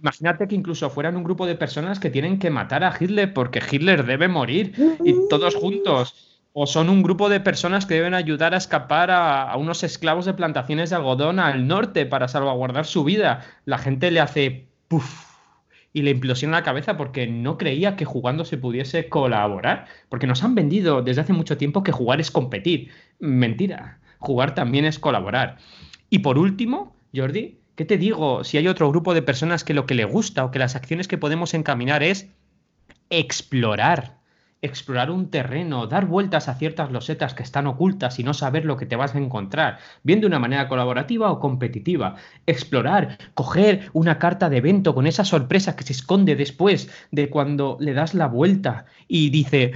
Imagínate 0.00 0.48
que 0.48 0.54
incluso 0.54 0.90
fueran 0.90 1.16
un 1.16 1.24
grupo 1.24 1.46
de 1.46 1.54
personas 1.54 1.98
que 1.98 2.10
tienen 2.10 2.38
que 2.38 2.50
matar 2.50 2.84
a 2.84 2.94
Hitler 2.98 3.32
porque 3.32 3.62
Hitler 3.70 4.04
debe 4.04 4.28
morir 4.28 4.72
y 5.04 5.14
todos 5.28 5.54
juntos. 5.54 6.24
O 6.54 6.66
son 6.66 6.88
un 6.88 7.02
grupo 7.02 7.28
de 7.28 7.38
personas 7.38 7.86
que 7.86 7.94
deben 7.94 8.14
ayudar 8.14 8.54
a 8.54 8.56
escapar 8.56 9.10
a, 9.10 9.42
a, 9.48 9.56
unos 9.56 9.84
esclavos 9.84 10.24
de 10.24 10.34
plantaciones 10.34 10.90
de 10.90 10.96
algodón 10.96 11.38
al 11.38 11.68
norte 11.68 12.04
para 12.04 12.26
salvaguardar 12.26 12.86
su 12.86 13.04
vida. 13.04 13.44
La 13.64 13.78
gente 13.78 14.10
le 14.10 14.20
hace 14.20 14.66
puff 14.88 15.27
y 15.92 16.02
le 16.02 16.10
implosiona 16.10 16.58
la 16.58 16.64
cabeza 16.64 16.96
porque 16.96 17.26
no 17.26 17.58
creía 17.58 17.96
que 17.96 18.04
jugando 18.04 18.44
se 18.44 18.58
pudiese 18.58 19.08
colaborar, 19.08 19.86
porque 20.08 20.26
nos 20.26 20.44
han 20.44 20.54
vendido 20.54 21.02
desde 21.02 21.22
hace 21.22 21.32
mucho 21.32 21.56
tiempo 21.56 21.82
que 21.82 21.92
jugar 21.92 22.20
es 22.20 22.30
competir. 22.30 22.90
Mentira, 23.18 23.98
jugar 24.18 24.54
también 24.54 24.84
es 24.84 24.98
colaborar. 24.98 25.58
Y 26.10 26.20
por 26.20 26.38
último, 26.38 26.94
Jordi, 27.14 27.58
¿qué 27.74 27.84
te 27.84 27.98
digo 27.98 28.44
si 28.44 28.58
hay 28.58 28.68
otro 28.68 28.88
grupo 28.90 29.14
de 29.14 29.22
personas 29.22 29.64
que 29.64 29.74
lo 29.74 29.86
que 29.86 29.94
le 29.94 30.04
gusta 30.04 30.44
o 30.44 30.50
que 30.50 30.58
las 30.58 30.76
acciones 30.76 31.08
que 31.08 31.18
podemos 31.18 31.54
encaminar 31.54 32.02
es 32.02 32.28
explorar? 33.10 34.17
Explorar 34.60 35.10
un 35.10 35.30
terreno, 35.30 35.86
dar 35.86 36.06
vueltas 36.06 36.48
a 36.48 36.54
ciertas 36.54 36.90
losetas 36.90 37.34
que 37.34 37.44
están 37.44 37.68
ocultas 37.68 38.18
y 38.18 38.24
no 38.24 38.34
saber 38.34 38.64
lo 38.64 38.76
que 38.76 38.86
te 38.86 38.96
vas 38.96 39.14
a 39.14 39.18
encontrar, 39.18 39.78
bien 40.02 40.20
de 40.20 40.26
una 40.26 40.40
manera 40.40 40.68
colaborativa 40.68 41.30
o 41.30 41.38
competitiva, 41.38 42.16
explorar, 42.46 43.18
coger 43.34 43.90
una 43.92 44.18
carta 44.18 44.50
de 44.50 44.56
evento 44.56 44.94
con 44.94 45.06
esa 45.06 45.24
sorpresa 45.24 45.76
que 45.76 45.84
se 45.84 45.92
esconde 45.92 46.34
después 46.34 46.90
de 47.12 47.30
cuando 47.30 47.76
le 47.78 47.92
das 47.92 48.14
la 48.14 48.26
vuelta 48.26 48.86
y 49.06 49.30
dice, 49.30 49.72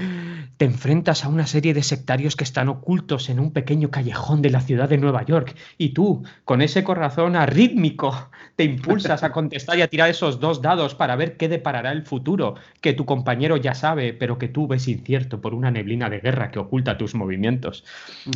te 0.57 0.64
enfrentas 0.64 1.25
a 1.25 1.29
una 1.29 1.47
serie 1.47 1.75
de 1.75 1.83
sectarios 1.83 2.35
que 2.35 2.45
están 2.45 2.68
ocultos 2.68 3.31
en 3.31 3.38
un 3.38 3.53
pequeño 3.53 3.90
callejón 3.90 4.42
de 4.42 4.51
la 4.51 4.61
ciudad 4.61 4.88
de 4.88 4.99
Nueva 4.99 5.25
York 5.25 5.57
y 5.79 5.90
tú, 5.90 6.25
con 6.45 6.61
ese 6.61 6.83
corazón 6.83 7.37
arrítmico, 7.37 8.31
te 8.57 8.64
impulsas 8.64 9.23
a 9.23 9.33
contestar 9.33 9.79
y 9.79 9.83
a 9.83 9.88
tirar 9.88 10.11
esos 10.11 10.40
dos 10.40 10.61
dados 10.61 10.95
para 10.95 11.14
ver 11.14 11.37
qué 11.37 11.49
deparará 11.49 11.92
el 11.92 12.03
futuro, 12.03 12.57
que 12.81 12.92
tu 12.92 13.07
compañero 13.07 13.57
ya 13.57 13.75
sabe, 13.75 14.12
pero 14.12 14.38
que 14.38 14.49
tú 14.49 14.72
es 14.75 14.89
incierto 14.89 15.41
por 15.41 15.55
una 15.55 15.71
neblina 15.71 16.11
de 16.11 16.21
guerra 16.21 16.51
que 16.51 16.59
oculta 16.59 16.99
tus 16.99 17.15
movimientos. 17.15 17.85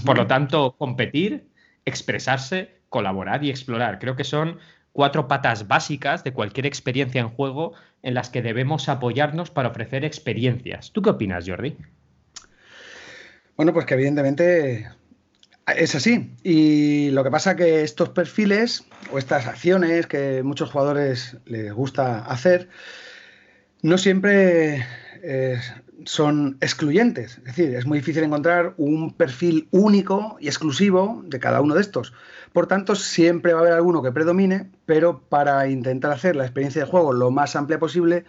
Por 0.05 0.17
lo 0.17 0.27
tanto, 0.27 0.77
competir, 0.79 1.49
expresarse, 1.85 2.77
colaborar 2.89 3.45
y 3.45 3.51
explorar. 3.51 3.99
Creo 3.99 4.17
que 4.17 4.25
son 4.25 4.59
cuatro 4.93 5.29
patas 5.29 5.69
básicas 5.69 6.25
de 6.25 6.33
cualquier 6.33 6.67
experiencia 6.67 7.21
en 7.21 7.29
juego 7.29 7.75
en 8.03 8.15
las 8.15 8.31
que 8.31 8.43
debemos 8.43 8.89
apoyarnos 8.89 9.51
para 9.51 9.69
ofrecer 9.69 10.05
experiencias. 10.05 10.93
¿Tú 10.93 11.03
qué 11.03 11.11
opinas, 11.11 11.45
Jordi? 11.47 11.77
Bueno, 13.57 13.73
pues 13.73 13.87
que 13.87 13.95
evidentemente 13.95 14.89
es 15.67 15.95
así. 15.95 16.31
Y 16.43 17.11
lo 17.11 17.25
que 17.25 17.31
pasa 17.31 17.57
que 17.57 17.83
estos 17.83 18.11
perfiles 18.11 18.85
o 19.11 19.19
estas 19.19 19.47
acciones 19.47 20.07
que 20.07 20.43
muchos 20.43 20.71
jugadores 20.71 21.37
les 21.47 21.73
gusta 21.73 22.19
hacer, 22.21 22.69
no 23.83 23.99
siempre 23.99 24.85
eh, 25.23 25.61
son 26.05 26.59
excluyentes. 26.61 27.39
Es 27.39 27.45
decir, 27.45 27.75
es 27.75 27.87
muy 27.87 27.99
difícil 27.99 28.23
encontrar 28.23 28.75
un 28.77 29.13
perfil 29.13 29.69
único 29.71 30.37
y 30.41 30.49
exclusivo 30.49 31.23
de 31.27 31.41
cada 31.41 31.61
uno 31.61 31.75
de 31.75 31.81
estos. 31.81 32.13
Por 32.53 32.67
tanto, 32.67 32.95
siempre 32.95 33.53
va 33.53 33.61
a 33.61 33.63
haber 33.63 33.73
alguno 33.73 34.03
que 34.03 34.13
predomine, 34.13 34.71
pero 34.85 35.21
para 35.21 35.69
intentar 35.69 36.13
hacer 36.13 36.37
la 36.37 36.45
experiencia 36.45 36.85
de 36.85 36.91
juego 36.91 37.13
lo 37.13 37.31
más 37.31 37.57
amplia 37.57 37.79
posible, 37.79 38.25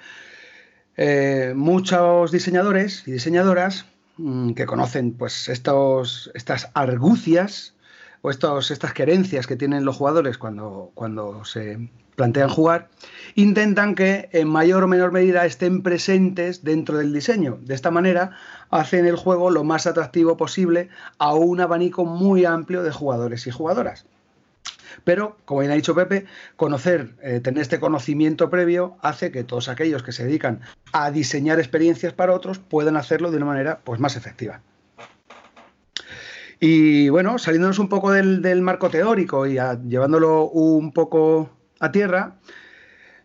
eh, 0.95 1.53
muchos 1.55 2.31
diseñadores 2.31 3.07
y 3.07 3.11
diseñadoras 3.11 3.85
mm, 4.17 4.53
que 4.53 4.65
conocen 4.65 5.13
pues, 5.13 5.47
estos, 5.49 6.31
estas 6.33 6.71
argucias 6.73 7.75
o 8.21 8.31
estos, 8.31 8.71
estas 8.71 8.93
querencias 8.93 9.45
que 9.45 9.55
tienen 9.55 9.85
los 9.85 9.97
jugadores 9.97 10.37
cuando, 10.37 10.91
cuando 10.95 11.45
se 11.45 11.89
plantean 12.17 12.49
jugar, 12.49 12.89
intentan 13.35 13.93
que 13.93 14.27
en 14.33 14.47
mayor 14.49 14.83
o 14.83 14.87
menor 14.87 15.11
medida 15.11 15.45
estén 15.45 15.83
presentes 15.83 16.63
dentro 16.63 16.97
del 16.97 17.13
diseño. 17.13 17.59
De 17.61 17.75
esta 17.75 17.91
manera 17.91 18.31
hacen 18.71 19.05
el 19.05 19.15
juego 19.15 19.51
lo 19.51 19.63
más 19.63 19.85
atractivo 19.85 20.35
posible 20.35 20.89
a 21.19 21.35
un 21.35 21.61
abanico 21.61 22.05
muy 22.05 22.43
amplio 22.43 22.81
de 22.81 22.91
jugadores 22.91 23.45
y 23.45 23.51
jugadoras. 23.51 24.07
Pero, 25.03 25.37
como 25.45 25.59
bien 25.59 25.71
ha 25.71 25.75
dicho 25.75 25.93
Pepe, 25.93 26.25
conocer, 26.55 27.13
eh, 27.21 27.39
tener 27.39 27.61
este 27.61 27.79
conocimiento 27.79 28.49
previo 28.49 28.97
hace 29.03 29.31
que 29.31 29.43
todos 29.43 29.69
aquellos 29.69 30.01
que 30.01 30.11
se 30.11 30.25
dedican 30.25 30.61
a 30.93 31.11
diseñar 31.11 31.59
experiencias 31.59 32.13
para 32.13 32.33
otros 32.33 32.57
puedan 32.57 32.97
hacerlo 32.97 33.29
de 33.29 33.37
una 33.37 33.45
manera 33.45 33.81
pues, 33.83 33.99
más 33.99 34.15
efectiva. 34.15 34.61
Y 36.59 37.09
bueno, 37.09 37.37
saliéndonos 37.37 37.77
un 37.77 37.89
poco 37.89 38.11
del, 38.11 38.61
marco 38.63 38.89
teórico 38.89 39.45
y 39.45 39.59
llevándolo 39.87 40.49
un 40.49 40.91
poco 40.91 41.51
a 41.79 41.91
tierra, 41.91 42.35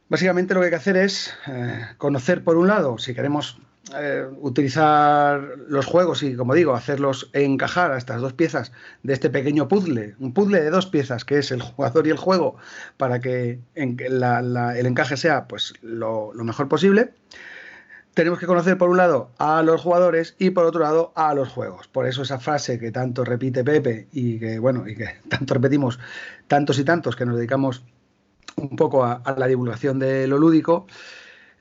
básicamente 0.08 0.54
lo 0.54 0.60
que 0.60 0.66
hay 0.66 0.70
que 0.70 0.76
hacer 0.76 0.96
es 0.96 1.34
eh, 1.46 1.86
conocer, 1.98 2.44
por 2.44 2.56
un 2.56 2.68
lado, 2.68 2.98
si 2.98 3.14
queremos 3.14 3.58
eh, 3.96 4.26
utilizar 4.40 5.40
los 5.68 5.86
juegos 5.86 6.22
y, 6.22 6.36
como 6.36 6.54
digo, 6.54 6.74
hacerlos 6.74 7.28
encajar 7.32 7.90
a 7.90 7.98
estas 7.98 8.20
dos 8.20 8.32
piezas 8.32 8.72
de 9.02 9.12
este 9.12 9.28
pequeño 9.28 9.68
puzzle, 9.68 10.14
un 10.18 10.32
puzzle 10.32 10.62
de 10.62 10.70
dos 10.70 10.86
piezas, 10.86 11.24
que 11.24 11.38
es 11.38 11.50
el 11.50 11.60
jugador 11.60 12.06
y 12.06 12.10
el 12.10 12.16
juego, 12.16 12.56
para 12.96 13.20
que 13.20 13.58
el 13.74 14.86
encaje 14.86 15.16
sea 15.16 15.46
pues, 15.46 15.74
lo, 15.82 16.32
mejor 16.34 16.68
posible 16.68 17.12
tenemos 18.14 18.38
que 18.38 18.46
conocer 18.46 18.76
por 18.76 18.90
un 18.90 18.98
lado 18.98 19.30
a 19.38 19.62
los 19.62 19.80
jugadores 19.80 20.36
y 20.38 20.50
por 20.50 20.66
otro 20.66 20.82
lado 20.82 21.12
a 21.14 21.34
los 21.34 21.48
juegos. 21.48 21.88
Por 21.88 22.06
eso 22.06 22.22
esa 22.22 22.38
frase 22.38 22.78
que 22.78 22.92
tanto 22.92 23.24
repite 23.24 23.64
Pepe 23.64 24.06
y 24.12 24.38
que 24.38 24.58
bueno 24.58 24.86
y 24.86 24.94
que 24.94 25.16
tanto 25.28 25.54
repetimos 25.54 25.98
tantos 26.46 26.78
y 26.78 26.84
tantos 26.84 27.16
que 27.16 27.24
nos 27.24 27.36
dedicamos 27.36 27.82
un 28.56 28.76
poco 28.76 29.04
a, 29.04 29.22
la 29.36 29.46
divulgación 29.46 29.98
de 29.98 30.26
lo 30.26 30.38
lúdico 30.38 30.86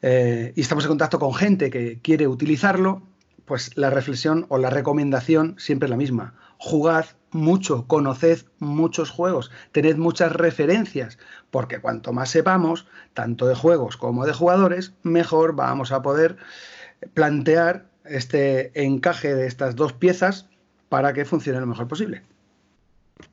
eh, 0.01 0.54
y 0.56 0.62
estamos 0.62 0.84
en 0.86 0.89
contacto 0.89 1.19
con 1.19 1.34
gente 1.34 1.69
que 1.69 1.99
quiere 2.01 2.27
utilizarlo, 2.27 3.04
pues 3.45 3.77
la 3.77 3.89
reflexión 3.89 4.45
o 4.49 4.58
la 4.58 4.69
recomendación 4.69 5.56
siempre 5.58 5.88
es 5.88 5.91
la 5.91 5.97
misma. 5.97 6.34
Jugad 6.58 7.06
mucho, 7.32 7.88
conoced 7.88 8.45
muchos 8.60 9.10
juegos, 9.10 9.51
tened 9.71 9.97
muchas 9.97 10.32
referencias, 10.32 11.17
porque 11.49 11.80
cuanto 11.80 12.13
más 12.13 12.30
sepamos, 12.30 12.88
tanto 13.13 13.47
de 13.47 13.56
juegos 13.56 13.97
como 13.97 14.25
de 14.25 14.34
jugadores, 14.34 14.93
mejor 15.04 15.56
vamos 15.56 15.91
a 15.91 16.01
poder 16.01 16.38
plantear 17.13 17.86
este 18.06 18.71
encaje 18.84 19.34
de 19.34 19.47
estas 19.47 19.75
dos 19.75 19.93
piezas 19.93 20.47
para 20.89 21.13
que 21.13 21.25
funcione 21.25 21.60
lo 21.60 21.67
mejor 21.67 21.88
posible. 21.88 22.23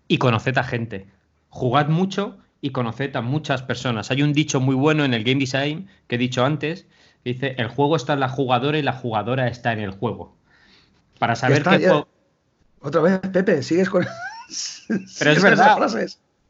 Y 0.07 0.19
conoced 0.19 0.57
a 0.59 0.65
gente. 0.65 1.07
Jugad 1.51 1.89
mucho 1.89 2.39
y 2.61 2.71
conoced 2.71 3.15
a 3.17 3.21
muchas 3.21 3.63
personas. 3.63 4.11
Hay 4.11 4.23
un 4.23 4.33
dicho 4.33 4.61
muy 4.61 4.75
bueno 4.75 5.05
en 5.05 5.15
el 5.15 5.25
game 5.25 5.41
design 5.41 5.89
que 6.07 6.17
he 6.17 6.19
dicho 6.19 6.45
antes, 6.45 6.87
que 7.25 7.33
dice, 7.33 7.55
el 7.59 7.69
juego 7.69 7.97
está 7.97 8.15
en 8.15 8.21
la 8.21 8.29
jugadora 8.29 8.79
y 8.79 8.83
la 8.83 8.93
jugadora 8.93 9.49
está 9.49 9.73
en 9.73 9.81
el 9.81 9.91
juego. 9.93 10.37
Para 11.19 11.37
saber 11.37 11.63
qué 11.63 11.79
juego... 11.79 12.09
Otra 12.81 13.01
vez, 13.01 13.21
Pepe, 13.33 13.63
sigues 13.63 13.91
con... 13.91 14.07
Pero 15.19 15.31
es 15.31 15.43
verdad. 15.43 15.79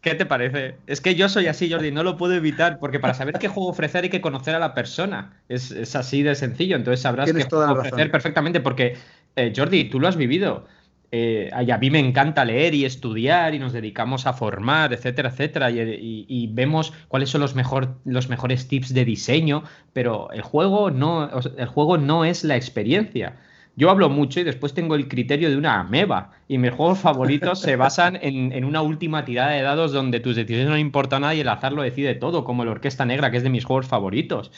¿Qué 0.00 0.14
te 0.14 0.26
parece? 0.26 0.76
Es 0.86 1.00
que 1.00 1.16
yo 1.16 1.28
soy 1.28 1.48
así, 1.48 1.70
Jordi, 1.70 1.90
no 1.90 2.04
lo 2.04 2.16
puedo 2.16 2.34
evitar, 2.34 2.78
porque 2.78 3.00
para 3.00 3.14
saber 3.14 3.38
qué 3.38 3.48
juego 3.48 3.68
ofrecer 3.68 4.04
hay 4.04 4.10
que 4.10 4.20
conocer 4.20 4.54
a 4.54 4.60
la 4.60 4.72
persona. 4.72 5.40
Es, 5.48 5.96
así 5.96 6.22
de 6.22 6.36
sencillo, 6.36 6.76
entonces 6.76 7.00
sabrás 7.00 7.32
qué 7.32 7.44
juego 7.44 7.72
ofrecer 7.72 8.10
perfectamente, 8.10 8.60
porque, 8.60 8.96
eh, 9.34 9.52
Jordi, 9.54 9.90
tú 9.90 9.98
lo 9.98 10.06
has 10.06 10.16
vivido. 10.16 10.66
Eh, 11.10 11.50
a 11.52 11.78
mí 11.78 11.90
me 11.90 12.00
encanta 12.00 12.44
leer 12.44 12.74
y 12.74 12.84
estudiar 12.84 13.54
y 13.54 13.58
nos 13.58 13.72
dedicamos 13.72 14.26
a 14.26 14.34
formar, 14.34 14.92
etcétera, 14.92 15.30
etcétera, 15.30 15.70
y, 15.70 16.50
vemos 16.52 16.92
cuáles 17.08 17.30
son 17.30 17.40
los, 17.40 17.54
mejor, 17.54 17.96
los 18.04 18.28
mejores 18.28 18.68
tips 18.68 18.92
de 18.92 19.06
diseño, 19.06 19.62
pero 19.94 20.30
el 20.32 20.42
juego, 20.42 20.90
no, 20.90 21.30
el 21.56 21.66
juego 21.66 21.96
no 21.96 22.26
es 22.26 22.44
la 22.44 22.56
experiencia. 22.56 23.36
Yo 23.78 23.90
hablo 23.90 24.08
mucho 24.08 24.40
y 24.40 24.42
después 24.42 24.74
tengo 24.74 24.96
el 24.96 25.06
criterio 25.06 25.48
de 25.50 25.56
una 25.56 25.78
ameba. 25.78 26.32
Y 26.48 26.58
mis 26.58 26.72
juegos 26.72 26.98
favoritos 26.98 27.60
se 27.60 27.76
basan 27.76 28.18
en, 28.20 28.64
una 28.64 28.82
última 28.82 29.24
tirada 29.24 29.52
de 29.52 29.62
dados 29.62 29.92
donde 29.92 30.18
tus 30.18 30.34
decisiones 30.34 30.68
no 30.68 30.76
importan 30.76 31.22
nada 31.22 31.36
y 31.36 31.40
el 31.40 31.48
azar 31.48 31.72
lo 31.72 31.82
decide 31.82 32.16
todo, 32.16 32.42
como 32.42 32.64
el 32.64 32.70
Orquesta 32.70 33.04
Negra, 33.04 33.30
que 33.30 33.36
es 33.36 33.44
de 33.44 33.50
mis 33.50 33.64
juegos 33.64 33.86
favoritos. 33.86 34.50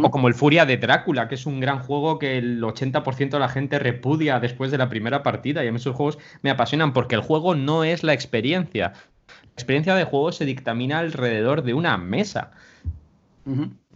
O 0.00 0.08
como 0.12 0.28
el 0.28 0.34
Furia 0.34 0.66
de 0.66 0.76
Drácula, 0.76 1.26
que 1.26 1.34
es 1.34 1.46
un 1.46 1.58
gran 1.58 1.80
juego 1.80 2.20
que 2.20 2.38
el 2.38 2.62
80% 2.62 3.30
de 3.30 3.38
la 3.40 3.48
gente 3.48 3.80
repudia 3.80 4.38
después 4.38 4.70
de 4.70 4.78
la 4.78 4.88
primera 4.88 5.24
partida. 5.24 5.64
Y 5.64 5.66
a 5.66 5.72
mí 5.72 5.78
esos 5.78 5.96
juegos 5.96 6.18
me 6.42 6.50
apasionan 6.50 6.92
porque 6.92 7.16
el 7.16 7.22
juego 7.22 7.56
no 7.56 7.82
es 7.82 8.04
la 8.04 8.12
experiencia. 8.12 8.92
La 9.26 9.52
experiencia 9.52 9.96
de 9.96 10.04
juego 10.04 10.30
se 10.30 10.44
dictamina 10.44 11.00
alrededor 11.00 11.64
de 11.64 11.74
una 11.74 11.98
mesa. 11.98 12.52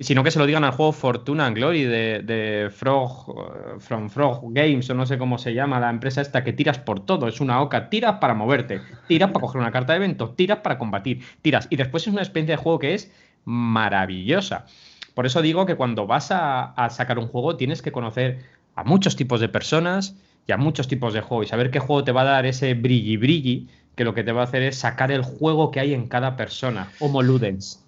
Sino 0.01 0.23
que 0.23 0.31
se 0.31 0.39
lo 0.39 0.47
digan 0.47 0.65
al 0.65 0.73
juego 0.73 0.93
Fortuna 0.93 1.47
and 1.47 1.57
Glory 1.57 1.85
de, 1.85 2.71
Frog, 2.75 3.81
From 3.81 4.11
Frog 4.11 4.43
Games, 4.53 4.89
o 4.91 4.95
no 4.95 5.07
sé 5.07 5.17
cómo 5.17 5.39
se 5.39 5.55
llama 5.55 5.81
la 5.81 5.91
empresa 5.91 6.21
esta, 6.21 6.45
que 6.45 6.53
tiras 6.53 6.79
por 6.79 7.01
todo. 7.01 7.29
Es 7.29 7.41
una 7.41 7.63
oca, 7.63 7.89
tiras 7.89 8.19
para 8.21 8.35
moverte, 8.35 8.81
tiras 9.07 9.31
para 9.31 9.41
coger 9.41 9.61
una 9.61 9.73
carta 9.73 9.95
de 9.95 9.99
evento, 9.99 10.31
tiras 10.31 10.59
para 10.59 10.79
combatir, 10.79 11.23
tiras. 11.41 11.67
Y 11.71 11.77
después 11.77 12.07
es 12.07 12.13
una 12.13 12.23
experiencia 12.23 12.57
de 12.57 12.63
juego 12.63 12.79
que 12.79 12.95
es 12.95 13.11
maravillosa. 13.45 14.67
Por 15.15 15.27
eso 15.27 15.43
digo 15.43 15.67
que 15.67 15.75
cuando 15.75 16.07
vas 16.07 16.29
a, 16.31 16.75
sacar 16.91 17.19
un 17.19 17.27
juego 17.27 17.57
tienes 17.57 17.83
que 17.83 17.91
conocer 17.91 18.45
a 18.77 18.85
muchos 18.85 19.17
tipos 19.17 19.41
de 19.41 19.49
personas 19.49 20.17
y 20.47 20.53
a 20.53 20.57
muchos 20.57 20.87
tipos 20.87 21.13
de 21.15 21.23
juego 21.23 21.43
y 21.43 21.47
saber 21.47 21.71
qué 21.71 21.81
juego 21.81 22.05
te 22.05 22.13
va 22.13 22.21
a 22.21 22.25
dar 22.25 22.47
ese 22.47 22.75
brilli 22.75 23.17
brilli 23.17 23.69
que 23.97 24.05
lo 24.05 24.15
que 24.15 24.23
te 24.23 24.31
va 24.31 24.43
a 24.43 24.45
hacer 24.45 24.63
es 24.63 24.79
sacar 24.79 25.11
el 25.11 25.23
juego 25.23 25.73
que 25.73 25.81
hay 25.81 25.93
en 25.93 26.07
cada 26.07 26.37
persona, 26.37 26.93
Homo 27.01 27.23
Ludens. 27.23 27.85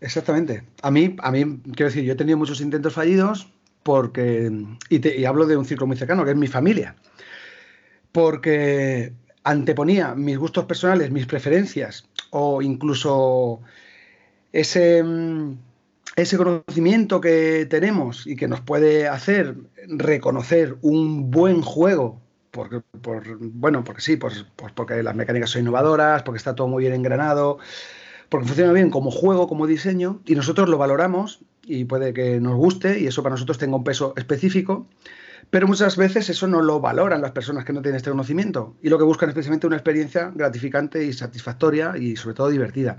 Exactamente. 0.00 0.64
A 0.82 0.90
mí, 0.90 1.16
a 1.20 1.30
mí, 1.30 1.60
quiero 1.74 1.90
decir, 1.90 2.04
yo 2.04 2.12
he 2.12 2.16
tenido 2.16 2.38
muchos 2.38 2.60
intentos 2.60 2.94
fallidos 2.94 3.52
porque, 3.82 4.50
y, 4.90 5.08
y 5.08 5.24
hablo 5.24 5.46
de 5.46 5.56
un 5.56 5.64
ciclo 5.64 5.86
muy 5.86 5.96
cercano, 5.96 6.24
que 6.24 6.32
es 6.32 6.36
mi 6.36 6.46
familia, 6.46 6.96
porque 8.12 9.12
anteponía 9.44 10.14
mis 10.14 10.38
gustos 10.38 10.66
personales, 10.66 11.10
mis 11.10 11.26
preferencias 11.26 12.06
o 12.30 12.60
incluso 12.62 13.60
ese 14.52 15.02
ese 16.16 16.36
conocimiento 16.36 17.20
que 17.20 17.66
tenemos 17.70 18.26
y 18.26 18.34
que 18.34 18.48
nos 18.48 18.60
puede 18.60 19.06
hacer 19.06 19.54
reconocer 19.86 20.76
un 20.82 21.30
buen 21.30 21.62
juego, 21.62 22.20
porque, 22.50 22.80
por, 23.00 23.38
bueno, 23.38 23.84
porque 23.84 24.00
sí, 24.00 24.16
pues, 24.16 24.44
porque 24.74 25.00
las 25.02 25.14
mecánicas 25.14 25.50
son 25.50 25.62
innovadoras, 25.62 26.24
porque 26.24 26.38
está 26.38 26.56
todo 26.56 26.66
muy 26.66 26.82
bien 26.82 26.94
engranado, 26.94 27.58
porque 28.28 28.46
funciona 28.46 28.72
bien 28.72 28.90
como 28.90 29.10
juego, 29.10 29.48
como 29.48 29.66
diseño, 29.66 30.20
y 30.24 30.34
nosotros 30.34 30.68
lo 30.68 30.78
valoramos 30.78 31.40
y 31.64 31.84
puede 31.84 32.12
que 32.12 32.40
nos 32.40 32.56
guste 32.56 33.00
y 33.00 33.06
eso 33.06 33.22
para 33.22 33.34
nosotros 33.34 33.58
tenga 33.58 33.76
un 33.76 33.84
peso 33.84 34.14
específico, 34.16 34.86
pero 35.50 35.66
muchas 35.66 35.96
veces 35.96 36.28
eso 36.28 36.46
no 36.46 36.60
lo 36.60 36.80
valoran 36.80 37.22
las 37.22 37.32
personas 37.32 37.64
que 37.64 37.72
no 37.72 37.80
tienen 37.80 37.96
este 37.96 38.10
conocimiento 38.10 38.76
y 38.82 38.90
lo 38.90 38.98
que 38.98 39.04
buscan 39.04 39.30
es 39.30 39.34
precisamente 39.34 39.66
una 39.66 39.76
experiencia 39.76 40.30
gratificante 40.34 41.04
y 41.04 41.12
satisfactoria 41.12 41.94
y 41.98 42.16
sobre 42.16 42.34
todo 42.34 42.50
divertida. 42.50 42.98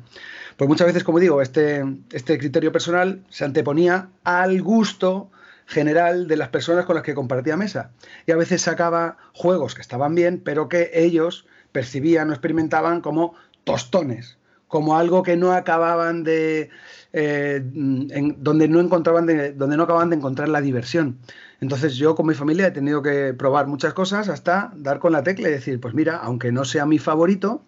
Pues 0.58 0.68
muchas 0.68 0.88
veces, 0.88 1.04
como 1.04 1.20
digo, 1.20 1.42
este, 1.42 1.84
este 2.12 2.38
criterio 2.38 2.72
personal 2.72 3.24
se 3.30 3.46
anteponía 3.46 4.10
al 4.24 4.62
gusto 4.62 5.30
general 5.68 6.28
de 6.28 6.38
las 6.38 6.50
personas 6.50 6.86
con 6.86 6.96
las 6.96 7.04
que 7.04 7.14
compartía 7.14 7.56
mesa. 7.56 7.92
Y 8.26 8.32
a 8.32 8.36
veces 8.36 8.64
sacaba 8.64 9.18
juegos 9.34 9.76
que 9.76 9.82
estaban 9.82 10.16
bien, 10.16 10.42
pero 10.44 10.68
que 10.68 10.90
ellos 10.96 11.46
percibían 11.72 12.30
o 12.32 12.34
experimentaban 12.34 13.02
como 13.02 13.36
tostones, 13.64 14.39
como 14.70 14.96
algo 14.96 15.24
que 15.24 15.36
no 15.36 15.52
acababan 15.52 16.24
de. 16.24 16.70
Eh, 17.12 17.62
donde 17.66 18.68
no 18.70 18.80
encontraban 18.80 19.26
donde 19.58 19.78
no 19.78 19.84
acababan 19.84 20.12
de 20.12 20.16
encontrar 20.16 20.48
la 20.48 20.62
diversión. 20.62 21.18
Entonces 21.60 21.96
yo 21.96 22.16
con 22.16 22.28
mi 22.28 22.36
familia 22.36 22.68
he 22.68 22.72
tenido 22.72 23.02
que 23.02 23.34
probar 23.34 23.68
muchas 23.68 23.94
cosas 23.94 24.30
hasta 24.30 24.72
dar 24.76 25.00
con 25.00 25.12
la 25.12 25.24
tecla 25.24 25.50
y 25.50 25.52
decir, 25.52 25.82
pues 25.82 25.94
mira, 25.96 26.18
aunque 26.18 26.52
no 26.52 26.64
sea 26.64 26.86
mi 26.86 27.00
favorito, 27.00 27.64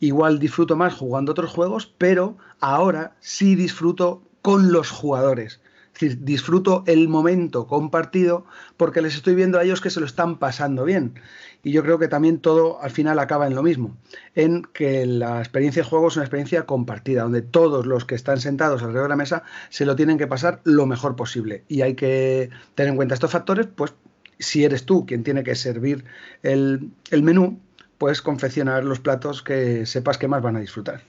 igual 0.00 0.38
disfruto 0.38 0.76
más 0.76 0.94
jugando 0.94 1.32
otros 1.32 1.50
juegos, 1.50 1.92
pero 1.98 2.38
ahora 2.58 3.12
sí 3.20 3.54
disfruto 3.54 4.22
con 4.40 4.72
los 4.72 4.90
jugadores. 4.90 5.60
Decir, 6.00 6.24
disfruto 6.24 6.82
el 6.86 7.08
momento 7.08 7.66
compartido 7.66 8.46
porque 8.78 9.02
les 9.02 9.14
estoy 9.14 9.34
viendo 9.34 9.58
a 9.58 9.64
ellos 9.64 9.82
que 9.82 9.90
se 9.90 10.00
lo 10.00 10.06
están 10.06 10.38
pasando 10.38 10.84
bien. 10.84 11.20
Y 11.62 11.72
yo 11.72 11.82
creo 11.82 11.98
que 11.98 12.08
también 12.08 12.38
todo 12.38 12.80
al 12.80 12.90
final 12.90 13.18
acaba 13.18 13.46
en 13.46 13.54
lo 13.54 13.62
mismo, 13.62 13.98
en 14.34 14.62
que 14.62 15.04
la 15.04 15.40
experiencia 15.40 15.82
de 15.82 15.88
juego 15.88 16.08
es 16.08 16.16
una 16.16 16.24
experiencia 16.24 16.64
compartida, 16.64 17.24
donde 17.24 17.42
todos 17.42 17.84
los 17.84 18.06
que 18.06 18.14
están 18.14 18.40
sentados 18.40 18.82
alrededor 18.82 19.08
de 19.08 19.10
la 19.10 19.16
mesa 19.16 19.42
se 19.68 19.84
lo 19.84 19.94
tienen 19.94 20.16
que 20.16 20.26
pasar 20.26 20.62
lo 20.64 20.86
mejor 20.86 21.16
posible. 21.16 21.64
Y 21.68 21.82
hay 21.82 21.94
que 21.94 22.48
tener 22.74 22.90
en 22.90 22.96
cuenta 22.96 23.12
estos 23.12 23.32
factores, 23.32 23.66
pues 23.66 23.92
si 24.38 24.64
eres 24.64 24.86
tú 24.86 25.04
quien 25.04 25.22
tiene 25.22 25.44
que 25.44 25.54
servir 25.54 26.06
el, 26.42 26.92
el 27.10 27.22
menú, 27.22 27.60
pues 27.98 28.22
confeccionar 28.22 28.84
los 28.84 29.00
platos 29.00 29.42
que 29.42 29.84
sepas 29.84 30.16
que 30.16 30.28
más 30.28 30.40
van 30.40 30.56
a 30.56 30.60
disfrutar. 30.60 31.02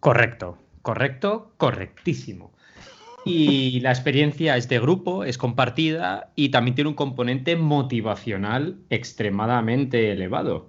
Correcto, 0.00 0.58
correcto, 0.82 1.52
correctísimo. 1.56 2.53
Y 3.24 3.80
la 3.80 3.90
experiencia 3.90 4.56
es 4.56 4.68
de 4.68 4.78
grupo, 4.78 5.24
es 5.24 5.38
compartida 5.38 6.30
y 6.36 6.50
también 6.50 6.74
tiene 6.74 6.88
un 6.88 6.94
componente 6.94 7.56
motivacional 7.56 8.76
extremadamente 8.90 10.12
elevado. 10.12 10.68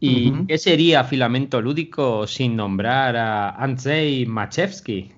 ¿Y 0.00 0.46
qué 0.46 0.58
sería 0.58 1.04
filamento 1.04 1.60
lúdico 1.60 2.26
sin 2.26 2.56
nombrar 2.56 3.16
a 3.16 3.50
Andrzej 3.50 4.26
Machewski? 4.26 5.12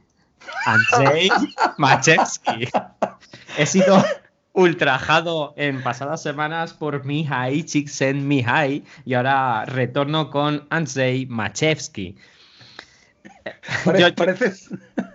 Andrzej 0.67 1.31
Machewski. 1.79 2.69
He 3.57 3.65
sido 3.65 4.05
ultrajado 4.53 5.55
en 5.57 5.83
pasadas 5.83 6.23
semanas 6.23 6.75
por 6.75 7.07
Mihai 7.07 7.63
Csikszentmihalyi 7.63 8.85
y 9.07 9.15
ahora 9.15 9.65
retorno 9.65 10.31
con 10.31 10.67
Andrzej 10.69 11.29
Machewski. 11.29 12.17
Parece, 13.85 14.53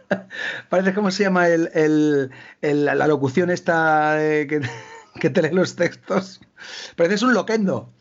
parece, 0.70 0.94
cómo 0.94 1.12
se 1.12 1.24
llama 1.24 1.48
el, 1.48 2.32
la 2.62 3.08
locución 3.08 3.50
esta 3.50 4.16
que, 4.18 4.62
que, 5.20 5.30
te 5.30 5.42
lee 5.42 5.52
los 5.52 5.76
textos. 5.76 6.42
Pareces 6.96 7.24
un 7.24 7.34
loquendo. 7.34 7.92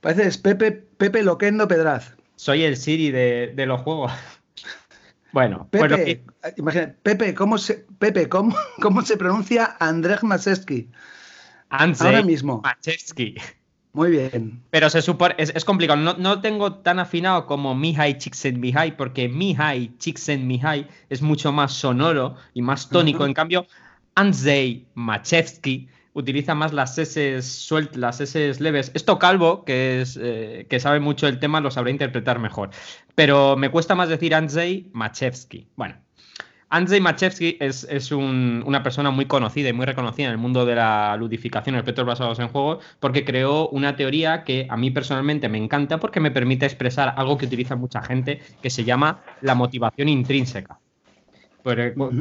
Pareces 0.00 0.38
Pepe, 0.38 0.72
Pepe 0.72 1.22
Loquendo 1.22 1.66
Pedraz. 1.66 2.14
Soy 2.36 2.62
el 2.62 2.76
Siri 2.76 3.10
de, 3.10 3.64
los 3.66 3.80
juegos. 3.82 4.12
Bueno, 5.30 5.68
pues 5.70 5.92
Pepe, 5.92 6.24
Pepe, 7.02 7.34
¿cómo 7.34 7.58
se, 7.58 7.84
Pepe, 7.98 8.30
¿cómo, 8.30 8.56
cómo 8.80 9.02
se 9.02 9.18
pronuncia 9.18 9.76
Andrzej 9.78 10.22
Machewski? 10.22 10.88
Ahora 11.68 12.22
mismo. 12.22 12.62
Muy 13.92 14.10
bien. 14.10 14.62
Pero 14.70 14.90
se 14.90 15.02
supone, 15.02 15.34
es, 15.38 15.64
complicado. 15.64 16.00
No, 16.00 16.14
no, 16.14 16.40
tengo 16.40 16.74
tan 16.74 16.98
afinado 16.98 17.46
como 17.46 17.74
Mihai 17.74 18.18
Csikszentmihalyi, 18.18 18.92
porque 18.92 19.28
Mihai 19.28 19.96
Csikszentmihalyi 19.98 20.86
es 21.08 21.22
mucho 21.22 21.52
más 21.52 21.72
sonoro 21.72 22.36
y 22.54 22.62
más 22.62 22.90
tónico. 22.90 23.24
En 23.24 23.34
cambio, 23.34 23.66
Andrzej 24.14 24.86
Machewski 24.94 25.88
utiliza 26.12 26.54
más 26.54 26.72
las 26.72 26.98
S 26.98 27.42
sueltas, 27.42 27.96
las 27.96 28.20
S 28.20 28.54
leves. 28.60 28.90
Esto 28.94 29.18
Calvo, 29.18 29.64
que, 29.64 30.02
es, 30.02 30.18
eh, 30.20 30.66
que 30.68 30.80
sabe 30.80 31.00
mucho 31.00 31.26
el 31.26 31.38
tema, 31.38 31.60
lo 31.60 31.70
sabrá 31.70 31.90
interpretar 31.90 32.38
mejor. 32.38 32.70
Pero 33.14 33.56
me 33.56 33.70
cuesta 33.70 33.94
más 33.94 34.08
decir 34.08 34.34
Andrzej 34.34 34.90
Machewski. 34.92 35.68
Bueno, 35.76 35.96
Andrzej 36.70 37.00
Machewski 37.00 37.56
es, 37.60 38.12
una 38.12 38.82
persona 38.82 39.10
muy 39.10 39.24
conocida 39.24 39.70
y 39.70 39.72
muy 39.72 39.86
reconocida 39.86 40.26
en 40.26 40.32
el 40.32 40.38
mundo 40.38 40.66
de 40.66 40.74
la 40.74 41.16
ludificación 41.16 41.74
de 41.74 41.80
objetos 41.80 42.04
basados 42.04 42.38
en 42.40 42.48
juegos 42.48 42.84
porque 43.00 43.24
creó 43.24 43.68
una 43.68 43.96
teoría 43.96 44.44
que 44.44 44.66
a 44.68 44.76
mí 44.76 44.90
personalmente 44.90 45.48
me 45.48 45.58
encanta 45.58 45.98
porque 45.98 46.20
me 46.20 46.30
permite 46.30 46.66
expresar 46.66 47.14
algo 47.16 47.38
que 47.38 47.46
utiliza 47.46 47.74
mucha 47.74 48.02
gente 48.02 48.40
que 48.62 48.68
se 48.68 48.84
llama 48.84 49.22
la 49.40 49.54
motivación 49.54 50.08
intrínseca. 50.08 50.78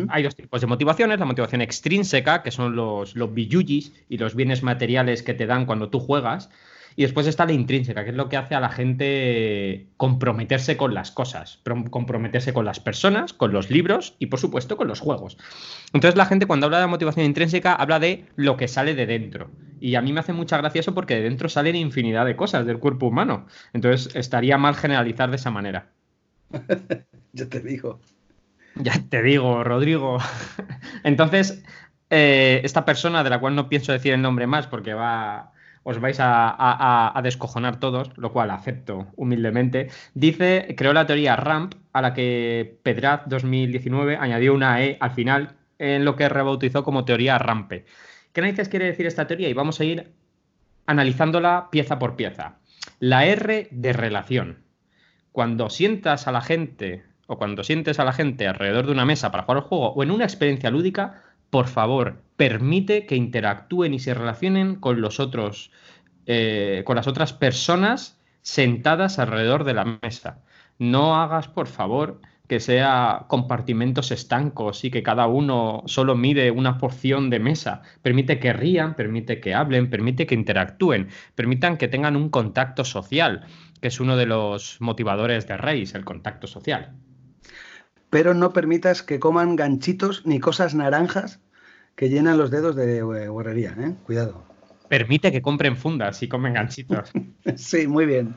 Hay 0.10 0.24
dos 0.24 0.36
tipos 0.36 0.62
de 0.62 0.68
motivaciones, 0.68 1.20
la 1.20 1.26
motivación 1.26 1.62
extrínseca, 1.62 2.44
que 2.44 2.52
son 2.52 2.76
los, 2.76 3.16
los 3.16 3.30
y 3.38 4.18
los 4.18 4.36
bienes 4.36 4.64
materiales 4.64 5.24
que 5.24 5.34
te 5.34 5.46
dan 5.46 5.66
cuando 5.66 5.90
tú 5.90 6.00
juegas, 6.00 6.50
y 6.98 7.04
después 7.04 7.28
está 7.28 7.46
la 7.46 7.54
intrínseca, 7.54 8.04
que 8.04 8.10
es 8.10 8.16
lo 8.16 8.28
que 8.28 8.38
hace 8.38 8.56
a 8.56 8.60
la 8.60 8.70
gente 8.70 9.86
comprometerse 9.98 10.78
con 10.78 10.96
las 10.96 11.12
cosas, 11.12 11.62
comprometerse 11.92 12.54
con 12.54 12.66
las 12.66 12.80
personas, 12.80 13.34
con 13.34 13.54
los 13.54 13.70
libros 13.70 14.16
y 14.18 14.26
por 14.26 14.40
supuesto 14.40 14.78
con 14.78 14.88
los 14.88 15.00
juegos. 15.00 15.38
Entonces 15.94 16.18
la 16.18 16.26
gente 16.26 16.48
cuando 16.48 16.66
habla 16.66 16.82
de 16.82 16.88
motivación 16.88 17.28
intrínseca 17.28 17.76
habla 17.76 18.00
de 18.00 18.26
lo 18.36 18.58
que 18.58 18.68
sale 18.68 18.96
de 18.96 19.06
dentro. 19.06 19.52
Y 19.80 19.94
a 19.94 20.02
mí 20.02 20.12
me 20.12 20.22
hace 20.22 20.34
mucha 20.34 20.58
gracia 20.58 20.80
eso 20.80 20.96
porque 20.96 21.14
de 21.14 21.22
dentro 21.22 21.50
salen 21.50 21.76
infinidad 21.76 22.26
de 22.26 22.36
cosas 22.36 22.66
del 22.66 22.80
cuerpo 22.80 23.06
humano. 23.06 23.46
Entonces 23.74 24.16
estaría 24.16 24.58
mal 24.58 24.74
generalizar 24.74 25.30
de 25.30 25.36
esa 25.36 25.52
manera. 25.52 25.92
ya 27.34 27.46
te 27.46 27.60
digo. 27.60 28.02
Ya 28.74 28.94
te 29.08 29.22
digo, 29.22 29.64
Rodrigo. 29.64 30.18
Entonces, 31.04 31.64
eh, 32.10 32.62
esta 32.64 32.86
persona, 32.86 33.24
de 33.24 33.30
la 33.30 33.40
cual 33.40 33.54
no 33.54 33.70
pienso 33.70 33.92
decir 33.92 34.14
el 34.14 34.22
nombre 34.24 34.48
más 34.48 34.66
porque 34.66 34.96
va, 34.96 35.52
os 35.84 36.00
vais 36.00 36.18
a, 36.20 37.20
descojonar 37.24 37.80
todos, 37.80 38.12
lo 38.18 38.32
cual 38.32 38.52
acepto 38.52 39.08
humildemente. 39.16 39.90
Dice, 40.14 40.74
creó 40.78 40.94
la 40.94 41.06
teoría 41.06 41.36
RAMP, 41.36 41.74
a 41.94 42.02
la 42.02 42.14
que 42.14 42.80
Pedraz 42.84 43.24
2019 43.28 44.18
añadió 44.18 44.54
una 44.54 44.84
E 44.84 44.98
al 45.00 45.12
final, 45.12 45.56
en 45.80 46.06
lo 46.06 46.16
que 46.16 46.30
rebautizó 46.30 46.84
como 46.84 47.06
teoría 47.06 47.38
RAMPE. 47.38 47.86
¿Qué 48.34 48.42
narices 48.42 48.70
quiere 48.70 48.86
decir 48.86 49.06
esta 49.06 49.28
teoría? 49.28 49.50
Y 49.50 49.54
vamos 49.54 49.80
a 49.80 49.86
ir 49.86 50.14
analizándola 50.86 51.70
pieza 51.72 52.00
por 52.00 52.16
pieza. 52.16 52.60
La 53.00 53.26
R 53.26 53.68
de 53.72 53.94
relación. 53.94 54.64
Cuando 55.32 55.70
sientas 55.70 56.28
a 56.28 56.32
la 56.32 56.42
gente 56.42 57.04
o 57.28 57.38
cuando 57.38 57.64
sientes 57.64 58.00
a 58.00 58.06
la 58.06 58.14
gente 58.14 58.48
alrededor 58.48 58.86
de 58.86 58.92
una 58.94 59.06
mesa 59.06 59.32
para 59.32 59.44
jugar 59.44 59.58
al 59.58 59.64
juego 59.64 59.90
o 59.90 60.04
en 60.04 60.12
una 60.12 60.24
experiencia 60.24 60.72
lúdica, 60.72 61.22
por 61.50 61.68
favor, 61.68 62.22
permite 62.38 63.06
que 63.06 63.16
interactúen 63.16 63.94
y 63.94 64.00
se 64.00 64.14
relacionen 64.14 64.76
con 64.76 65.02
los 65.02 65.20
otros, 65.20 65.72
eh, 66.28 66.84
con 66.86 66.96
las 66.96 67.08
otras 67.08 67.34
personas 67.34 68.22
sentadas 68.42 69.20
alrededor 69.20 69.64
de 69.64 69.74
la 69.74 70.00
mesa. 70.02 70.44
No 70.80 71.20
hagas, 71.20 71.48
por 71.48 71.68
favor, 71.68 72.22
que 72.48 72.60
sea 72.60 73.26
compartimentos 73.28 74.12
estancos 74.12 74.86
y 74.86 74.92
que 74.92 75.04
cada 75.04 75.28
uno 75.28 75.84
solo 75.88 76.16
mide 76.16 76.52
una 76.52 76.78
porción 76.78 77.30
de 77.30 77.40
mesa. 77.40 77.82
Permite 78.04 78.40
que 78.40 78.54
rían, 78.54 78.96
permite 78.96 79.42
que 79.42 79.54
hablen, 79.54 79.90
permite 79.90 80.28
que 80.28 80.36
interactúen, 80.36 81.10
permitan 81.36 81.76
que 81.76 81.90
tengan 81.90 82.16
un 82.16 82.30
contacto 82.30 82.86
social, 82.86 83.46
que 83.82 83.90
es 83.90 84.00
uno 84.00 84.16
de 84.16 84.28
los 84.28 84.80
motivadores 84.80 85.48
de 85.48 85.58
Reis, 85.58 85.94
el 85.96 86.06
contacto 86.06 86.48
social 86.48 86.94
pero 88.10 88.34
no 88.34 88.54
permitas 88.54 89.04
que 89.04 89.20
coman 89.20 89.58
ganchitos 89.58 90.26
ni 90.26 90.40
cosas 90.40 90.74
naranjas 90.74 91.42
que 91.98 92.10
llenan 92.10 92.38
los 92.38 92.52
dedos 92.52 92.76
de 92.76 93.02
guarrería. 93.02 93.76
¿eh? 93.78 93.96
Cuidado. 94.06 94.46
Permite 94.88 95.32
que 95.32 95.42
compren 95.42 95.76
fundas 95.76 96.22
y 96.24 96.30
comen 96.30 96.54
ganchitos. 96.54 97.12
sí, 97.56 97.88
muy 97.88 98.06
bien. 98.06 98.36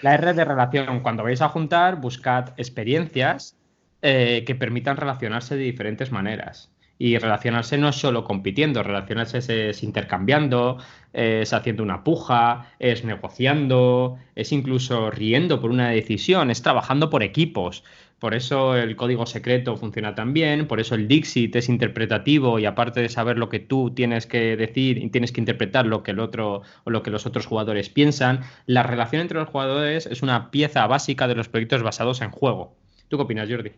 La 0.00 0.14
R 0.14 0.32
de 0.32 0.44
relación, 0.44 1.00
cuando 1.00 1.24
vais 1.24 1.42
a 1.42 1.48
juntar, 1.48 2.00
buscad 2.00 2.54
experiencias 2.56 3.56
eh, 4.02 4.44
que 4.46 4.54
permitan 4.54 4.96
relacionarse 4.96 5.56
de 5.56 5.64
diferentes 5.64 6.12
maneras. 6.12 6.70
Y 6.98 7.18
relacionarse 7.18 7.76
no 7.76 7.90
es 7.90 7.96
solo 7.96 8.24
compitiendo, 8.24 8.82
relacionarse 8.82 9.68
es, 9.68 9.82
intercambiando, 9.82 10.78
es 11.12 11.52
haciendo 11.52 11.82
una 11.82 12.04
puja, 12.04 12.72
es 12.78 13.04
negociando, 13.04 14.16
es 14.34 14.52
incluso 14.52 15.10
riendo 15.10 15.60
por 15.60 15.70
una 15.70 15.90
decisión, 15.90 16.50
es 16.50 16.62
trabajando 16.62 17.10
por 17.10 17.22
equipos. 17.22 17.84
Por 18.18 18.34
eso 18.34 18.74
el 18.76 18.96
código 18.96 19.26
secreto 19.26 19.76
funciona 19.76 20.14
tan 20.14 20.32
bien, 20.32 20.66
por 20.66 20.80
eso 20.80 20.94
el 20.94 21.06
Dixit 21.06 21.54
es 21.54 21.68
interpretativo 21.68 22.58
y 22.58 22.64
aparte 22.64 23.00
de 23.00 23.10
saber 23.10 23.36
lo 23.36 23.50
que 23.50 23.60
tú 23.60 23.90
tienes 23.90 24.26
que 24.26 24.56
decir 24.56 25.10
tienes 25.12 25.32
que 25.32 25.40
interpretar 25.40 25.86
lo 25.86 26.02
que 26.02 26.12
el 26.12 26.20
otro 26.20 26.62
o 26.84 26.90
lo 26.90 27.02
que 27.02 27.10
los 27.10 27.26
otros 27.26 27.44
jugadores 27.44 27.90
piensan, 27.90 28.40
la 28.64 28.82
relación 28.82 29.20
entre 29.20 29.38
los 29.38 29.50
jugadores 29.50 30.06
es 30.06 30.22
una 30.22 30.50
pieza 30.50 30.86
básica 30.86 31.28
de 31.28 31.34
los 31.34 31.50
proyectos 31.50 31.82
basados 31.82 32.22
en 32.22 32.30
juego. 32.30 32.74
¿Tú 33.08 33.18
qué 33.18 33.24
opinas, 33.24 33.50
Jordi? 33.50 33.72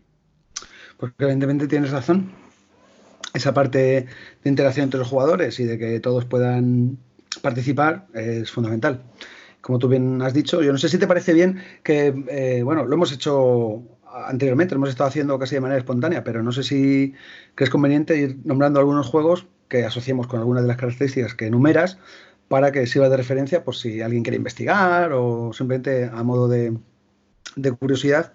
Pues 0.99 1.13
evidentemente 1.19 1.67
tienes 1.67 1.91
razón. 1.91 2.31
Esa 3.35 3.53
parte 3.53 4.07
de 4.45 4.51
interacción 4.51 4.85
entre 4.85 5.01
los 5.01 5.09
jugadores 5.09 5.59
y 5.59 5.65
de 5.65 5.79
que 5.79 5.99
todos 5.99 6.25
puedan 6.27 6.97
participar 7.43 8.07
es 8.15 8.51
fundamental 8.53 9.03
como 9.61 9.79
tú 9.79 9.89
bien 9.89 10.23
has 10.23 10.33
dicho. 10.33 10.63
Yo 10.63 10.73
no 10.73 10.79
sé 10.79 10.89
si 10.89 10.97
te 10.97 11.07
parece 11.07 11.35
bien 11.35 11.61
que, 11.83 12.15
eh, 12.29 12.63
bueno, 12.63 12.87
lo 12.87 12.95
hemos 12.95 13.13
hecho 13.13 13.83
anteriormente, 14.13 14.75
lo 14.75 14.79
hemos 14.79 14.91
estado 14.91 15.09
haciendo 15.09 15.39
casi 15.39 15.55
de 15.55 15.61
manera 15.61 15.79
espontánea, 15.79 16.25
pero 16.25 16.43
no 16.43 16.53
sé 16.53 16.63
si 16.63 17.15
crees 17.55 17.71
conveniente 17.71 18.17
ir 18.17 18.39
nombrando 18.45 18.81
algunos 18.81 19.07
juegos 19.07 19.47
que 19.69 19.85
asociemos 19.85 20.27
con 20.27 20.41
algunas 20.41 20.63
de 20.63 20.69
las 20.69 20.77
características 20.77 21.35
que 21.35 21.47
enumeras 21.47 21.99
para 22.49 22.73
que 22.73 22.87
sirva 22.87 23.09
de 23.09 23.17
referencia 23.17 23.65
por 23.65 23.77
si 23.77 24.01
alguien 24.01 24.23
quiere 24.23 24.37
investigar 24.37 25.13
o 25.13 25.53
simplemente 25.53 26.11
a 26.13 26.23
modo 26.23 26.49
de, 26.49 26.77
de 27.57 27.73
curiosidad 27.73 28.33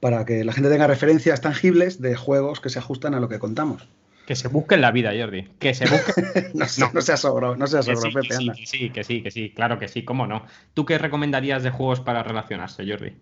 para 0.00 0.24
que 0.26 0.44
la 0.44 0.52
gente 0.52 0.68
tenga 0.68 0.86
referencias 0.86 1.40
tangibles 1.40 2.00
de 2.00 2.14
juegos 2.16 2.60
que 2.60 2.68
se 2.68 2.78
ajustan 2.78 3.14
a 3.14 3.20
lo 3.20 3.28
que 3.28 3.38
contamos. 3.38 3.88
Que 4.26 4.34
se 4.34 4.48
busque 4.48 4.74
en 4.74 4.80
la 4.80 4.90
vida, 4.90 5.12
Jordi. 5.16 5.48
Que 5.60 5.72
se 5.72 5.86
busque. 5.88 6.50
no, 6.54 6.66
no. 6.78 6.90
no 6.92 7.00
sobro, 7.00 7.56
no 7.56 7.66
sea 7.68 7.82
sobro, 7.82 8.10
Pepe, 8.12 8.28
que 8.28 8.34
sí, 8.34 8.50
que 8.50 8.66
sí, 8.66 8.90
que 8.90 9.04
sí, 9.04 9.22
que 9.22 9.30
sí, 9.30 9.52
claro 9.54 9.78
que 9.78 9.88
sí, 9.88 10.04
cómo 10.04 10.26
no. 10.26 10.44
¿Tú 10.74 10.84
qué 10.84 10.98
recomendarías 10.98 11.62
de 11.62 11.70
juegos 11.70 12.00
para 12.00 12.24
relacionarse, 12.24 12.84
Jordi? 12.86 13.14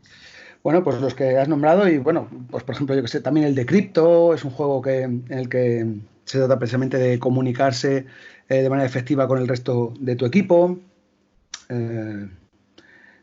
Bueno, 0.65 0.83
pues 0.83 0.99
los 0.99 1.15
que 1.15 1.37
has 1.37 1.47
nombrado 1.47 1.87
y 1.87 1.99
bueno, 1.99 2.27
pues 2.51 2.65
por 2.65 2.75
ejemplo, 2.75 2.97
yo 2.97 3.03
que 3.03 3.09
sé, 3.09 3.21
también 3.21 3.45
el 3.45 3.55
de 3.55 3.67
Crypto 3.67 4.33
es 4.33 4.45
un 4.45 4.51
juego 4.51 4.81
que, 4.81 5.03
en 5.03 5.27
el 5.29 5.51
que 5.51 5.87
se 6.25 6.39
trata 6.39 6.59
precisamente 6.59 6.97
de 6.97 7.19
comunicarse 7.19 8.07
eh, 8.49 8.63
de 8.63 8.71
manera 8.71 8.87
efectiva 8.87 9.29
con 9.29 9.39
el 9.39 9.47
resto 9.47 9.93
de 10.01 10.17
tu 10.17 10.25
equipo. 10.25 10.79
Eh, 11.69 12.29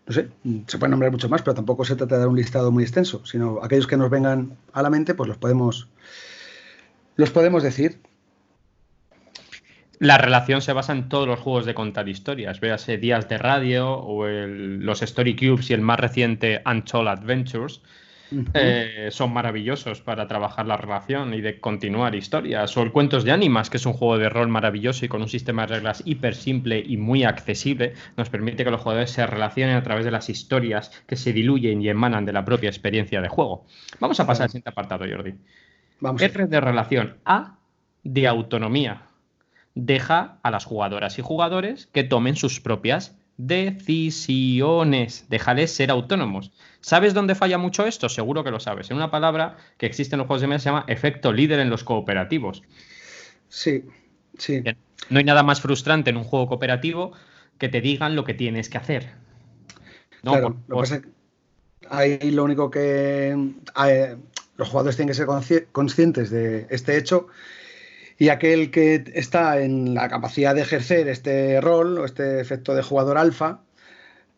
no 0.06 0.14
sé, 0.14 0.30
se 0.68 0.78
pueden 0.78 0.92
nombrar 0.92 1.12
mucho 1.12 1.30
más, 1.30 1.42
pero 1.42 1.56
tampoco 1.56 1.84
se 1.84 1.96
trata 1.96 2.14
de 2.14 2.20
dar 2.20 2.28
un 2.28 2.38
listado 2.38 2.72
muy 2.72 2.84
extenso, 2.84 3.26
sino 3.26 3.60
aquellos 3.64 3.88
que 3.88 3.98
nos 3.98 4.12
vengan 4.12 4.56
a 4.72 4.84
la 4.84 4.92
mente, 4.92 5.16
pues 5.16 5.28
los 5.28 5.40
podemos, 5.40 5.88
los 7.16 7.32
podemos 7.32 7.64
decir. 7.64 8.00
La 10.02 10.18
relación 10.18 10.64
se 10.64 10.74
basa 10.74 10.94
en 10.94 11.10
todos 11.10 11.28
los 11.28 11.40
juegos 11.40 11.68
de 11.68 11.76
contar 11.76 12.10
historias, 12.10 12.60
véase 12.60 12.98
Días 12.98 13.30
de 13.30 13.38
Radio 13.38 13.88
o 13.88 14.26
el, 14.26 14.80
los 14.80 15.04
Story 15.04 15.36
Cubes 15.36 15.70
y 15.70 15.76
el 15.76 15.82
más 15.82 16.00
reciente 16.00 16.64
Untold 16.66 17.08
Adventures. 17.08 17.84
Uh 18.32 18.38
-huh. 18.38 18.50
eh, 18.56 19.10
son 19.12 19.32
maravillosos 19.32 20.02
para 20.02 20.28
trabajar 20.28 20.66
la 20.66 20.76
relación 20.76 21.36
y 21.36 21.42
de 21.42 21.60
continuar 21.60 22.16
historias. 22.16 22.76
O 22.78 22.82
el 22.82 22.92
Cuentos 22.92 23.24
de 23.24 23.32
Ánimas, 23.32 23.70
que 23.70 23.78
es 23.78 23.86
un 23.86 23.94
juego 23.94 24.18
de 24.18 24.28
rol 24.30 24.48
maravilloso 24.48 25.06
y 25.06 25.08
con 25.08 25.22
un 25.22 25.28
sistema 25.28 25.68
de 25.68 25.76
reglas 25.76 26.02
hiper 26.04 26.34
simple 26.34 26.84
y 26.84 26.98
muy 26.98 27.24
accesible, 27.24 27.94
nos 28.18 28.28
permite 28.32 28.64
que 28.64 28.72
los 28.72 28.82
jugadores 28.82 29.12
se 29.12 29.28
relacionen 29.28 29.76
a 29.76 29.84
través 29.84 30.04
de 30.04 30.10
las 30.10 30.30
historias 30.30 30.90
que 31.06 31.16
se 31.16 31.32
diluyen 31.32 31.80
y 31.80 31.90
emanan 31.90 32.26
de 32.26 32.34
la 32.34 32.44
propia 32.44 32.70
experiencia 32.72 33.22
de 33.22 33.28
juego. 33.28 33.68
Vamos 34.00 34.20
a 34.20 34.26
pasar 34.26 34.46
al 34.46 34.50
siguiente 34.50 34.72
apartado, 34.72 35.06
Jordi. 35.08 35.36
Vamos. 36.00 36.20
R 36.24 36.48
de 36.48 36.60
relación. 36.60 37.18
A 37.24 37.60
de 38.04 38.28
autonomía 38.28 39.04
deja 39.76 40.40
a 40.44 40.52
las 40.52 40.66
jugadoras 40.66 41.18
y 41.20 41.22
jugadores 41.22 41.88
que 41.92 42.04
tomen 42.04 42.36
sus 42.36 42.60
propias 42.60 43.16
decisiones. 43.38 45.26
Déjales 45.30 45.74
ser 45.74 45.92
autónomos. 45.92 46.52
¿Sabes 46.82 47.14
dónde 47.14 47.36
falla 47.36 47.58
mucho 47.58 47.86
esto? 47.86 48.10
Seguro 48.10 48.44
que 48.44 48.52
lo 48.52 48.60
sabes. 48.60 48.92
En 48.92 48.98
una 48.98 49.12
palabra 49.12 49.58
que 49.78 49.86
existe 49.86 50.16
en 50.16 50.20
los 50.20 50.28
juegos 50.28 50.42
de 50.42 50.48
mesa 50.48 50.64
se 50.64 50.70
llama 50.70 50.86
efecto 50.88 51.32
líder 51.34 51.60
en 51.60 51.70
los 51.70 51.84
cooperativos. 51.84 52.64
Sí, 53.50 53.86
sí. 54.38 54.64
No 55.10 55.20
hay 55.20 55.26
nada 55.26 55.44
más 55.44 55.62
frustrante 55.62 56.10
en 56.10 56.18
un 56.18 56.24
juego 56.24 56.48
cooperativo 56.48 57.14
que 57.58 57.70
te 57.70 57.82
digan 57.82 58.16
lo 58.16 58.24
que 58.24 58.34
tienes 58.34 58.70
que 58.70 58.78
hacer. 58.78 59.12
No, 60.24 60.34
claro, 60.34 60.58
por, 60.68 60.90
lo 60.90 61.02
que 61.02 61.08
ahí 61.90 62.32
lo 62.32 62.44
único 62.44 62.70
que 62.70 63.54
hay, 63.74 64.16
los 64.58 64.70
jugadores 64.70 64.96
tienen 64.96 65.10
que 65.10 65.44
ser 65.44 65.68
conscientes 65.72 66.30
de 66.30 66.68
este 66.70 66.98
hecho 66.98 67.28
y 68.22 68.30
aquel 68.30 68.70
que 68.70 69.04
está 69.16 69.62
en 69.62 69.96
la 69.96 70.08
capacidad 70.08 70.54
de 70.54 70.62
ejercer 70.62 71.08
este 71.08 71.60
rol 71.60 71.98
o 71.98 72.06
este 72.06 72.40
efecto 72.40 72.76
de 72.76 72.84
jugador 72.84 73.18
alfa, 73.18 73.64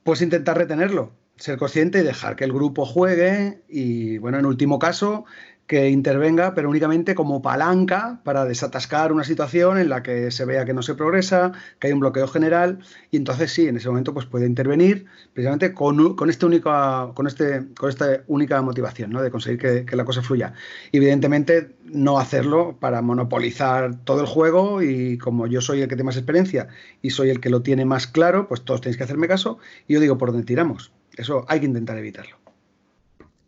pues 0.04 0.22
intentar 0.22 0.58
retenerlo, 0.58 1.12
ser 1.36 1.58
consciente 1.58 2.00
y 2.00 2.04
dejar 2.04 2.38
que 2.38 2.46
el 2.46 2.54
grupo 2.54 2.86
juegue 2.86 3.62
y, 3.67 4.19
bueno, 4.19 4.39
en 4.39 4.46
último 4.46 4.80
caso, 4.80 5.26
que 5.67 5.89
intervenga, 5.89 6.54
pero 6.54 6.69
únicamente 6.69 7.15
como 7.15 7.41
palanca 7.41 8.19
para 8.23 8.45
desatascar 8.45 9.13
una 9.13 9.23
situación 9.23 9.78
en 9.78 9.89
la 9.89 10.04
que 10.04 10.30
se 10.30 10.45
vea 10.45 10.65
que 10.65 10.73
no 10.73 10.82
se 10.82 10.93
progresa, 10.93 11.54
que 11.80 11.88
hay 11.88 11.93
un 11.93 12.02
bloqueo 12.02 12.28
general, 12.28 12.80
y 13.12 13.17
entonces 13.17 13.52
sí, 13.52 13.67
en 13.67 13.78
ese 13.78 13.88
momento 13.88 14.13
pues 14.13 14.26
puede 14.26 14.45
intervenir 14.45 15.06
precisamente 15.34 15.73
con, 15.73 16.15
con, 16.15 16.30
este 16.30 16.45
único, 16.45 17.13
con, 17.15 17.28
este, 17.28 17.65
con 17.78 17.89
esta 17.89 18.23
única 18.28 18.62
motivación, 18.62 19.12
¿no? 19.12 19.21
de 19.21 19.32
conseguir 19.32 19.60
que, 19.60 19.86
que, 19.86 19.95
la 19.95 20.06
cosa 20.06 20.21
fluya. 20.21 20.54
Evidentemente 20.91 21.76
no 21.86 22.19
hacerlo 22.19 22.76
para 22.80 23.02
monopolizar 23.02 23.95
todo 24.04 24.21
el 24.21 24.28
juego 24.28 24.82
y 24.82 25.17
como 25.17 25.47
yo 25.47 25.62
soy 25.62 25.82
el 25.82 25.88
que 25.88 25.95
tiene 25.95 26.08
más 26.08 26.17
experiencia 26.17 26.67
y 27.02 27.12
soy 27.12 27.30
el 27.30 27.39
que 27.39 27.49
lo 27.49 27.62
tiene 27.62 27.86
más 27.86 28.06
claro, 28.08 28.47
pues 28.47 28.62
todos 28.62 28.82
tenéis 28.82 28.97
que 28.97 29.04
hacerme 29.06 29.28
caso 29.28 29.60
y 29.88 29.93
yo 29.93 29.99
digo 30.02 30.17
por 30.17 30.32
dónde 30.32 30.45
tiramos. 30.45 30.91
Eso 31.15 31.45
hay 31.47 31.62
que 31.62 31.67
intentar 31.67 31.97
evitarlo. 31.97 32.42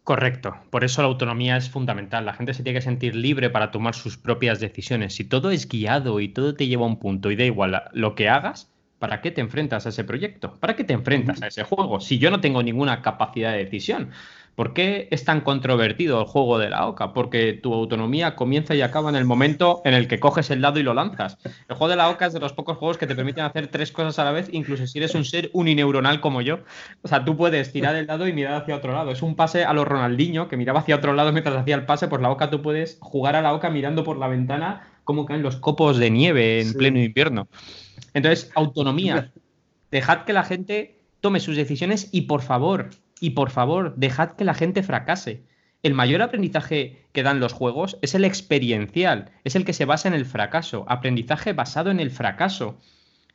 Correcto, 0.05 0.55
por 0.69 0.83
eso 0.83 1.01
la 1.01 1.07
autonomía 1.07 1.57
es 1.57 1.71
fundamental. 1.71 2.27
La 2.27 2.33
gente 2.35 2.53
se 2.53 2.61
tiene 2.61 2.77
que 2.77 2.83
sentir 2.83 3.15
libre 3.15 3.49
para 3.49 3.71
tomar 3.71 3.95
sus 3.95 4.17
propias 4.17 4.59
decisiones. 4.59 5.15
Si 5.15 5.23
todo 5.23 5.49
es 5.49 5.67
guiado 5.67 6.19
y 6.19 6.27
todo 6.29 6.53
te 6.53 6.67
lleva 6.67 6.83
a 6.83 6.89
un 6.89 6.99
punto 6.99 7.31
y 7.31 7.35
da 7.35 7.43
igual 7.43 7.81
lo 7.91 8.13
que 8.13 8.29
hagas, 8.29 8.71
¿para 8.99 9.21
qué 9.21 9.31
te 9.31 9.41
enfrentas 9.41 9.87
a 9.87 9.89
ese 9.89 10.03
proyecto? 10.03 10.59
¿Para 10.59 10.75
qué 10.75 10.83
te 10.83 10.93
enfrentas 10.93 11.41
a 11.41 11.47
ese 11.47 11.63
juego? 11.63 11.99
Si 11.99 12.19
yo 12.19 12.29
no 12.29 12.39
tengo 12.39 12.61
ninguna 12.61 13.01
capacidad 13.01 13.53
de 13.53 13.65
decisión. 13.65 14.11
¿Por 14.55 14.73
qué 14.73 15.09
es 15.11 15.25
tan 15.25 15.41
controvertido 15.41 16.21
el 16.21 16.27
juego 16.27 16.57
de 16.57 16.69
la 16.69 16.87
OCA? 16.87 17.11
Porque 17.11 17.53
tu 17.53 17.73
autonomía 17.73 18.35
comienza 18.35 18.73
y 18.73 18.81
acaba 18.81 19.09
en 19.09 19.17
el 19.17 19.25
momento 19.25 19.81
en 19.83 19.93
el 19.93 20.07
que 20.07 20.19
coges 20.19 20.49
el 20.49 20.61
dado 20.61 20.79
y 20.79 20.83
lo 20.83 20.93
lanzas. 20.93 21.37
El 21.67 21.75
juego 21.75 21.89
de 21.89 21.97
la 21.97 22.09
OCA 22.09 22.27
es 22.27 22.33
de 22.33 22.39
los 22.39 22.53
pocos 22.53 22.77
juegos 22.77 22.97
que 22.97 23.05
te 23.05 23.15
permiten 23.15 23.43
hacer 23.43 23.67
tres 23.67 23.91
cosas 23.91 24.17
a 24.17 24.23
la 24.23 24.31
vez, 24.31 24.47
incluso 24.51 24.87
si 24.87 24.97
eres 24.97 25.13
un 25.13 25.25
ser 25.25 25.49
unineuronal 25.51 26.21
como 26.21 26.41
yo. 26.41 26.59
O 27.01 27.07
sea, 27.09 27.25
tú 27.25 27.35
puedes 27.35 27.73
tirar 27.73 27.95
el 27.97 28.07
dado 28.07 28.27
y 28.27 28.33
mirar 28.33 28.53
hacia 28.53 28.77
otro 28.77 28.93
lado. 28.93 29.11
Es 29.11 29.21
un 29.21 29.35
pase 29.35 29.65
a 29.65 29.73
lo 29.73 29.83
Ronaldinho, 29.83 30.47
que 30.47 30.55
miraba 30.55 30.79
hacia 30.79 30.95
otro 30.95 31.13
lado 31.13 31.33
mientras 31.33 31.57
hacía 31.57 31.75
el 31.75 31.85
pase. 31.85 32.07
Pues 32.07 32.21
la 32.21 32.31
OCA 32.31 32.49
tú 32.49 32.61
puedes 32.61 32.97
jugar 33.01 33.35
a 33.35 33.41
la 33.41 33.53
OCA 33.53 33.69
mirando 33.69 34.05
por 34.05 34.17
la 34.17 34.29
ventana 34.29 34.87
cómo 35.03 35.25
caen 35.25 35.43
los 35.43 35.57
copos 35.57 35.97
de 35.97 36.09
nieve 36.09 36.61
en 36.61 36.69
sí. 36.69 36.77
pleno 36.77 36.99
invierno. 36.99 37.49
Entonces, 38.13 38.51
autonomía. 38.55 39.33
Dejad 39.91 40.23
que 40.23 40.33
la 40.33 40.43
gente 40.43 40.99
tome 41.19 41.39
sus 41.39 41.57
decisiones 41.57 42.09
y, 42.11 42.21
por 42.21 42.41
favor, 42.41 42.89
y 43.19 43.31
por 43.31 43.49
favor, 43.49 43.95
dejad 43.95 44.31
que 44.31 44.45
la 44.45 44.53
gente 44.53 44.83
fracase. 44.83 45.43
El 45.83 45.93
mayor 45.93 46.21
aprendizaje 46.21 47.05
que 47.11 47.23
dan 47.23 47.39
los 47.39 47.53
juegos 47.53 47.97
es 48.01 48.15
el 48.15 48.25
experiencial, 48.25 49.31
es 49.43 49.55
el 49.55 49.65
que 49.65 49.73
se 49.73 49.85
basa 49.85 50.07
en 50.07 50.15
el 50.15 50.25
fracaso, 50.25 50.85
aprendizaje 50.87 51.53
basado 51.53 51.91
en 51.91 51.99
el 51.99 52.11
fracaso. 52.11 52.79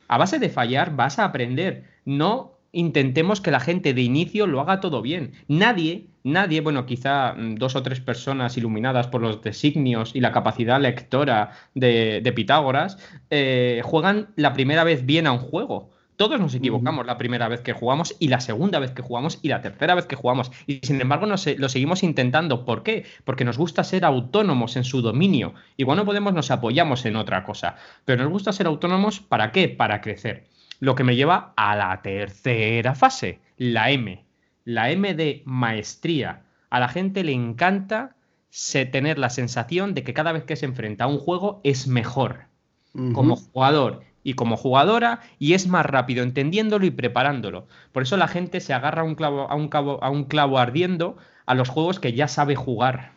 A 0.07 0.17
base 0.17 0.39
de 0.39 0.49
fallar 0.49 0.95
vas 0.95 1.17
a 1.17 1.23
aprender, 1.23 1.85
no 2.03 2.59
intentemos 2.73 3.41
que 3.41 3.51
la 3.51 3.59
gente 3.59 3.93
de 3.93 4.01
inicio 4.01 4.47
lo 4.47 4.61
haga 4.61 4.79
todo 4.79 5.01
bien. 5.01 5.33
Nadie, 5.47 6.07
nadie, 6.23 6.61
bueno, 6.61 6.85
quizá 6.85 7.35
dos 7.37 7.75
o 7.75 7.83
tres 7.83 8.01
personas 8.01 8.57
iluminadas 8.57 9.07
por 9.07 9.21
los 9.21 9.41
designios 9.41 10.15
y 10.15 10.19
la 10.19 10.31
capacidad 10.31 10.81
lectora 10.81 11.51
de, 11.73 12.21
de 12.21 12.33
Pitágoras, 12.33 12.97
eh, 13.29 13.81
juegan 13.83 14.29
la 14.35 14.53
primera 14.53 14.83
vez 14.83 15.05
bien 15.05 15.27
a 15.27 15.31
un 15.31 15.39
juego. 15.39 15.90
Todos 16.21 16.39
nos 16.39 16.53
equivocamos 16.53 17.07
la 17.07 17.17
primera 17.17 17.47
vez 17.47 17.61
que 17.61 17.73
jugamos 17.73 18.15
y 18.19 18.27
la 18.27 18.41
segunda 18.41 18.77
vez 18.77 18.91
que 18.91 19.01
jugamos 19.01 19.39
y 19.41 19.47
la 19.47 19.63
tercera 19.63 19.95
vez 19.95 20.05
que 20.05 20.15
jugamos. 20.15 20.51
Y 20.67 20.79
sin 20.83 21.01
embargo 21.01 21.25
nos, 21.25 21.47
lo 21.57 21.67
seguimos 21.67 22.03
intentando. 22.03 22.63
¿Por 22.63 22.83
qué? 22.83 23.05
Porque 23.23 23.43
nos 23.43 23.57
gusta 23.57 23.83
ser 23.83 24.05
autónomos 24.05 24.75
en 24.75 24.83
su 24.83 25.01
dominio. 25.01 25.55
Y 25.77 25.83
cuando 25.83 26.05
podemos 26.05 26.35
nos 26.35 26.51
apoyamos 26.51 27.07
en 27.07 27.15
otra 27.15 27.43
cosa. 27.43 27.75
Pero 28.05 28.21
nos 28.21 28.31
gusta 28.31 28.53
ser 28.53 28.67
autónomos 28.67 29.19
¿para 29.19 29.51
qué? 29.51 29.67
Para 29.67 29.99
crecer. 29.99 30.45
Lo 30.79 30.93
que 30.93 31.03
me 31.03 31.15
lleva 31.15 31.53
a 31.55 31.75
la 31.75 31.99
tercera 32.03 32.93
fase, 32.93 33.39
la 33.57 33.89
M. 33.89 34.23
La 34.63 34.91
M 34.91 35.15
de 35.15 35.41
maestría. 35.45 36.43
A 36.69 36.79
la 36.79 36.89
gente 36.89 37.23
le 37.23 37.31
encanta 37.31 38.15
tener 38.91 39.17
la 39.17 39.31
sensación 39.31 39.95
de 39.95 40.03
que 40.03 40.13
cada 40.13 40.33
vez 40.33 40.43
que 40.43 40.55
se 40.55 40.67
enfrenta 40.67 41.05
a 41.05 41.07
un 41.07 41.17
juego 41.17 41.61
es 41.63 41.87
mejor. 41.87 42.41
Uh 42.93 43.05
-huh. 43.05 43.13
Como 43.13 43.37
jugador 43.37 44.10
y 44.23 44.33
como 44.33 44.57
jugadora 44.57 45.21
y 45.39 45.53
es 45.53 45.67
más 45.67 45.85
rápido 45.85 46.23
entendiéndolo 46.23 46.85
y 46.85 46.91
preparándolo. 46.91 47.67
Por 47.91 48.03
eso 48.03 48.17
la 48.17 48.27
gente 48.27 48.59
se 48.59 48.73
agarra 48.73 49.01
a 49.01 49.05
un 49.05 49.15
clavo, 49.15 49.49
a 49.49 49.55
un 49.55 49.67
clavo, 49.67 50.03
a 50.03 50.09
un 50.09 50.25
clavo 50.25 50.59
ardiendo 50.59 51.17
a 51.45 51.55
los 51.55 51.69
juegos 51.69 51.99
que 51.99 52.13
ya 52.13 52.27
sabe 52.27 52.55
jugar. 52.55 53.13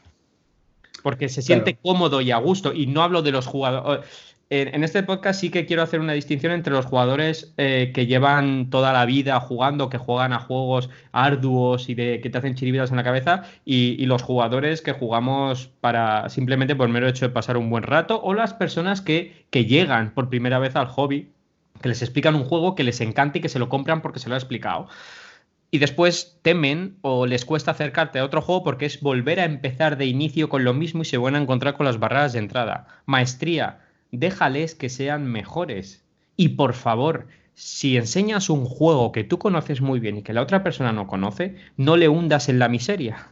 Porque 1.02 1.28
se 1.28 1.42
siente 1.42 1.74
claro. 1.74 1.82
cómodo 1.82 2.20
y 2.22 2.30
a 2.30 2.38
gusto. 2.38 2.72
Y 2.72 2.86
no 2.86 3.02
hablo 3.02 3.20
de 3.20 3.32
los 3.32 3.46
jugadores. 3.46 4.06
En, 4.50 4.84
este 4.84 5.02
podcast 5.02 5.40
sí 5.40 5.50
que 5.50 5.66
quiero 5.66 5.82
hacer 5.82 6.00
una 6.00 6.12
distinción 6.12 6.52
entre 6.52 6.72
los 6.72 6.86
jugadores 6.86 7.54
eh, 7.56 7.92
que 7.94 8.06
llevan 8.06 8.70
toda 8.70 8.92
la 8.92 9.06
vida 9.06 9.40
jugando, 9.40 9.88
que 9.88 9.98
juegan 9.98 10.32
a 10.32 10.38
juegos 10.38 10.90
arduos 11.12 11.88
y 11.88 11.94
de, 11.94 12.20
que 12.20 12.30
te 12.30 12.38
hacen 12.38 12.54
chiribidas 12.54 12.90
en 12.90 12.96
la 12.96 13.04
cabeza, 13.04 13.44
y, 13.64 13.96
y, 13.98 14.06
los 14.06 14.22
jugadores 14.22 14.82
que 14.82 14.92
jugamos 14.92 15.68
para 15.80 16.28
simplemente 16.28 16.76
por 16.76 16.88
mero 16.88 17.08
hecho 17.08 17.26
de 17.26 17.32
pasar 17.32 17.56
un 17.56 17.70
buen 17.70 17.82
rato, 17.84 18.20
o 18.22 18.34
las 18.34 18.54
personas 18.54 19.00
que, 19.00 19.46
que 19.50 19.64
llegan 19.64 20.12
por 20.12 20.28
primera 20.28 20.58
vez 20.58 20.76
al 20.76 20.86
hobby, 20.86 21.30
que 21.80 21.88
les 21.88 22.02
explican 22.02 22.34
un 22.34 22.44
juego 22.44 22.74
que 22.74 22.84
les 22.84 23.00
encanta 23.00 23.38
y 23.38 23.40
que 23.40 23.48
se 23.48 23.58
lo 23.58 23.68
compran 23.68 24.02
porque 24.02 24.20
se 24.20 24.28
lo 24.28 24.34
ha 24.34 24.38
explicado 24.38 24.88
y 25.74 25.78
después 25.78 26.38
temen 26.42 26.98
o 27.00 27.26
les 27.26 27.44
cuesta 27.44 27.72
acercarte 27.72 28.20
a 28.20 28.24
otro 28.24 28.40
juego 28.40 28.62
porque 28.62 28.86
es 28.86 29.00
volver 29.00 29.40
a 29.40 29.44
empezar 29.44 29.96
de 29.96 30.06
inicio 30.06 30.48
con 30.48 30.62
lo 30.62 30.72
mismo 30.72 31.02
y 31.02 31.04
se 31.04 31.18
van 31.18 31.34
a 31.34 31.40
encontrar 31.40 31.76
con 31.76 31.84
las 31.84 31.98
barreras 31.98 32.32
de 32.32 32.38
entrada. 32.38 32.86
Maestría, 33.06 33.80
déjales 34.18 34.74
que 34.74 34.88
sean 34.88 35.26
mejores. 35.26 36.04
Y 36.36 36.50
por 36.50 36.74
favor, 36.74 37.26
si 37.54 37.96
enseñas 37.96 38.50
un 38.50 38.64
juego 38.64 39.12
que 39.12 39.24
tú 39.24 39.38
conoces 39.38 39.80
muy 39.80 40.00
bien 40.00 40.18
y 40.18 40.22
que 40.22 40.32
la 40.32 40.42
otra 40.42 40.62
persona 40.62 40.92
no 40.92 41.06
conoce, 41.06 41.56
no 41.76 41.96
le 41.96 42.08
hundas 42.08 42.48
en 42.48 42.58
la 42.58 42.68
miseria. 42.68 43.28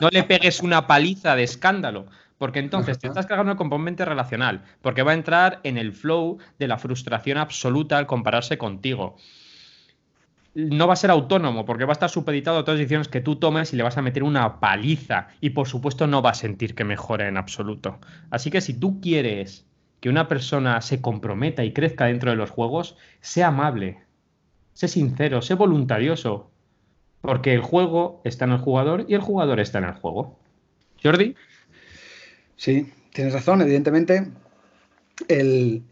No 0.00 0.08
le 0.10 0.22
pegues 0.22 0.60
una 0.60 0.86
paliza 0.86 1.36
de 1.36 1.44
escándalo, 1.44 2.06
porque 2.38 2.58
entonces 2.58 2.98
te 2.98 3.06
estás 3.06 3.26
cargando 3.26 3.52
el 3.52 3.58
componente 3.58 4.04
relacional, 4.04 4.64
porque 4.80 5.02
va 5.02 5.12
a 5.12 5.14
entrar 5.14 5.60
en 5.62 5.78
el 5.78 5.92
flow 5.92 6.38
de 6.58 6.68
la 6.68 6.78
frustración 6.78 7.38
absoluta 7.38 7.98
al 7.98 8.06
compararse 8.06 8.58
contigo. 8.58 9.16
no 10.54 10.86
va 10.86 10.92
a 10.92 10.96
ser 10.96 11.10
autónomo 11.10 11.64
porque 11.64 11.86
va 11.86 11.92
a 11.92 11.94
estar 11.94 12.10
supeditado 12.10 12.58
a 12.58 12.64
todas 12.64 12.74
las 12.78 12.84
decisiones 12.84 13.08
que 13.08 13.22
tú 13.22 13.36
tomes 13.36 13.72
y 13.72 13.76
le 13.76 13.82
vas 13.82 13.96
a 13.96 14.02
meter 14.02 14.22
una 14.22 14.60
paliza 14.60 15.28
y 15.40 15.50
por 15.50 15.66
supuesto 15.66 16.06
no 16.06 16.20
va 16.20 16.30
a 16.30 16.34
sentir 16.34 16.74
que 16.74 16.84
mejore 16.84 17.26
en 17.28 17.38
absoluto. 17.38 17.98
Así 18.30 18.50
que 18.50 18.60
si 18.60 18.74
tú 18.74 19.00
quieres 19.00 19.64
que 20.02 20.08
una 20.08 20.26
persona 20.26 20.80
se 20.80 21.00
comprometa 21.00 21.64
y 21.64 21.72
crezca 21.72 22.06
dentro 22.06 22.30
de 22.30 22.36
los 22.36 22.50
juegos, 22.50 22.96
sea 23.20 23.46
amable, 23.46 24.00
sé 24.72 24.88
sincero, 24.88 25.42
sé 25.42 25.54
voluntarioso, 25.54 26.50
porque 27.20 27.54
el 27.54 27.60
juego 27.60 28.20
está 28.24 28.46
en 28.46 28.50
el 28.50 28.58
jugador 28.58 29.06
y 29.06 29.14
el 29.14 29.20
jugador 29.20 29.60
está 29.60 29.78
en 29.78 29.84
el 29.84 29.92
juego. 29.92 30.40
Jordi. 31.00 31.36
Sí, 32.56 32.92
tienes 33.14 33.32
razón, 33.32 33.62
evidentemente. 33.62 34.26
El, 35.28 35.84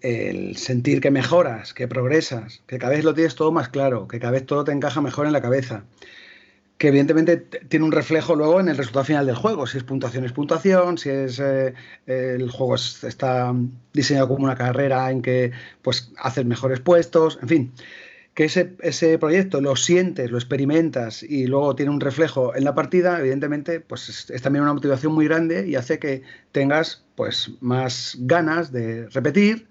sentir 0.57 1.01
que 1.01 1.13
mejoras, 1.13 1.73
que 1.73 1.87
progresas, 1.87 2.65
que 2.67 2.79
cada 2.81 2.95
vez 2.95 3.05
lo 3.05 3.15
tienes 3.15 3.37
todo 3.37 3.53
más 3.53 3.69
claro, 3.69 4.09
que 4.09 4.19
cada 4.19 4.33
vez 4.33 4.45
todo 4.45 4.65
te 4.65 4.73
encaja 4.73 5.01
mejor 5.01 5.27
en 5.27 5.33
la 5.33 5.41
cabeza, 5.41 5.85
que 6.81 6.89
evidentemente 6.89 7.37
tiene 7.37 7.85
un 7.85 7.93
reflejo 7.93 8.35
luego 8.35 8.59
en 8.59 8.71
el 8.71 8.77
resultado 8.79 9.05
final 9.05 9.27
del 9.27 9.37
juego. 9.37 9.67
Si 9.67 9.77
es 9.77 9.85
puntuación 9.85 10.25
es 10.25 10.33
puntuación, 10.33 10.97
si 10.97 11.11
es 11.11 11.39
eh, 11.39 11.75
el 12.07 12.51
juego 12.51 12.77
está 12.77 13.55
diseñado 13.93 14.29
como 14.29 14.45
una 14.45 14.57
carrera 14.57 15.11
en 15.11 15.21
que 15.21 15.53
pues 15.83 16.11
haces 16.17 16.47
mejores 16.47 16.81
puestos, 16.81 17.39
en 17.43 17.49
fin. 17.49 17.73
Que 18.33 18.45
ese, 18.45 18.77
ese, 18.81 19.19
proyecto 19.19 19.61
lo 19.61 19.77
sientes, 19.77 20.31
lo 20.31 20.39
experimentas 20.39 21.23
y 21.23 21.47
luego 21.47 21.77
tiene 21.77 21.93
un 21.93 22.01
reflejo 22.01 22.57
en 22.57 22.65
la 22.65 22.75
partida, 22.75 23.21
evidentemente, 23.21 23.81
pues 23.81 24.31
es, 24.31 24.41
también 24.41 24.63
una 24.63 24.73
motivación 24.73 25.13
muy 25.13 25.27
grande 25.27 25.69
y 25.69 25.75
hace 25.75 25.99
que 25.99 26.23
tengas 26.51 27.05
pues 27.15 27.51
más 27.61 28.17
ganas 28.21 28.73
de 28.73 29.07
repetir, 29.11 29.69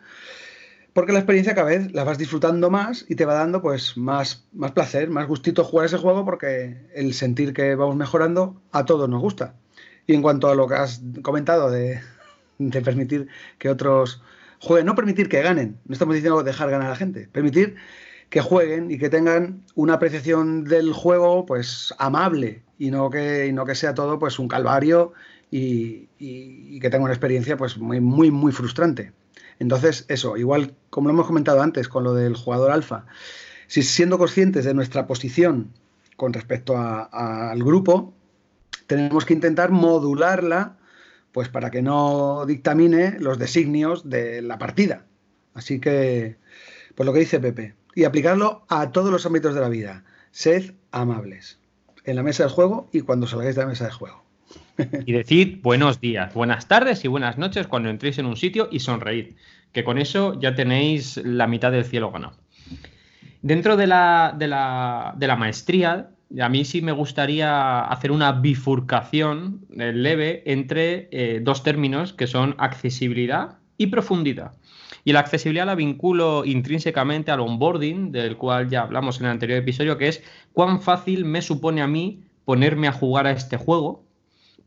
porque 0.99 1.13
la 1.13 1.19
experiencia 1.19 1.55
cada 1.55 1.69
vez 1.69 1.93
la 1.93 2.03
vas 2.03 2.17
disfrutando 2.17 2.69
más 2.69 3.05
y 3.07 3.15
te 3.15 3.23
va 3.23 3.33
dando 3.33 3.61
pues 3.61 3.95
más, 3.95 4.45
más 4.51 4.73
placer, 4.73 5.09
más 5.09 5.29
gustito 5.29 5.63
jugar 5.63 5.85
ese 5.85 5.95
juego 5.95 6.25
porque 6.25 6.75
el 6.93 7.13
sentir 7.13 7.53
que 7.53 7.73
vamos 7.75 7.95
mejorando 7.95 8.61
a 8.73 8.83
todos 8.83 9.07
nos 9.07 9.21
gusta. 9.21 9.55
Y 10.07 10.13
en 10.13 10.21
cuanto 10.21 10.49
a 10.49 10.55
lo 10.55 10.67
que 10.67 10.75
has 10.75 11.01
comentado 11.21 11.71
de, 11.71 12.01
de 12.57 12.81
permitir 12.81 13.29
que 13.59 13.69
otros 13.69 14.21
jueguen, 14.59 14.87
no 14.87 14.95
permitir 14.95 15.29
que 15.29 15.41
ganen, 15.41 15.79
no 15.85 15.93
estamos 15.93 16.15
diciendo 16.15 16.43
dejar 16.43 16.69
ganar 16.69 16.87
a 16.87 16.89
la 16.89 16.95
gente, 16.97 17.29
permitir 17.31 17.77
que 18.29 18.41
jueguen 18.41 18.91
y 18.91 18.97
que 18.97 19.07
tengan 19.07 19.63
una 19.75 19.93
apreciación 19.93 20.65
del 20.65 20.91
juego 20.91 21.45
pues 21.45 21.93
amable 21.97 22.61
y 22.77 22.91
no 22.91 23.09
que, 23.09 23.49
no 23.53 23.63
que 23.63 23.75
sea 23.75 23.93
todo 23.93 24.19
pues 24.19 24.37
un 24.37 24.49
calvario 24.49 25.13
y, 25.49 26.09
que 26.81 26.89
tenga 26.89 27.05
una 27.05 27.13
experiencia 27.13 27.55
pues 27.55 27.77
muy, 27.77 28.01
muy, 28.01 28.31
muy 28.31 28.51
frustrante. 28.51 29.13
Entonces, 29.59 30.05
eso, 30.07 30.37
igual 30.37 30.73
como 30.89 31.09
lo 31.09 31.13
hemos 31.13 31.27
comentado 31.27 31.61
antes 31.61 31.87
con 31.87 32.03
lo 32.03 32.13
del 32.13 32.35
jugador 32.35 32.71
alfa, 32.71 33.05
si 33.67 33.83
siendo 33.83 34.17
conscientes 34.17 34.65
de 34.65 34.73
nuestra 34.73 35.05
posición 35.05 35.73
con 36.15 36.33
respecto 36.33 36.75
al 36.77 37.63
grupo, 37.63 38.13
tenemos 38.87 39.25
que 39.25 39.33
intentar 39.33 39.71
modularla 39.71 40.77
pues 41.31 41.49
para 41.49 41.69
que 41.69 41.81
no 41.81 42.45
dictamine 42.47 43.19
los 43.19 43.37
designios 43.37 44.09
de 44.09 44.41
la 44.41 44.57
partida. 44.57 45.05
Así 45.53 45.79
que, 45.79 46.37
pues 46.95 47.05
lo 47.05 47.13
que 47.13 47.19
dice 47.19 47.39
Pepe, 47.39 47.75
y 47.93 48.05
aplicarlo 48.05 48.65
a 48.69 48.91
todos 48.91 49.11
los 49.11 49.25
ámbitos 49.25 49.53
de 49.53 49.61
la 49.61 49.69
vida. 49.69 50.03
Sed 50.31 50.73
amables 50.91 51.59
en 52.05 52.15
la 52.15 52.23
mesa 52.23 52.43
del 52.43 52.51
juego 52.51 52.89
y 52.91 53.01
cuando 53.01 53.27
salgáis 53.27 53.55
de 53.55 53.61
la 53.61 53.67
mesa 53.67 53.85
del 53.85 53.93
juego. 53.93 54.23
Y 55.05 55.11
decid 55.11 55.59
buenos 55.61 55.99
días, 55.99 56.33
buenas 56.33 56.67
tardes 56.67 57.03
y 57.03 57.07
buenas 57.07 57.37
noches 57.37 57.67
cuando 57.67 57.89
entréis 57.89 58.17
en 58.17 58.25
un 58.25 58.37
sitio 58.37 58.69
y 58.71 58.79
sonreíd, 58.79 59.33
que 59.73 59.83
con 59.83 59.97
eso 59.97 60.39
ya 60.39 60.55
tenéis 60.55 61.17
la 61.17 61.47
mitad 61.47 61.71
del 61.71 61.83
cielo 61.83 62.11
ganado. 62.11 62.37
Dentro 63.41 63.75
de 63.75 63.87
la, 63.87 64.35
de 64.37 64.47
la, 64.47 65.35
maestría, 65.37 66.11
a 66.39 66.49
mí 66.49 66.65
sí 66.65 66.81
me 66.81 66.91
gustaría 66.91 67.81
hacer 67.81 68.11
una 68.11 68.31
bifurcación 68.31 69.65
leve 69.69 70.43
entre 70.45 71.07
eh, 71.11 71.39
dos 71.41 71.63
términos 71.63 72.13
que 72.13 72.27
son 72.27 72.55
accesibilidad 72.57 73.57
y 73.77 73.87
profundidad. 73.87 74.53
Y 75.05 75.13
la 75.13 75.21
accesibilidad 75.21 75.65
la 75.65 75.75
vinculo 75.75 76.43
intrínsecamente 76.45 77.31
al 77.31 77.39
onboarding, 77.39 78.11
del 78.11 78.37
cual 78.37 78.69
ya 78.69 78.81
hablamos 78.81 79.19
en 79.19 79.25
el 79.25 79.31
anterior 79.31 79.59
episodio, 79.59 79.97
que 79.97 80.09
es 80.09 80.23
cuán 80.53 80.81
fácil 80.81 81.23
me 81.25 81.41
supone 81.41 81.81
a 81.81 81.87
mí 81.87 82.23
ponerme 82.43 82.87
a 82.87 82.91
jugar 82.91 83.25
a 83.25 83.31
este 83.31 83.57
juego 83.57 84.08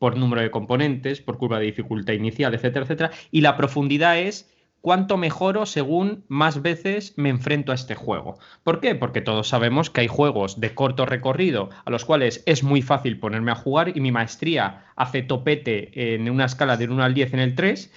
por 0.03 0.17
número 0.17 0.43
de 0.43 0.51
componentes, 0.51 1.21
por 1.21 1.39
curva 1.39 1.61
de 1.61 1.67
dificultad 1.67 2.15
inicial, 2.15 2.53
etcétera, 2.55 2.83
etcétera. 2.83 3.11
Y 3.31 3.43
la 3.43 3.57
profundidad 3.57 4.19
es 4.19 4.53
cuánto 4.81 5.17
mejoro 5.17 5.65
según 5.65 6.25
más 6.27 6.61
veces 6.61 7.15
me 7.17 7.29
enfrento 7.29 7.71
a 7.71 7.77
este 7.77 7.95
juego. 7.95 8.37
¿Por 8.65 8.81
qué? 8.81 8.97
Porque 8.97 9.21
todos 9.21 9.47
sabemos 9.47 9.91
que 9.91 10.01
hay 10.01 10.09
juegos 10.09 10.59
de 10.59 10.75
corto 10.75 11.07
recorrido 11.07 11.71
a 11.85 11.91
los 11.93 12.05
cuales 12.05 12.43
es 12.47 12.65
muy 12.65 12.83
fácil 12.83 13.21
ponerme 13.21 13.53
a 13.53 13.55
jugar 13.55 13.97
y 13.97 14.01
mi 14.01 14.11
maestría 14.11 14.87
hace 14.97 15.23
topete 15.23 16.15
en 16.15 16.29
una 16.29 16.47
escala 16.47 16.77
de 16.77 16.89
1 16.89 17.01
al 17.01 17.15
10 17.15 17.35
en 17.35 17.39
el 17.39 17.55
3 17.55 17.93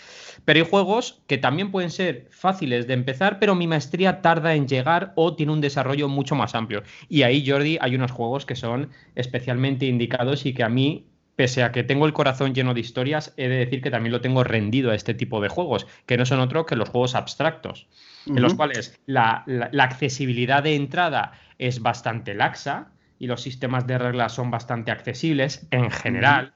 pero 0.45 0.59
hay 0.59 0.69
juegos 0.69 1.23
que 1.25 1.39
también 1.39 1.71
pueden 1.71 1.89
ser 1.89 2.27
fáciles 2.29 2.85
de 2.85 2.93
empezar, 2.93 3.39
pero 3.39 3.55
mi 3.55 3.65
maestría 3.65 4.21
tarda 4.21 4.53
en 4.53 4.67
llegar 4.67 5.11
o 5.15 5.35
tiene 5.35 5.51
un 5.51 5.59
desarrollo 5.59 6.07
mucho 6.07 6.35
más 6.35 6.53
amplio. 6.53 6.83
Y 7.09 7.23
ahí, 7.23 7.43
Jordi, 7.47 7.79
hay 7.81 7.95
unos 7.95 8.11
juegos 8.11 8.45
que 8.45 8.55
son 8.55 8.91
especialmente 9.15 9.87
indicados 9.87 10.45
y 10.45 10.53
que 10.53 10.61
a 10.61 10.69
mí 10.69 11.07
pese 11.35 11.63
a 11.63 11.71
que 11.71 11.83
tengo 11.83 12.05
el 12.05 12.13
corazón 12.13 12.53
lleno 12.53 12.73
de 12.73 12.79
historias, 12.79 13.33
he 13.37 13.47
de 13.47 13.57
decir 13.57 13.81
que 13.81 13.91
también 13.91 14.13
lo 14.13 14.21
tengo 14.21 14.43
rendido 14.43 14.91
a 14.91 14.95
este 14.95 15.13
tipo 15.13 15.41
de 15.41 15.49
juegos, 15.49 15.87
que 16.05 16.17
no 16.17 16.25
son 16.25 16.39
otro 16.39 16.65
que 16.65 16.75
los 16.75 16.89
juegos 16.89 17.15
abstractos, 17.15 17.87
en 18.25 18.41
los 18.41 18.53
cuales 18.53 18.99
la, 19.05 19.45
accesibilidad 19.79 20.63
de 20.63 20.75
entrada 20.75 21.33
es 21.59 21.81
bastante 21.81 22.33
laxa 22.33 22.91
y 23.19 23.27
los 23.27 23.41
sistemas 23.41 23.85
de 23.87 23.97
reglas 23.97 24.33
son 24.33 24.51
bastante 24.51 24.91
accesibles 24.91 25.67
en 25.71 25.91
general 25.91 26.53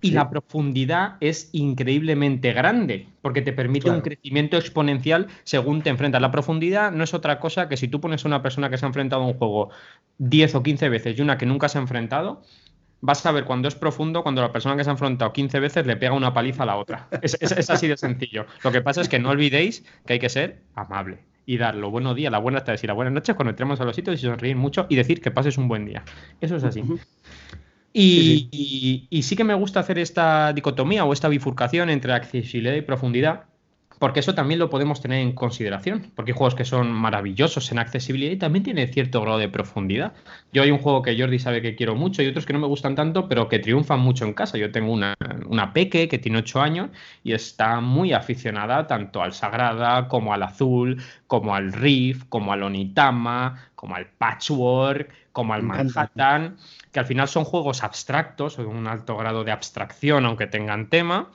y 0.00 0.10
la 0.10 0.28
profundidad 0.28 1.16
es 1.20 1.48
increíblemente 1.52 2.52
grande, 2.52 3.08
porque 3.22 3.42
te 3.42 3.52
permite 3.52 3.90
un 3.90 4.00
crecimiento 4.00 4.56
exponencial 4.56 5.28
según 5.44 5.82
te 5.82 5.90
enfrentas. 5.90 6.20
La 6.20 6.30
profundidad 6.30 6.92
no 6.92 7.04
es 7.04 7.14
otra 7.14 7.40
cosa 7.40 7.68
que 7.68 7.76
si 7.76 7.88
tú 7.88 8.00
pones 8.00 8.24
a 8.24 8.28
una 8.28 8.42
persona 8.42 8.70
que 8.70 8.78
se 8.78 8.84
ha 8.84 8.88
enfrentado 8.88 9.22
a 9.22 9.26
un 9.26 9.34
juego 9.34 9.70
10 10.18 10.56
o 10.56 10.62
15 10.62 10.88
veces 10.88 11.18
y 11.18 11.22
una 11.22 11.38
que 11.38 11.46
nunca 11.46 11.68
se 11.68 11.78
ha 11.78 11.80
enfrentado, 11.80 12.42
vas 13.00 13.24
a 13.26 13.32
ver 13.32 13.44
cuando 13.44 13.68
es 13.68 13.74
profundo, 13.74 14.22
cuando 14.22 14.42
la 14.42 14.52
persona 14.52 14.76
que 14.76 14.84
se 14.84 14.90
ha 14.90 14.92
enfrentado 14.92 15.32
15 15.32 15.60
veces 15.60 15.86
le 15.86 15.96
pega 15.96 16.12
una 16.12 16.32
paliza 16.32 16.62
a 16.62 16.66
la 16.66 16.76
otra. 16.76 17.08
Es, 17.22 17.36
es, 17.40 17.70
así 17.70 17.88
de 17.88 17.96
sencillo. 17.96 18.46
Lo 18.62 18.72
que 18.72 18.80
pasa 18.80 19.00
es 19.00 19.08
que 19.08 19.18
no 19.18 19.30
olvidéis 19.30 19.84
que 20.06 20.14
hay 20.14 20.18
que 20.18 20.28
ser 20.28 20.62
amable 20.74 21.18
y 21.46 21.58
dar 21.58 21.74
los 21.74 21.90
buenos 21.90 22.16
días, 22.16 22.32
las 22.32 22.42
buenas 22.42 22.64
tardes 22.64 22.82
y 22.84 22.86
las 22.86 22.96
buenas 22.96 23.12
noches 23.12 23.34
cuando 23.34 23.50
entremos 23.50 23.80
a 23.80 23.84
los 23.84 23.94
sitios 23.94 24.18
y 24.18 24.22
sonreír 24.22 24.56
mucho 24.56 24.86
y 24.88 24.96
decir 24.96 25.20
que 25.20 25.30
pases 25.30 25.58
un 25.58 25.68
buen 25.68 25.84
día. 25.84 26.04
Eso 26.40 26.56
es 26.56 26.64
así. 26.64 26.82
Y 27.92 29.22
sí. 29.22 29.36
que 29.36 29.44
me 29.44 29.54
gusta 29.54 29.80
hacer 29.80 29.98
esta 29.98 30.52
dicotomía 30.52 31.04
o 31.04 31.12
esta 31.12 31.28
bifurcación 31.28 31.90
entre 31.90 32.12
accesibilidad 32.12 32.74
y 32.74 32.82
profundidad, 32.82 33.44
porque 33.98 34.20
eso 34.20 34.34
también 34.34 34.60
lo 34.60 34.70
podemos 34.70 35.00
tener 35.00 35.20
en 35.20 35.32
consideración, 35.32 36.10
porque 36.14 36.32
hay 36.32 36.36
juegos 36.36 36.54
que 36.54 36.64
son 36.64 36.92
maravillosos 36.92 37.70
en 37.72 37.78
accesibilidad 37.78 38.32
y 38.32 38.36
también 38.36 38.62
tienen 38.62 38.92
cierto 38.92 39.20
grado 39.20 39.38
de 39.38 39.48
profundidad. 39.48 40.12
Yo 40.52 40.62
hay 40.62 40.70
un 40.70 40.78
juego 40.78 41.02
que 41.02 41.18
Jordi 41.18 41.38
sabe 41.38 41.62
que 41.62 41.74
quiero 41.74 41.94
mucho 41.94 42.22
y 42.22 42.26
otros 42.26 42.46
que 42.46 42.52
no 42.52 42.58
me 42.58 42.66
gustan 42.66 42.94
tanto, 42.94 43.28
pero 43.28 43.48
que 43.48 43.58
triunfan 43.58 44.00
mucho 44.00 44.24
en 44.24 44.34
casa. 44.34 44.58
Yo 44.58 44.72
tengo 44.72 44.92
una, 44.92 45.14
una 45.46 45.72
peque 45.72 46.08
que 46.08 46.18
tiene 46.18 46.38
8 46.38 46.60
años 46.60 46.90
y 47.22 47.32
está 47.32 47.80
muy 47.80 48.12
aficionada 48.12 48.86
tanto 48.86 49.22
al 49.22 49.32
Sagrada 49.32 50.08
como 50.08 50.34
al 50.34 50.42
Azul, 50.42 51.02
como 51.26 51.54
al 51.54 51.72
Riff, 51.72 52.24
como 52.28 52.52
al 52.52 52.62
Onitama, 52.62 53.70
como 53.74 53.96
al 53.96 54.06
Patchwork, 54.06 55.10
como 55.32 55.52
al 55.52 55.62
Manhattan 55.62 56.56
que 56.94 57.00
al 57.00 57.06
final 57.06 57.26
son 57.26 57.44
juegos 57.44 57.82
abstractos 57.82 58.56
de 58.56 58.64
un 58.64 58.86
alto 58.86 59.16
grado 59.16 59.42
de 59.42 59.50
abstracción, 59.50 60.24
aunque 60.26 60.46
tengan 60.46 60.88
tema, 60.88 61.30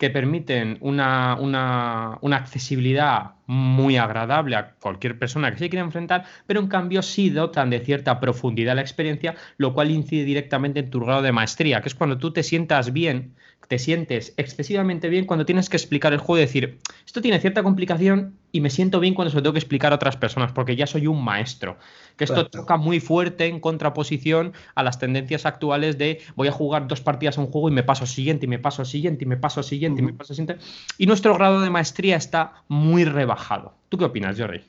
que 0.00 0.08
permiten 0.08 0.78
una, 0.80 1.36
una, 1.38 2.36
accesibilidad 2.36 3.32
muy 3.46 3.98
agradable 3.98 4.56
a 4.56 4.70
cualquier 4.80 5.18
persona 5.18 5.52
que 5.52 5.58
se 5.58 5.68
quiera 5.68 5.84
enfrentar, 5.84 6.24
pero 6.46 6.58
en 6.58 6.68
cambio 6.68 7.02
sí 7.02 7.28
dotan 7.28 7.68
de 7.68 7.80
cierta 7.80 8.18
profundidad 8.18 8.76
la 8.76 8.80
experiencia, 8.80 9.34
lo 9.58 9.74
cual 9.74 9.90
incide 9.90 10.24
directamente 10.24 10.80
en 10.80 10.88
tu 10.88 11.00
grado 11.00 11.20
de 11.20 11.32
maestría, 11.32 11.82
que 11.82 11.88
es 11.88 11.94
cuando 11.94 12.16
tú 12.16 12.32
te 12.32 12.42
sientas 12.42 12.94
bien 12.94 13.34
te 13.70 13.78
sientes 13.78 14.34
excesivamente 14.36 15.08
bien 15.08 15.26
cuando 15.26 15.46
tienes 15.46 15.68
que 15.70 15.76
explicar 15.76 16.12
el 16.12 16.18
juego 16.18 16.38
y 16.38 16.40
decir, 16.40 16.80
esto 17.06 17.22
tiene 17.22 17.38
cierta 17.38 17.62
complicación 17.62 18.34
y 18.50 18.60
me 18.60 18.68
siento 18.68 18.98
bien 18.98 19.14
cuando 19.14 19.30
se 19.30 19.36
lo 19.36 19.44
tengo 19.44 19.52
que 19.52 19.60
explicar 19.60 19.92
a 19.92 19.94
otras 19.94 20.16
personas, 20.16 20.50
porque 20.50 20.74
ya 20.74 20.88
soy 20.88 21.06
un 21.06 21.22
maestro. 21.22 21.78
Que 22.16 22.24
esto 22.24 22.48
toca 22.48 22.76
muy 22.76 22.98
fuerte 22.98 23.46
en 23.46 23.60
contraposición 23.60 24.54
a 24.74 24.82
las 24.82 24.98
tendencias 24.98 25.46
actuales 25.46 25.98
de 25.98 26.18
voy 26.34 26.48
a 26.48 26.52
jugar 26.52 26.88
dos 26.88 27.00
partidas 27.00 27.38
a 27.38 27.42
un 27.42 27.46
juego 27.46 27.68
y 27.68 27.72
me 27.72 27.84
paso 27.84 28.02
al 28.02 28.08
siguiente, 28.08 28.46
y 28.46 28.48
me 28.48 28.58
paso 28.58 28.82
al 28.82 28.86
siguiente, 28.86 29.22
y 29.22 29.28
me 29.28 29.36
paso 29.36 29.60
al 29.60 29.64
siguiente, 29.64 30.02
y 30.02 30.04
me 30.04 30.14
paso 30.14 30.32
al 30.32 30.36
siguiente. 30.36 30.64
Y 30.98 31.06
nuestro 31.06 31.32
grado 31.34 31.60
de 31.60 31.70
maestría 31.70 32.16
está 32.16 32.64
muy 32.66 33.04
rebajado. 33.04 33.74
¿Tú 33.88 33.98
qué 33.98 34.04
opinas, 34.04 34.36
Jordi? 34.36 34.62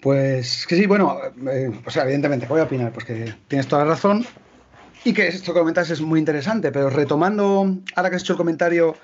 Pues 0.00 0.68
que 0.68 0.76
sí, 0.76 0.86
bueno, 0.86 1.18
eh, 1.50 1.72
sea, 1.88 2.04
evidentemente, 2.04 2.46
voy 2.46 2.60
a 2.60 2.64
opinar? 2.64 2.92
Pues 2.92 3.04
que 3.06 3.34
tienes 3.48 3.66
toda 3.66 3.84
la 3.84 3.90
razón. 3.90 4.24
Y 5.04 5.12
que 5.12 5.28
esto 5.28 5.52
que 5.52 5.60
comentas 5.60 5.90
es 5.90 6.00
muy 6.00 6.18
interesante, 6.18 6.72
pero 6.72 6.88
retomando, 6.88 7.76
ahora 7.94 8.08
que 8.08 8.16
has 8.16 8.22
hecho 8.22 8.32
el 8.32 8.38
comentario 8.38 8.96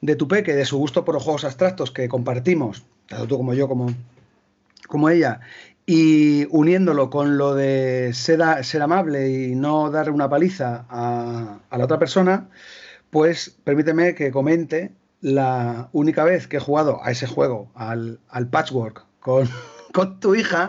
de 0.00 0.16
tu 0.16 0.26
peque, 0.26 0.54
de 0.54 0.64
su 0.64 0.78
gusto 0.78 1.04
por 1.04 1.14
los 1.14 1.22
juegos 1.22 1.44
abstractos 1.44 1.92
que 1.92 2.08
compartimos, 2.08 2.84
tanto 3.06 3.28
tú 3.28 3.36
como 3.36 3.54
yo, 3.54 3.68
como, 3.68 3.94
como 4.88 5.08
ella, 5.08 5.40
Y 5.86 6.46
uniéndolo 6.50 7.08
con 7.08 7.38
lo 7.38 7.54
de 7.54 8.10
ser, 8.12 8.42
ser 8.64 8.82
amable 8.82 9.30
y 9.30 9.54
no 9.54 9.90
dar 9.90 10.10
una 10.10 10.28
paliza 10.28 10.84
a, 10.90 11.60
la 11.70 11.84
otra 11.84 11.98
persona, 11.98 12.48
pues 13.10 13.56
permíteme 13.64 14.14
que 14.14 14.32
comente 14.32 14.92
la 15.20 15.88
única 15.92 16.24
vez 16.24 16.46
que 16.48 16.58
he 16.58 16.60
jugado 16.60 17.00
a 17.02 17.12
ese 17.12 17.26
juego, 17.26 17.70
al, 17.74 18.18
patchwork, 18.50 19.04
con, 19.20 19.48
con 19.94 20.20
tu 20.20 20.34
hija, 20.34 20.68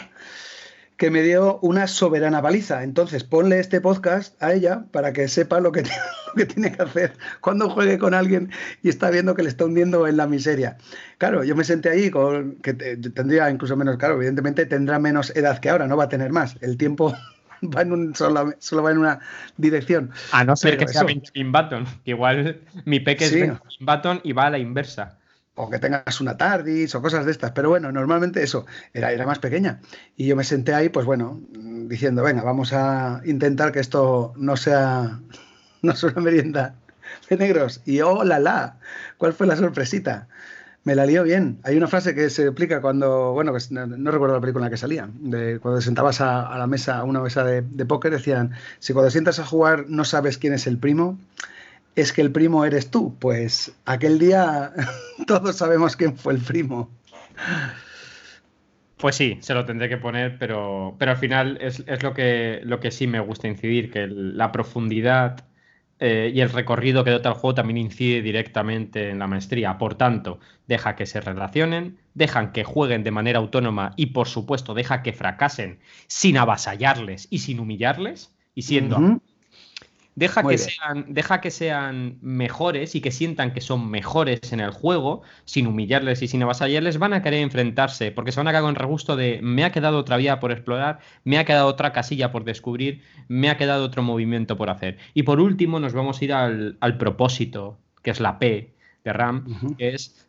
que 0.99 1.09
me 1.09 1.21
dio 1.21 1.59
una 1.61 1.87
soberana 1.87 2.41
paliza. 2.41 2.83
Entonces, 2.83 3.23
ponle 3.23 3.61
este 3.61 3.79
podcast 3.79 4.35
a 4.43 4.51
ella 4.51 4.83
para 4.91 5.13
que 5.13 5.29
sepa 5.29 5.61
lo 5.61 5.71
que, 5.71 5.83
que 6.35 6.45
tiene 6.45 6.73
que 6.73 6.81
hacer 6.81 7.13
cuando 7.39 7.69
juegue 7.69 7.97
con 7.97 8.13
alguien 8.13 8.51
y 8.83 8.89
está 8.89 9.09
viendo 9.09 9.33
que 9.33 9.41
le 9.41 9.47
está 9.47 9.63
hundiendo 9.63 10.07
en 10.07 10.17
la 10.17 10.27
miseria. 10.27 10.77
Claro, 11.17 11.45
yo 11.45 11.55
me 11.55 11.63
senté 11.63 11.89
ahí 11.89 12.11
con 12.11 12.57
que 12.57 12.73
tendría 12.73 13.49
incluso 13.49 13.77
menos, 13.77 13.95
claro, 13.95 14.15
evidentemente 14.15 14.65
tendrá 14.65 14.99
menos 14.99 15.33
edad 15.37 15.59
que 15.59 15.69
ahora, 15.69 15.87
no 15.87 15.95
va 15.95 16.03
a 16.03 16.09
tener 16.09 16.33
más. 16.33 16.57
El 16.59 16.75
tiempo 16.75 17.15
va 17.63 17.81
en 17.81 17.93
un, 17.93 18.13
solo, 18.13 18.53
va 18.83 18.91
en 18.91 18.97
una 18.97 19.21
dirección. 19.55 20.11
A 20.33 20.43
no 20.43 20.57
ser 20.57 20.77
que 20.77 20.89
sea 20.89 21.05
Benjamin 21.05 21.53
Button, 21.53 21.85
que 22.03 22.11
igual 22.11 22.59
mi 22.83 22.99
peque 22.99 23.23
es 23.23 23.33
Benjamin 23.33 23.61
Button 23.79 24.19
y 24.25 24.33
va 24.33 24.47
a 24.47 24.49
la 24.49 24.59
inversa 24.59 25.18
o 25.61 25.69
que 25.69 25.77
tengas 25.77 26.21
una 26.21 26.37
TARDIS 26.37 26.95
o 26.95 27.01
cosas 27.01 27.25
de 27.25 27.31
estas. 27.31 27.51
Pero 27.51 27.67
bueno, 27.67 27.91
normalmente 27.91 28.41
eso, 28.41 28.65
era, 28.93 29.11
era 29.11 29.25
más 29.25 29.39
pequeña. 29.39 29.81
Y 30.15 30.25
yo 30.25 30.37
me 30.37 30.45
senté 30.45 30.73
ahí, 30.73 30.87
pues 30.87 31.05
bueno, 31.05 31.41
diciendo, 31.51 32.23
venga, 32.23 32.43
vamos 32.43 32.71
a 32.71 33.21
intentar 33.25 33.73
que 33.73 33.81
esto 33.81 34.33
no 34.37 34.55
sea, 34.55 35.19
no 35.81 35.95
sea 35.97 36.11
una 36.11 36.21
merienda 36.21 36.75
de 37.29 37.35
negros. 37.35 37.81
Y 37.85 37.99
oh, 37.99 38.23
la 38.23 38.39
la, 38.39 38.77
¿cuál 39.17 39.33
fue 39.33 39.47
la 39.47 39.57
sorpresita? 39.57 40.29
Me 40.85 40.95
la 40.95 41.05
lió 41.05 41.23
bien. 41.23 41.59
Hay 41.63 41.75
una 41.75 41.87
frase 41.87 42.15
que 42.15 42.29
se 42.29 42.43
explica 42.45 42.79
cuando, 42.79 43.33
bueno, 43.33 43.51
no, 43.51 44.11
recuerdo 44.11 44.35
la 44.35 44.41
película 44.41 44.65
en 44.65 44.71
la 44.71 44.73
que 44.73 44.77
salía, 44.77 45.09
de 45.13 45.59
cuando 45.59 45.81
sentabas 45.81 46.21
a, 46.21 46.57
la 46.57 46.67
mesa, 46.67 46.99
a 46.99 47.03
una 47.03 47.19
mesa 47.19 47.43
de, 47.43 47.63
de 47.63 47.85
póker, 47.85 48.13
decían, 48.13 48.51
si 48.79 48.93
cuando 48.93 49.11
sientas 49.11 49.39
a 49.39 49.45
jugar 49.45 49.87
no 49.89 50.05
sabes 50.05 50.37
quién 50.37 50.53
es 50.53 50.67
el 50.67 50.77
primo, 50.77 51.19
es 51.99 52.13
que 52.13 52.21
el 52.21 52.31
primo 52.31 52.65
eres 52.65 52.91
tú. 52.91 53.15
Pues 53.19 53.73
aquel 53.85 54.19
día 54.19 54.73
todos 55.27 55.57
sabemos 55.57 55.95
quién 55.95 56.17
fue 56.17 56.33
el 56.33 56.39
primo. 56.39 56.89
Pues 58.97 59.15
sí, 59.15 59.37
se 59.41 59.53
lo 59.53 59.65
tendré 59.65 59.87
que 59.87 59.97
poner, 59.97 60.37
pero, 60.37 60.95
pero 60.99 61.11
al 61.11 61.17
final 61.17 61.57
es, 61.61 61.83
lo, 62.03 62.13
que, 62.13 62.59
lo 62.63 62.79
que 62.81 62.91
sí 62.91 63.07
me 63.07 63.21
gusta 63.21 63.47
incidir, 63.47 63.91
que 63.91 64.07
la 64.07 64.51
profundidad 64.51 65.45
eh, 66.01 66.31
y 66.33 66.41
el 66.41 66.49
recorrido 66.49 67.03
que 67.03 67.11
dota 67.11 67.29
el 67.29 67.35
juego 67.35 67.55
también 67.55 67.77
incide 67.77 68.21
directamente 68.21 69.09
en 69.09 69.19
la 69.19 69.27
maestría. 69.27 69.77
Por 69.77 69.95
tanto, 69.95 70.39
deja 70.67 70.95
que 70.95 71.05
se 71.05 71.21
relacionen, 71.21 71.97
dejan 72.13 72.51
que 72.51 72.65
jueguen 72.65 73.03
de 73.03 73.11
manera 73.11 73.39
autónoma 73.39 73.93
y, 73.95 74.07
por 74.07 74.27
supuesto, 74.27 74.73
deja 74.73 75.01
que 75.01 75.13
fracasen 75.13 75.79
sin 76.07 76.37
avasallarles 76.37 77.27
y 77.29 77.39
sin 77.39 77.59
humillarles 77.59 78.35
y 78.53 78.63
siendo 78.63 79.21
Deja 80.19 80.43
que, 80.43 80.57
sean, 80.57 81.05
deja 81.07 81.39
que 81.39 81.49
sean 81.49 82.17
mejores 82.19 82.93
y 82.93 82.99
que 82.99 83.09
sientan 83.09 83.53
que 83.53 83.61
son 83.61 83.89
mejores 83.89 84.51
en 84.51 84.59
el 84.59 84.71
juego, 84.71 85.21
sin 85.45 85.65
humillarles 85.65 86.21
y 86.21 86.27
sin 86.27 86.43
avasallarles, 86.43 86.97
van 86.97 87.13
a 87.13 87.21
querer 87.21 87.39
enfrentarse, 87.39 88.11
porque 88.11 88.33
se 88.33 88.41
van 88.41 88.49
a 88.49 88.51
quedar 88.51 88.63
con 88.63 88.75
regusto 88.75 89.15
de 89.15 89.39
me 89.41 89.63
ha 89.63 89.71
quedado 89.71 89.97
otra 89.97 90.17
vía 90.17 90.41
por 90.41 90.51
explorar, 90.51 90.99
me 91.23 91.37
ha 91.37 91.45
quedado 91.45 91.67
otra 91.67 91.93
casilla 91.93 92.33
por 92.33 92.43
descubrir, 92.43 93.01
me 93.29 93.49
ha 93.49 93.55
quedado 93.55 93.85
otro 93.85 94.03
movimiento 94.03 94.57
por 94.57 94.69
hacer. 94.69 94.97
Y 95.13 95.23
por 95.23 95.39
último, 95.39 95.79
nos 95.79 95.93
vamos 95.93 96.19
a 96.19 96.25
ir 96.25 96.33
al, 96.33 96.97
propósito, 96.97 97.79
que 98.03 98.11
es 98.11 98.19
la 98.19 98.39
P 98.39 98.73
de 99.05 99.13
RAM, 99.13 99.77
que 99.77 99.95
es 99.95 100.28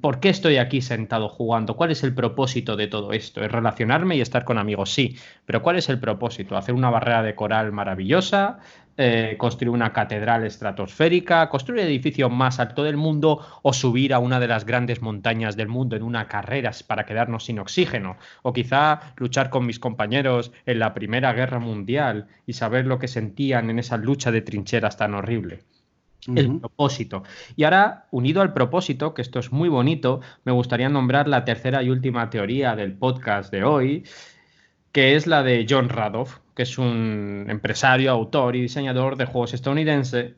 ¿Por 0.00 0.18
qué 0.18 0.30
estoy 0.30 0.56
aquí 0.56 0.80
sentado 0.80 1.28
jugando? 1.28 1.76
¿Cuál 1.76 1.90
es 1.90 2.02
el 2.04 2.14
propósito 2.14 2.74
de 2.74 2.86
todo 2.86 3.12
esto? 3.12 3.44
¿Es 3.44 3.52
relacionarme 3.52 4.16
y 4.16 4.22
estar 4.22 4.44
con 4.46 4.56
amigos? 4.56 4.90
Sí, 4.94 5.18
pero 5.44 5.60
¿cuál 5.60 5.76
es 5.76 5.90
el 5.90 6.00
propósito? 6.00 6.56
¿Hacer 6.56 6.74
una 6.74 6.88
barrera 6.88 7.22
de 7.22 7.34
coral 7.34 7.70
maravillosa? 7.70 8.60
Eh, 8.96 9.36
construir 9.38 9.68
una 9.70 9.92
catedral 9.92 10.46
estratosférica, 10.46 11.50
construir 11.50 11.82
el 11.82 11.88
edificio 11.88 12.30
más 12.30 12.60
alto 12.60 12.82
del 12.82 12.96
mundo 12.96 13.40
o 13.60 13.74
subir 13.74 14.14
a 14.14 14.18
una 14.20 14.40
de 14.40 14.48
las 14.48 14.64
grandes 14.64 15.02
montañas 15.02 15.54
del 15.54 15.68
mundo 15.68 15.96
en 15.96 16.02
una 16.02 16.28
carrera 16.28 16.70
para 16.86 17.04
quedarnos 17.04 17.44
sin 17.44 17.58
oxígeno, 17.58 18.16
o 18.42 18.54
quizá 18.54 19.14
luchar 19.16 19.50
con 19.50 19.66
mis 19.66 19.78
compañeros 19.78 20.52
en 20.64 20.78
la 20.78 20.94
Primera 20.94 21.34
Guerra 21.34 21.58
Mundial 21.58 22.26
y 22.46 22.54
saber 22.54 22.86
lo 22.86 22.98
que 22.98 23.08
sentían 23.08 23.68
en 23.68 23.78
esa 23.78 23.98
lucha 23.98 24.30
de 24.30 24.40
trincheras 24.40 24.96
tan 24.96 25.14
horrible. 25.14 25.64
El 26.26 26.60
propósito. 26.60 27.24
Y 27.56 27.64
ahora, 27.64 28.06
unido 28.12 28.42
al 28.42 28.52
propósito, 28.52 29.12
que 29.12 29.22
esto 29.22 29.40
es 29.40 29.50
muy 29.50 29.68
bonito, 29.68 30.20
me 30.44 30.52
gustaría 30.52 30.88
nombrar 30.88 31.26
la 31.26 31.44
tercera 31.44 31.82
y 31.82 31.90
última 31.90 32.30
teoría 32.30 32.76
del 32.76 32.92
podcast 32.92 33.50
de 33.50 33.64
hoy, 33.64 34.04
que 34.92 35.16
es 35.16 35.26
la 35.26 35.42
de 35.42 35.66
John 35.68 35.88
Radoff, 35.88 36.38
que 36.54 36.62
es 36.62 36.78
un 36.78 37.46
empresario, 37.48 38.12
autor 38.12 38.54
y 38.54 38.62
diseñador 38.62 39.16
de 39.16 39.26
juegos 39.26 39.54
estadounidense, 39.54 40.34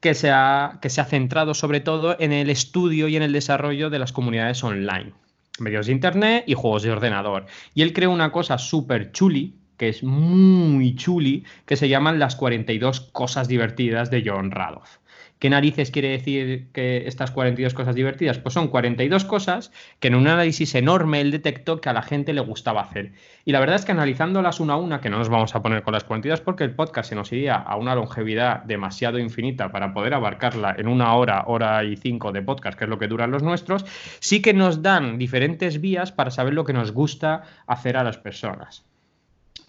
que 0.00 0.14
se 0.14 0.30
ha, 0.30 0.78
que 0.80 0.90
se 0.90 1.00
ha 1.00 1.04
centrado 1.04 1.54
sobre 1.54 1.80
todo 1.80 2.16
en 2.18 2.32
el 2.32 2.50
estudio 2.50 3.06
y 3.06 3.16
en 3.16 3.22
el 3.22 3.32
desarrollo 3.32 3.90
de 3.90 3.98
las 3.98 4.12
comunidades 4.12 4.64
online, 4.64 5.12
medios 5.60 5.86
de 5.86 5.92
Internet 5.92 6.44
y 6.46 6.54
juegos 6.54 6.82
de 6.82 6.90
ordenador. 6.90 7.46
Y 7.74 7.82
él 7.82 7.92
creó 7.92 8.10
una 8.10 8.32
cosa 8.32 8.58
súper 8.58 9.12
chuli, 9.12 9.54
que 9.76 9.88
es 9.88 10.02
muy 10.02 10.96
chuli, 10.96 11.44
que 11.64 11.76
se 11.76 11.88
llaman 11.88 12.18
las 12.18 12.34
42 12.34 13.00
cosas 13.12 13.46
divertidas 13.46 14.10
de 14.10 14.24
John 14.26 14.50
Radoff. 14.50 14.98
¿Qué 15.38 15.50
narices 15.50 15.92
quiere 15.92 16.08
decir 16.08 16.66
que 16.72 17.06
estas 17.06 17.30
42 17.30 17.72
cosas 17.72 17.94
divertidas? 17.94 18.38
Pues 18.38 18.54
son 18.54 18.68
42 18.68 19.24
cosas 19.24 19.70
que 20.00 20.08
en 20.08 20.16
un 20.16 20.26
análisis 20.26 20.74
enorme 20.74 21.20
él 21.20 21.30
detectó 21.30 21.80
que 21.80 21.88
a 21.88 21.92
la 21.92 22.02
gente 22.02 22.32
le 22.32 22.40
gustaba 22.40 22.80
hacer. 22.80 23.12
Y 23.44 23.52
la 23.52 23.60
verdad 23.60 23.76
es 23.76 23.84
que 23.84 23.92
analizándolas 23.92 24.58
una 24.58 24.74
a 24.74 24.76
una, 24.76 25.00
que 25.00 25.10
no 25.10 25.18
nos 25.18 25.28
vamos 25.28 25.54
a 25.54 25.62
poner 25.62 25.84
con 25.84 25.94
las 25.94 26.02
42 26.02 26.40
porque 26.40 26.64
el 26.64 26.74
podcast 26.74 27.10
se 27.10 27.14
nos 27.14 27.32
iría 27.32 27.54
a 27.54 27.76
una 27.76 27.94
longevidad 27.94 28.64
demasiado 28.64 29.20
infinita 29.20 29.70
para 29.70 29.94
poder 29.94 30.14
abarcarla 30.14 30.74
en 30.76 30.88
una 30.88 31.14
hora, 31.14 31.44
hora 31.46 31.84
y 31.84 31.96
cinco 31.96 32.32
de 32.32 32.42
podcast, 32.42 32.76
que 32.76 32.84
es 32.84 32.90
lo 32.90 32.98
que 32.98 33.06
duran 33.06 33.30
los 33.30 33.44
nuestros, 33.44 33.84
sí 34.18 34.42
que 34.42 34.54
nos 34.54 34.82
dan 34.82 35.18
diferentes 35.18 35.80
vías 35.80 36.10
para 36.10 36.32
saber 36.32 36.54
lo 36.54 36.64
que 36.64 36.72
nos 36.72 36.90
gusta 36.90 37.42
hacer 37.68 37.96
a 37.96 38.02
las 38.02 38.18
personas. 38.18 38.84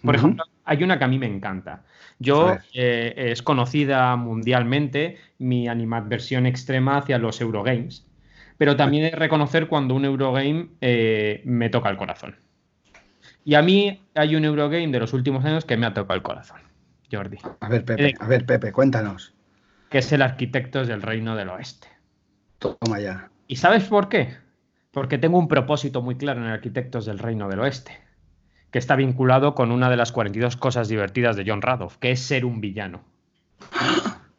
Por 0.02 0.16
ejemplo, 0.16 0.44
hay 0.64 0.82
una 0.82 0.98
que 0.98 1.04
a 1.04 1.08
mí 1.08 1.18
me 1.18 1.26
encanta. 1.26 1.82
Yo 2.20 2.58
eh, 2.74 3.14
es 3.32 3.42
conocida 3.42 4.14
mundialmente 4.14 5.16
mi 5.38 5.68
animadversión 5.68 6.44
extrema 6.44 6.98
hacia 6.98 7.18
los 7.18 7.40
Eurogames, 7.40 8.06
pero 8.58 8.76
también 8.76 9.04
de 9.04 9.16
reconocer 9.16 9.68
cuando 9.68 9.94
un 9.94 10.04
Eurogame 10.04 10.68
eh, 10.82 11.40
me 11.46 11.70
toca 11.70 11.88
el 11.88 11.96
corazón. 11.96 12.36
Y 13.42 13.54
a 13.54 13.62
mí 13.62 14.02
hay 14.14 14.36
un 14.36 14.44
Eurogame 14.44 14.88
de 14.88 15.00
los 15.00 15.14
últimos 15.14 15.46
años 15.46 15.64
que 15.64 15.78
me 15.78 15.86
ha 15.86 15.94
tocado 15.94 16.14
el 16.14 16.22
corazón, 16.22 16.60
Jordi. 17.10 17.38
A 17.60 17.68
ver, 17.70 17.86
Pepe, 17.86 18.14
a 18.20 18.26
ver, 18.26 18.44
Pepe, 18.44 18.70
cuéntanos. 18.70 19.32
Que 19.88 19.98
es 19.98 20.12
el 20.12 20.20
Arquitectos 20.20 20.88
del 20.88 21.00
Reino 21.00 21.36
del 21.36 21.48
Oeste. 21.48 21.88
Toma 22.58 23.00
ya. 23.00 23.30
¿Y 23.48 23.56
sabes 23.56 23.84
por 23.84 24.10
qué? 24.10 24.36
Porque 24.90 25.16
tengo 25.16 25.38
un 25.38 25.48
propósito 25.48 26.02
muy 26.02 26.16
claro 26.16 26.40
en 26.40 26.48
el 26.48 26.52
Arquitectos 26.52 27.06
del 27.06 27.18
Reino 27.18 27.48
del 27.48 27.60
Oeste 27.60 28.09
que 28.70 28.78
está 28.78 28.96
vinculado 28.96 29.54
con 29.54 29.72
una 29.72 29.90
de 29.90 29.96
las 29.96 30.12
42 30.12 30.56
cosas 30.56 30.88
divertidas 30.88 31.36
de 31.36 31.44
John 31.46 31.62
Radoff, 31.62 31.96
que 31.98 32.10
es 32.12 32.20
ser 32.20 32.44
un 32.44 32.60
villano. 32.60 33.02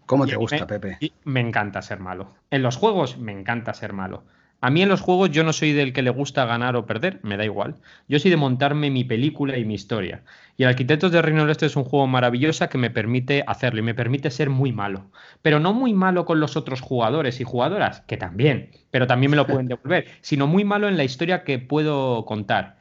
¿Cómo 0.06 0.26
te 0.28 0.36
gusta, 0.36 0.68
Pepe? 0.68 0.98
Me 1.24 1.40
encanta 1.40 1.82
ser 1.82 2.00
malo. 2.00 2.34
En 2.50 2.64
los 2.64 2.76
juegos 2.76 3.18
me 3.18 3.32
encanta 3.32 3.74
ser 3.74 3.94
malo. 3.94 4.24
A 4.64 4.70
mí 4.70 4.84
en 4.84 4.90
los 4.90 5.02
juegos 5.02 5.32
yo 5.32 5.44
no 5.44 5.54
soy 5.54 5.74
del 5.74 5.92
que 5.92 6.04
le 6.04 6.12
gusta 6.12 6.46
ganar 6.46 6.76
o 6.76 6.86
perder, 6.86 7.20
me 7.24 7.36
da 7.36 7.44
igual. 7.44 7.78
Yo 8.08 8.20
soy 8.20 8.30
de 8.30 8.38
montarme 8.38 8.92
mi 8.92 9.04
película 9.04 9.58
y 9.58 9.66
mi 9.66 9.74
historia. 9.74 10.22
Y 10.56 10.64
el 10.64 10.70
Arquitectos 10.70 11.12
de 11.12 11.22
Reino 11.22 11.42
del 11.42 11.50
Este 11.50 11.66
es 11.66 11.76
un 11.76 11.84
juego 11.84 12.06
maravilloso 12.06 12.70
que 12.70 12.78
me 12.78 12.92
permite 12.92 13.44
hacerlo 13.48 13.80
y 13.80 13.84
me 13.84 13.96
permite 13.96 14.30
ser 14.30 14.52
muy 14.52 14.72
malo. 14.72 15.10
Pero 15.42 15.60
no 15.60 15.74
muy 15.74 15.94
malo 15.94 16.26
con 16.26 16.40
los 16.40 16.58
otros 16.58 16.80
jugadores 16.80 17.42
y 17.42 17.44
jugadoras, 17.44 18.02
que 18.02 18.18
también, 18.18 18.70
pero 18.92 19.08
también 19.08 19.32
me 19.32 19.38
lo 19.38 19.48
pueden 19.48 19.68
devolver, 19.70 20.06
sino 20.22 20.46
muy 20.46 20.64
malo 20.64 20.88
en 20.88 20.98
la 20.98 21.06
historia 21.06 21.44
que 21.44 21.58
puedo 21.58 22.26
contar 22.26 22.81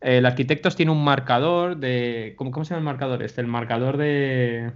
el 0.00 0.26
Arquitectos 0.26 0.76
tiene 0.76 0.92
un 0.92 1.04
marcador 1.04 1.76
de. 1.76 2.34
¿Cómo, 2.36 2.50
cómo 2.50 2.64
se 2.64 2.70
llama 2.70 2.80
el 2.80 2.84
marcador? 2.84 3.22
Este, 3.22 3.40
el 3.40 3.46
marcador 3.46 3.96
de. 3.96 4.72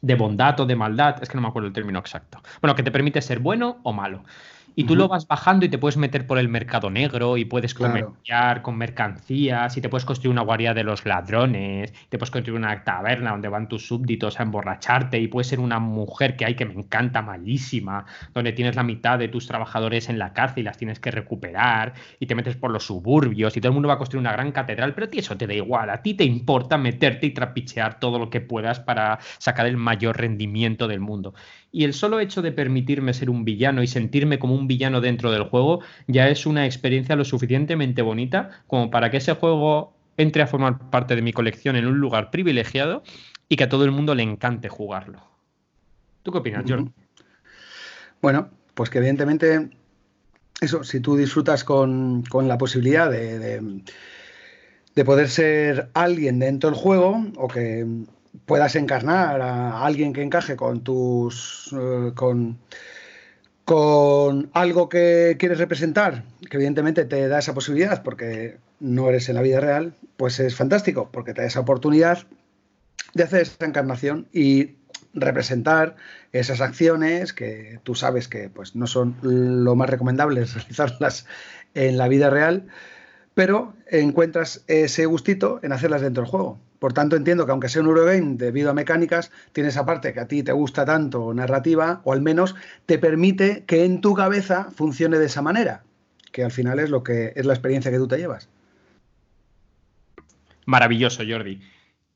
de 0.00 0.14
bondad 0.14 0.58
o 0.60 0.66
de 0.66 0.76
maldad. 0.76 1.22
Es 1.22 1.28
que 1.28 1.36
no 1.36 1.42
me 1.42 1.48
acuerdo 1.48 1.68
el 1.68 1.74
término 1.74 1.98
exacto. 1.98 2.40
Bueno, 2.60 2.74
que 2.74 2.82
te 2.82 2.90
permite 2.90 3.20
ser 3.22 3.40
bueno 3.40 3.78
o 3.82 3.92
malo 3.92 4.24
y 4.74 4.84
tú 4.84 4.96
lo 4.96 5.08
vas 5.08 5.26
bajando 5.26 5.64
y 5.64 5.68
te 5.68 5.78
puedes 5.78 5.96
meter 5.96 6.26
por 6.26 6.38
el 6.38 6.48
mercado 6.48 6.90
negro 6.90 7.36
y 7.36 7.44
puedes 7.44 7.74
comerciar 7.74 8.62
con 8.62 8.76
mercancías 8.76 9.76
y 9.76 9.80
te 9.80 9.88
puedes 9.88 10.04
construir 10.04 10.32
una 10.32 10.42
guardia 10.42 10.74
de 10.74 10.84
los 10.84 11.04
ladrones, 11.04 11.92
te 12.08 12.18
puedes 12.18 12.30
construir 12.30 12.58
una 12.58 12.84
taberna 12.84 13.30
donde 13.32 13.48
van 13.48 13.68
tus 13.68 13.86
súbditos 13.86 14.38
a 14.40 14.42
emborracharte 14.42 15.18
y 15.18 15.28
puedes 15.28 15.48
ser 15.48 15.60
una 15.60 15.78
mujer 15.78 16.36
que 16.36 16.44
hay 16.44 16.54
que 16.54 16.64
me 16.64 16.74
encanta, 16.74 17.22
malísima, 17.22 18.04
donde 18.32 18.52
tienes 18.52 18.76
la 18.76 18.82
mitad 18.82 19.18
de 19.18 19.28
tus 19.28 19.46
trabajadores 19.46 20.08
en 20.08 20.18
la 20.18 20.32
cárcel 20.32 20.60
y 20.60 20.64
las 20.64 20.78
tienes 20.78 21.00
que 21.00 21.10
recuperar 21.10 21.94
y 22.18 22.26
te 22.26 22.34
metes 22.34 22.56
por 22.56 22.70
los 22.70 22.86
suburbios 22.86 23.56
y 23.56 23.60
todo 23.60 23.70
el 23.70 23.74
mundo 23.74 23.88
va 23.88 23.94
a 23.94 23.98
construir 23.98 24.20
una 24.20 24.32
gran 24.32 24.52
catedral, 24.52 24.94
pero 24.94 25.06
a 25.06 25.10
ti 25.10 25.18
eso 25.18 25.36
te 25.36 25.46
da 25.46 25.54
igual, 25.54 25.90
a 25.90 26.02
ti 26.02 26.14
te 26.14 26.24
importa 26.24 26.78
meterte 26.78 27.26
y 27.26 27.30
trapichear 27.30 27.98
todo 27.98 28.18
lo 28.18 28.30
que 28.30 28.40
puedas 28.40 28.80
para 28.80 29.18
sacar 29.38 29.66
el 29.66 29.76
mayor 29.76 30.18
rendimiento 30.18 30.88
del 30.88 31.00
mundo. 31.00 31.34
Y 31.72 31.84
el 31.84 31.94
solo 31.94 32.18
hecho 32.18 32.42
de 32.42 32.52
permitirme 32.52 33.14
ser 33.14 33.30
un 33.30 33.44
villano 33.44 33.82
y 33.82 33.86
sentirme 33.86 34.38
como 34.38 34.54
un 34.54 34.66
villano 34.66 35.00
dentro 35.00 35.30
del 35.30 35.44
juego 35.44 35.80
ya 36.08 36.28
es 36.28 36.46
una 36.46 36.66
experiencia 36.66 37.14
lo 37.16 37.24
suficientemente 37.24 38.02
bonita 38.02 38.62
como 38.66 38.90
para 38.90 39.10
que 39.10 39.18
ese 39.18 39.34
juego 39.34 39.94
entre 40.16 40.42
a 40.42 40.46
formar 40.46 40.90
parte 40.90 41.16
de 41.16 41.22
mi 41.22 41.32
colección 41.32 41.76
en 41.76 41.86
un 41.86 41.98
lugar 41.98 42.30
privilegiado 42.30 43.02
y 43.48 43.56
que 43.56 43.64
a 43.64 43.68
todo 43.68 43.84
el 43.84 43.90
mundo 43.90 44.14
le 44.14 44.22
encante 44.22 44.68
jugarlo. 44.68 45.20
¿Tú 46.22 46.32
qué 46.32 46.38
opinas, 46.38 46.64
Jordi? 46.68 46.90
Bueno, 48.20 48.50
pues 48.74 48.90
que 48.90 48.98
evidentemente, 48.98 49.70
eso, 50.60 50.84
si 50.84 51.00
tú 51.00 51.16
disfrutas 51.16 51.64
con, 51.64 52.24
la 52.32 52.58
posibilidad 52.58 53.10
de, 53.10 53.60
de, 54.94 55.04
poder 55.04 55.28
ser 55.28 55.90
alguien 55.94 56.38
dentro 56.38 56.70
del 56.70 56.78
juego 56.78 57.26
o 57.36 57.48
que 57.48 57.86
puedas 58.46 58.76
encarnar 58.76 59.40
a 59.42 59.84
alguien 59.84 60.12
que 60.12 60.22
encaje 60.22 60.56
con 60.56 60.82
tus. 60.82 61.74
Eh, 61.78 62.12
con, 62.14 62.58
con 63.64 64.50
algo 64.52 64.88
que 64.88 65.36
quieres 65.38 65.58
representar, 65.58 66.24
que 66.50 66.56
evidentemente 66.56 67.04
te 67.04 67.28
da 67.28 67.38
esa 67.38 67.54
posibilidad 67.54 68.02
porque 68.02 68.58
no 68.80 69.08
eres 69.08 69.28
en 69.28 69.36
la 69.36 69.42
vida 69.42 69.60
real, 69.60 69.94
pues 70.16 70.40
es 70.40 70.56
fantástico, 70.56 71.10
porque 71.12 71.34
te 71.34 71.42
da 71.42 71.46
esa 71.46 71.60
oportunidad 71.60 72.26
de 73.14 73.22
hacer 73.22 73.42
esa 73.42 73.64
encarnación 73.64 74.26
y 74.32 74.76
representar 75.14 75.96
esas 76.32 76.60
acciones 76.60 77.32
que 77.32 77.78
tú 77.82 77.94
sabes 77.94 78.28
que 78.28 78.48
pues, 78.48 78.74
no 78.74 78.86
son 78.86 79.16
lo 79.22 79.76
más 79.76 79.88
recomendable 79.88 80.44
realizarlas 80.54 81.26
en 81.74 81.96
la 81.96 82.08
vida 82.08 82.30
real, 82.30 82.66
pero 83.34 83.74
encuentras 83.86 84.64
ese 84.66 85.06
gustito 85.06 85.60
en 85.62 85.72
hacerlas 85.72 86.02
dentro 86.02 86.24
del 86.24 86.30
juego. 86.30 86.58
Por 86.80 86.94
tanto, 86.94 87.14
entiendo 87.14 87.44
que 87.44 87.52
aunque 87.52 87.68
sea 87.68 87.82
un 87.82 87.88
Eurogame 87.88 88.36
debido 88.36 88.70
a 88.70 88.74
mecánicas, 88.74 89.30
tiene 89.52 89.68
esa 89.68 89.86
parte 89.86 90.12
que 90.12 90.20
a 90.20 90.26
ti 90.26 90.42
te 90.42 90.52
gusta 90.52 90.84
tanto 90.84 91.32
narrativa, 91.34 92.00
o 92.04 92.12
al 92.12 92.22
menos 92.22 92.56
te 92.86 92.98
permite 92.98 93.64
que 93.66 93.84
en 93.84 94.00
tu 94.00 94.14
cabeza 94.14 94.68
funcione 94.74 95.18
de 95.18 95.26
esa 95.26 95.42
manera, 95.42 95.84
que 96.32 96.42
al 96.42 96.50
final 96.50 96.80
es 96.80 96.90
lo 96.90 97.04
que 97.04 97.34
es 97.36 97.44
la 97.44 97.52
experiencia 97.52 97.90
que 97.92 97.98
tú 97.98 98.08
te 98.08 98.16
llevas. 98.16 98.48
Maravilloso, 100.64 101.22
Jordi. 101.28 101.60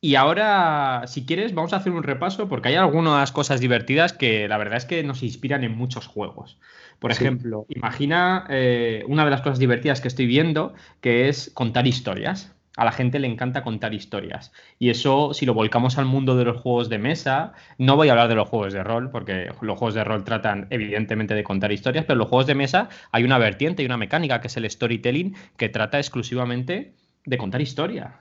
Y 0.01 0.17
ahora, 0.17 1.05
si 1.07 1.25
quieres, 1.25 1.55
vamos 1.55 1.73
a 1.73 1.77
hacer 1.77 1.93
un 1.93 2.03
repaso 2.03 2.49
porque 2.49 2.69
hay 2.69 2.75
algunas 2.75 3.33
cosas 3.33 3.61
divertidas 3.61 4.13
que 4.13 4.49
la 4.49 4.59
verdad 4.59 4.77
es 4.77 4.85
que 4.87 5.03
nos 5.03 5.23
inspiran 5.23 5.65
en 5.65 5.77
muchos 5.77 6.07
juegos. 6.07 6.59
Por 6.99 7.11
ejemplo, 7.11 7.67
imagina 7.69 8.47
eh, 8.49 9.05
una 9.09 9.25
de 9.25 9.31
las 9.31 9.43
cosas 9.43 9.59
divertidas 9.59 10.01
que 10.01 10.09
estoy 10.09 10.27
viendo, 10.27 10.75
que 11.01 11.29
es 11.29 11.51
contar 11.53 11.87
historias. 11.87 12.54
A 12.77 12.85
la 12.85 12.93
gente 12.93 13.19
le 13.19 13.29
encanta 13.29 13.63
contar 13.63 13.95
historias. 13.95 14.53
Y 14.79 14.91
eso, 14.91 15.33
si 15.33 15.47
lo 15.47 15.55
volcamos 15.55 15.97
al 15.99 16.07
mundo 16.07 16.37
de 16.37 16.45
los 16.45 16.61
juegos 16.61 16.89
de 16.89 16.99
mesa, 16.99 17.53
no 17.79 17.97
voy 17.97 18.09
a 18.09 18.13
hablar 18.13 18.29
de 18.29 18.35
los 18.35 18.49
juegos 18.49 18.73
de 18.73 18.83
rol, 18.83 19.11
porque 19.11 19.49
los 19.61 19.79
juegos 19.79 19.95
de 19.95 20.05
rol 20.05 20.25
tratan 20.25 20.67
evidentemente 20.71 21.35
de 21.35 21.45
contar 21.45 21.71
historias, 21.71 22.05
pero 22.05 22.15
en 22.15 22.19
los 22.19 22.29
juegos 22.29 22.47
de 22.47 22.55
mesa 22.55 22.89
hay 23.13 23.25
una 23.25 23.39
vertiente 23.39 23.83
y 23.83 23.87
una 23.87 23.97
mecánica 23.97 24.41
que 24.41 24.49
es 24.49 24.57
el 24.57 24.69
storytelling, 24.69 25.35
que 25.57 25.69
trata 25.69 25.99
exclusivamente 25.99 26.95
de 27.25 27.39
contar 27.39 27.61
historia. 27.61 28.21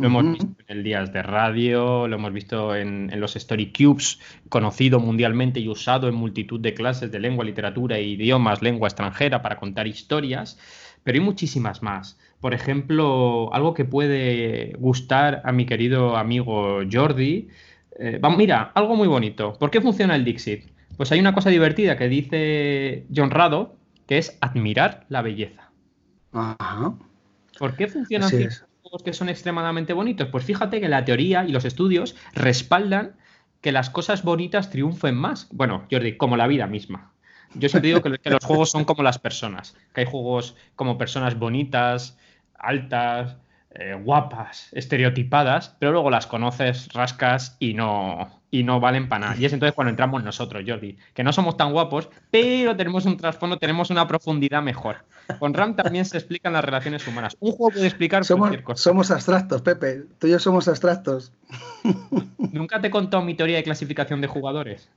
Lo 0.00 0.06
hemos 0.06 0.30
visto 0.30 0.46
en 0.66 0.78
el 0.78 0.82
Días 0.82 1.12
de 1.12 1.22
Radio, 1.22 2.08
lo 2.08 2.16
hemos 2.16 2.32
visto 2.32 2.74
en, 2.74 3.10
los 3.20 3.36
Story 3.36 3.70
Cubes, 3.70 4.18
conocido 4.48 4.98
mundialmente 4.98 5.60
y 5.60 5.68
usado 5.68 6.08
en 6.08 6.14
multitud 6.14 6.58
de 6.58 6.72
clases 6.72 7.12
de 7.12 7.20
lengua, 7.20 7.44
literatura 7.44 7.98
e 7.98 8.04
idiomas, 8.04 8.62
lengua 8.62 8.88
extranjera 8.88 9.42
para 9.42 9.56
contar 9.56 9.86
historias, 9.86 10.58
pero 11.04 11.18
hay 11.18 11.24
muchísimas 11.24 11.82
más. 11.82 12.18
Por 12.40 12.54
ejemplo, 12.54 13.52
algo 13.52 13.74
que 13.74 13.84
puede 13.84 14.74
gustar 14.78 15.42
a 15.44 15.52
mi 15.52 15.66
querido 15.66 16.16
amigo 16.16 16.80
Jordi. 16.90 17.48
Eh, 17.98 18.20
mira, 18.36 18.72
algo 18.74 18.96
muy 18.96 19.08
bonito. 19.08 19.52
¿Por 19.54 19.70
qué 19.70 19.80
funciona 19.80 20.16
el 20.16 20.24
Dixit? 20.24 20.70
Pues 20.96 21.12
hay 21.12 21.20
una 21.20 21.34
cosa 21.34 21.50
divertida 21.50 21.96
que 21.96 22.08
dice 22.08 23.06
John 23.14 23.30
Rado, 23.30 23.76
que 24.06 24.18
es 24.18 24.38
admirar 24.40 25.04
la 25.08 25.22
belleza. 25.22 25.70
Ajá. 26.32 26.94
¿Por 27.58 27.76
qué 27.76 27.88
funciona 27.88 28.26
así? 28.26 28.48
que 29.04 29.12
son 29.12 29.28
extremadamente 29.28 29.92
bonitos? 29.92 30.28
Pues 30.28 30.44
fíjate 30.44 30.80
que 30.80 30.88
la 30.88 31.04
teoría 31.04 31.44
y 31.44 31.52
los 31.52 31.64
estudios 31.64 32.16
respaldan 32.34 33.16
que 33.60 33.72
las 33.72 33.90
cosas 33.90 34.24
bonitas 34.24 34.70
triunfen 34.70 35.14
más. 35.14 35.48
Bueno, 35.52 35.86
Jordi, 35.90 36.16
como 36.16 36.36
la 36.36 36.46
vida 36.46 36.66
misma. 36.66 37.12
Yo 37.54 37.68
siempre 37.68 37.88
digo 37.88 38.02
que, 38.02 38.30
los 38.30 38.44
juegos 38.44 38.70
son 38.70 38.84
como 38.84 39.02
las 39.02 39.18
personas, 39.18 39.76
que 39.92 40.02
hay 40.02 40.06
juegos 40.06 40.56
como 40.76 40.98
personas 40.98 41.38
bonitas, 41.38 42.16
altas, 42.60 43.36
eh, 43.72 43.94
guapas, 43.94 44.68
estereotipadas, 44.72 45.76
pero 45.78 45.92
luego 45.92 46.10
las 46.10 46.26
conoces, 46.26 46.88
rascas 46.92 47.56
y 47.60 47.74
no, 47.74 48.40
y 48.50 48.64
no 48.64 48.80
valen 48.80 49.08
para 49.08 49.20
nada. 49.20 49.36
Y 49.38 49.44
es 49.44 49.52
entonces 49.52 49.74
cuando 49.74 49.90
entramos 49.90 50.24
nosotros, 50.24 50.64
Jordi, 50.66 50.98
que 51.14 51.22
no 51.22 51.32
somos 51.32 51.56
tan 51.56 51.72
guapos, 51.72 52.08
pero 52.30 52.76
tenemos 52.76 53.06
un 53.06 53.16
trasfondo, 53.16 53.58
tenemos 53.58 53.90
una 53.90 54.08
profundidad 54.08 54.62
mejor. 54.62 55.04
Con 55.38 55.54
RAM 55.54 55.76
también 55.76 56.04
se 56.04 56.18
explican 56.18 56.52
las 56.52 56.64
relaciones 56.64 57.06
humanas. 57.06 57.36
Un 57.38 57.52
juego 57.52 57.72
puede 57.72 57.86
explicar 57.86 58.24
somos, 58.24 58.48
cualquier 58.48 58.64
cosa. 58.64 58.82
Somos 58.82 59.10
abstractos, 59.12 59.62
Pepe. 59.62 60.02
Tú 60.18 60.26
y 60.26 60.30
yo 60.30 60.40
somos 60.40 60.66
abstractos. 60.66 61.32
¿Nunca 62.38 62.80
te 62.80 62.88
he 62.88 62.90
contado 62.90 63.22
mi 63.22 63.34
teoría 63.34 63.58
de 63.58 63.62
clasificación 63.62 64.20
de 64.20 64.26
jugadores? 64.26 64.90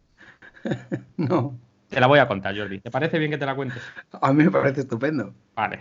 no. 1.17 1.59
Te 1.93 1.99
la 1.99 2.07
voy 2.07 2.19
a 2.19 2.27
contar, 2.27 2.57
Jordi. 2.57 2.79
¿Te 2.79 2.89
parece 2.89 3.19
bien 3.19 3.29
que 3.29 3.37
te 3.37 3.45
la 3.45 3.55
cuente? 3.55 3.75
A 4.19 4.33
mí 4.33 4.43
me 4.43 4.49
parece 4.49 4.81
estupendo. 4.81 5.33
Vale. 5.55 5.79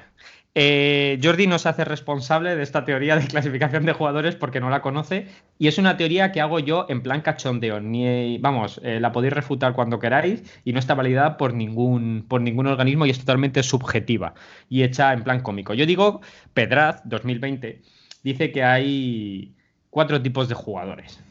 Eh, 0.54 1.18
Jordi 1.22 1.46
nos 1.46 1.64
hace 1.64 1.86
responsable 1.86 2.54
de 2.54 2.62
esta 2.62 2.84
teoría 2.84 3.16
de 3.16 3.26
clasificación 3.26 3.86
de 3.86 3.94
jugadores 3.94 4.36
porque 4.36 4.60
no 4.60 4.68
la 4.68 4.82
conoce 4.82 5.28
y 5.58 5.68
es 5.68 5.78
una 5.78 5.96
teoría 5.96 6.30
que 6.30 6.42
hago 6.42 6.58
yo 6.58 6.84
en 6.90 7.02
plan 7.02 7.22
cachondeo. 7.22 7.80
Ni, 7.80 8.36
vamos, 8.36 8.78
eh, 8.84 9.00
la 9.00 9.12
podéis 9.12 9.32
refutar 9.32 9.72
cuando 9.72 9.98
queráis 9.98 10.42
y 10.64 10.74
no 10.74 10.78
está 10.78 10.94
validada 10.94 11.38
por 11.38 11.54
ningún, 11.54 12.26
por 12.28 12.42
ningún 12.42 12.66
organismo 12.66 13.06
y 13.06 13.10
es 13.10 13.18
totalmente 13.18 13.62
subjetiva 13.62 14.34
y 14.68 14.82
hecha 14.82 15.14
en 15.14 15.24
plan 15.24 15.40
cómico. 15.40 15.72
Yo 15.72 15.86
digo, 15.86 16.20
Pedraz 16.52 17.00
2020 17.06 17.80
dice 18.22 18.52
que 18.52 18.62
hay 18.62 19.54
cuatro 19.88 20.20
tipos 20.20 20.50
de 20.50 20.54
jugadores. 20.54 21.24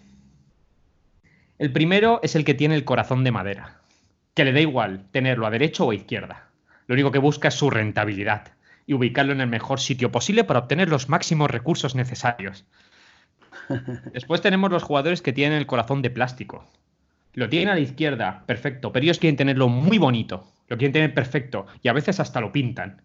El 1.59 1.71
primero 1.71 2.19
es 2.23 2.35
el 2.35 2.43
que 2.43 2.55
tiene 2.55 2.73
el 2.73 2.83
corazón 2.83 3.23
de 3.23 3.29
madera, 3.29 3.80
que 4.33 4.45
le 4.45 4.53
da 4.53 4.59
igual 4.59 5.05
tenerlo 5.11 5.45
a 5.45 5.49
derecha 5.49 5.83
o 5.83 5.91
a 5.91 5.95
izquierda. 5.95 6.47
Lo 6.87 6.93
único 6.93 7.11
que 7.11 7.19
busca 7.19 7.49
es 7.49 7.53
su 7.53 7.69
rentabilidad 7.69 8.53
y 8.85 8.93
ubicarlo 8.93 9.33
en 9.33 9.41
el 9.41 9.47
mejor 9.47 9.79
sitio 9.79 10.11
posible 10.11 10.43
para 10.43 10.59
obtener 10.59 10.89
los 10.89 11.09
máximos 11.09 11.49
recursos 11.49 11.95
necesarios. 11.95 12.65
Después 14.13 14.41
tenemos 14.41 14.71
los 14.71 14.83
jugadores 14.83 15.21
que 15.21 15.33
tienen 15.33 15.57
el 15.57 15.67
corazón 15.67 16.01
de 16.01 16.09
plástico. 16.09 16.65
Lo 17.33 17.47
tienen 17.47 17.69
a 17.69 17.75
la 17.75 17.79
izquierda, 17.79 18.43
perfecto, 18.45 18.91
pero 18.91 19.03
ellos 19.03 19.19
quieren 19.19 19.37
tenerlo 19.37 19.69
muy 19.69 19.97
bonito, 19.97 20.51
lo 20.67 20.77
quieren 20.77 20.91
tener 20.91 21.13
perfecto 21.13 21.65
y 21.81 21.87
a 21.87 21.93
veces 21.93 22.19
hasta 22.19 22.41
lo 22.41 22.51
pintan. 22.51 23.01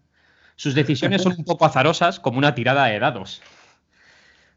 Sus 0.57 0.75
decisiones 0.75 1.21
son 1.21 1.35
un 1.37 1.45
poco 1.45 1.65
azarosas 1.65 2.19
como 2.19 2.39
una 2.39 2.55
tirada 2.55 2.85
de 2.85 2.99
dados. 2.99 3.41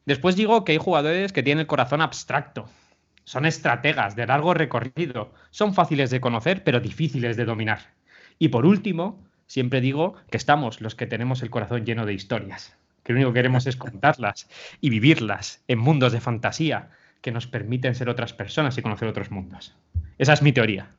Después 0.07 0.35
digo 0.35 0.65
que 0.65 0.73
hay 0.73 0.79
jugadores 0.79 1.33
que 1.33 1.43
tienen 1.43 1.61
el 1.61 1.67
corazón 1.67 2.01
abstracto. 2.01 2.69
Son 3.25 3.47
estrategas 3.47 4.17
de 4.17 4.27
largo 4.27 4.55
recorrido. 4.55 5.33
Son 5.51 5.75
fáciles 5.75 6.11
de 6.11 6.21
conocer 6.21 6.65
pero 6.65 6.81
difíciles 6.81 7.37
de 7.37 7.45
dominar. 7.45 7.93
Y 8.39 8.49
por 8.49 8.67
último, 8.67 9.23
siempre 9.47 9.81
digo 9.81 10.17
que 10.31 10.37
estamos 10.37 10.81
los 10.81 10.95
que 10.95 11.07
tenemos 11.07 11.43
el 11.43 11.51
corazón 11.51 11.85
lleno 11.85 12.07
de 12.07 12.15
historias, 12.15 12.77
que 13.05 13.13
lo 13.13 13.19
único 13.19 13.33
que 13.33 13.39
queremos 13.39 13.67
es 13.67 13.77
contarlas 13.77 14.49
y 14.81 14.91
vivirlas 14.91 15.63
en 15.69 15.79
mundos 15.79 16.13
de 16.13 16.21
fantasía 16.21 16.91
que 17.21 17.33
nos 17.33 17.47
permiten 17.47 17.95
ser 17.95 18.09
otras 18.09 18.33
personas 18.33 18.77
y 18.79 18.83
conocer 18.83 19.09
otros 19.09 19.31
mundos. 19.31 19.77
Esa 20.19 20.33
es 20.33 20.43
mi 20.43 20.53
teoría. 20.53 20.91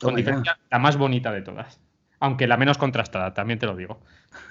Con 0.00 0.16
diferencia, 0.16 0.58
la 0.70 0.78
más 0.78 0.96
bonita 0.96 1.30
de 1.32 1.42
todas. 1.42 1.78
Aunque 2.18 2.46
la 2.46 2.56
menos 2.56 2.78
contrastada, 2.78 3.34
también 3.34 3.58
te 3.58 3.66
lo 3.66 3.76
digo. 3.76 4.00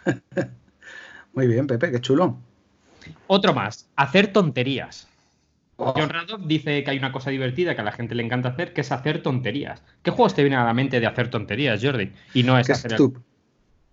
Muy 1.33 1.47
bien, 1.47 1.67
Pepe, 1.67 1.91
qué 1.91 1.99
chulo. 1.99 2.37
Otro 3.27 3.53
más, 3.53 3.89
hacer 3.95 4.31
tonterías. 4.31 5.08
Oh. 5.81 5.93
John 5.95 6.11
dice 6.45 6.83
que 6.83 6.91
hay 6.91 6.97
una 6.97 7.13
cosa 7.13 7.29
divertida 7.29 7.73
que 7.73 7.79
a 7.79 7.85
la 7.85 7.93
gente 7.93 8.13
le 8.13 8.21
encanta 8.21 8.49
hacer, 8.49 8.73
que 8.73 8.81
es 8.81 8.91
hacer 8.91 9.23
tonterías. 9.23 9.81
¿Qué 10.03 10.11
juegos 10.11 10.35
te 10.35 10.43
vienen 10.43 10.59
a 10.59 10.65
la 10.65 10.73
mente 10.73 10.99
de 10.99 11.07
hacer 11.07 11.29
tonterías, 11.29 11.81
Jordi? 11.81 12.11
Y 12.33 12.43
no 12.43 12.59
es 12.59 12.69
hacer 12.69 12.97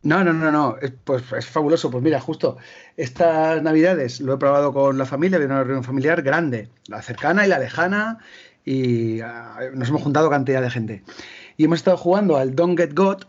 no, 0.03 0.23
no, 0.23 0.33
no, 0.33 0.53
no. 0.53 0.77
Es, 0.81 0.93
pues 1.05 1.23
es 1.33 1.47
fabuloso. 1.47 1.91
Pues 1.91 2.03
mira, 2.03 2.21
justo 2.21 2.59
estas 2.97 3.63
navidades 3.63 4.21
lo 4.21 4.35
he 4.35 4.39
probado 4.39 4.73
con 4.73 4.99
la 4.99 5.07
familia, 5.07 5.39
de 5.39 5.47
una 5.47 5.63
reunión 5.63 5.85
familiar 5.85 6.23
grande, 6.23 6.69
la 6.89 7.03
cercana 7.03 7.47
y 7.47 7.49
la 7.49 7.59
lejana, 7.59 8.19
y 8.65 9.21
ah, 9.21 9.59
nos 9.75 9.89
hemos 9.89 10.03
juntado 10.03 10.29
cantidad 10.29 10.63
de 10.63 10.71
gente. 10.71 11.03
Y 11.57 11.65
hemos 11.65 11.79
estado 11.79 11.97
jugando 11.97 12.37
al 12.37 12.55
Don't 12.55 12.79
Get 12.79 12.95
Got, 12.95 13.27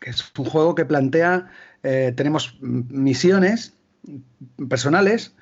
que 0.00 0.10
es 0.10 0.32
un 0.38 0.46
juego 0.46 0.74
que 0.74 0.84
plantea, 0.84 1.50
eh, 1.82 2.12
tenemos 2.16 2.58
misiones 2.60 3.74
personales 4.68 5.34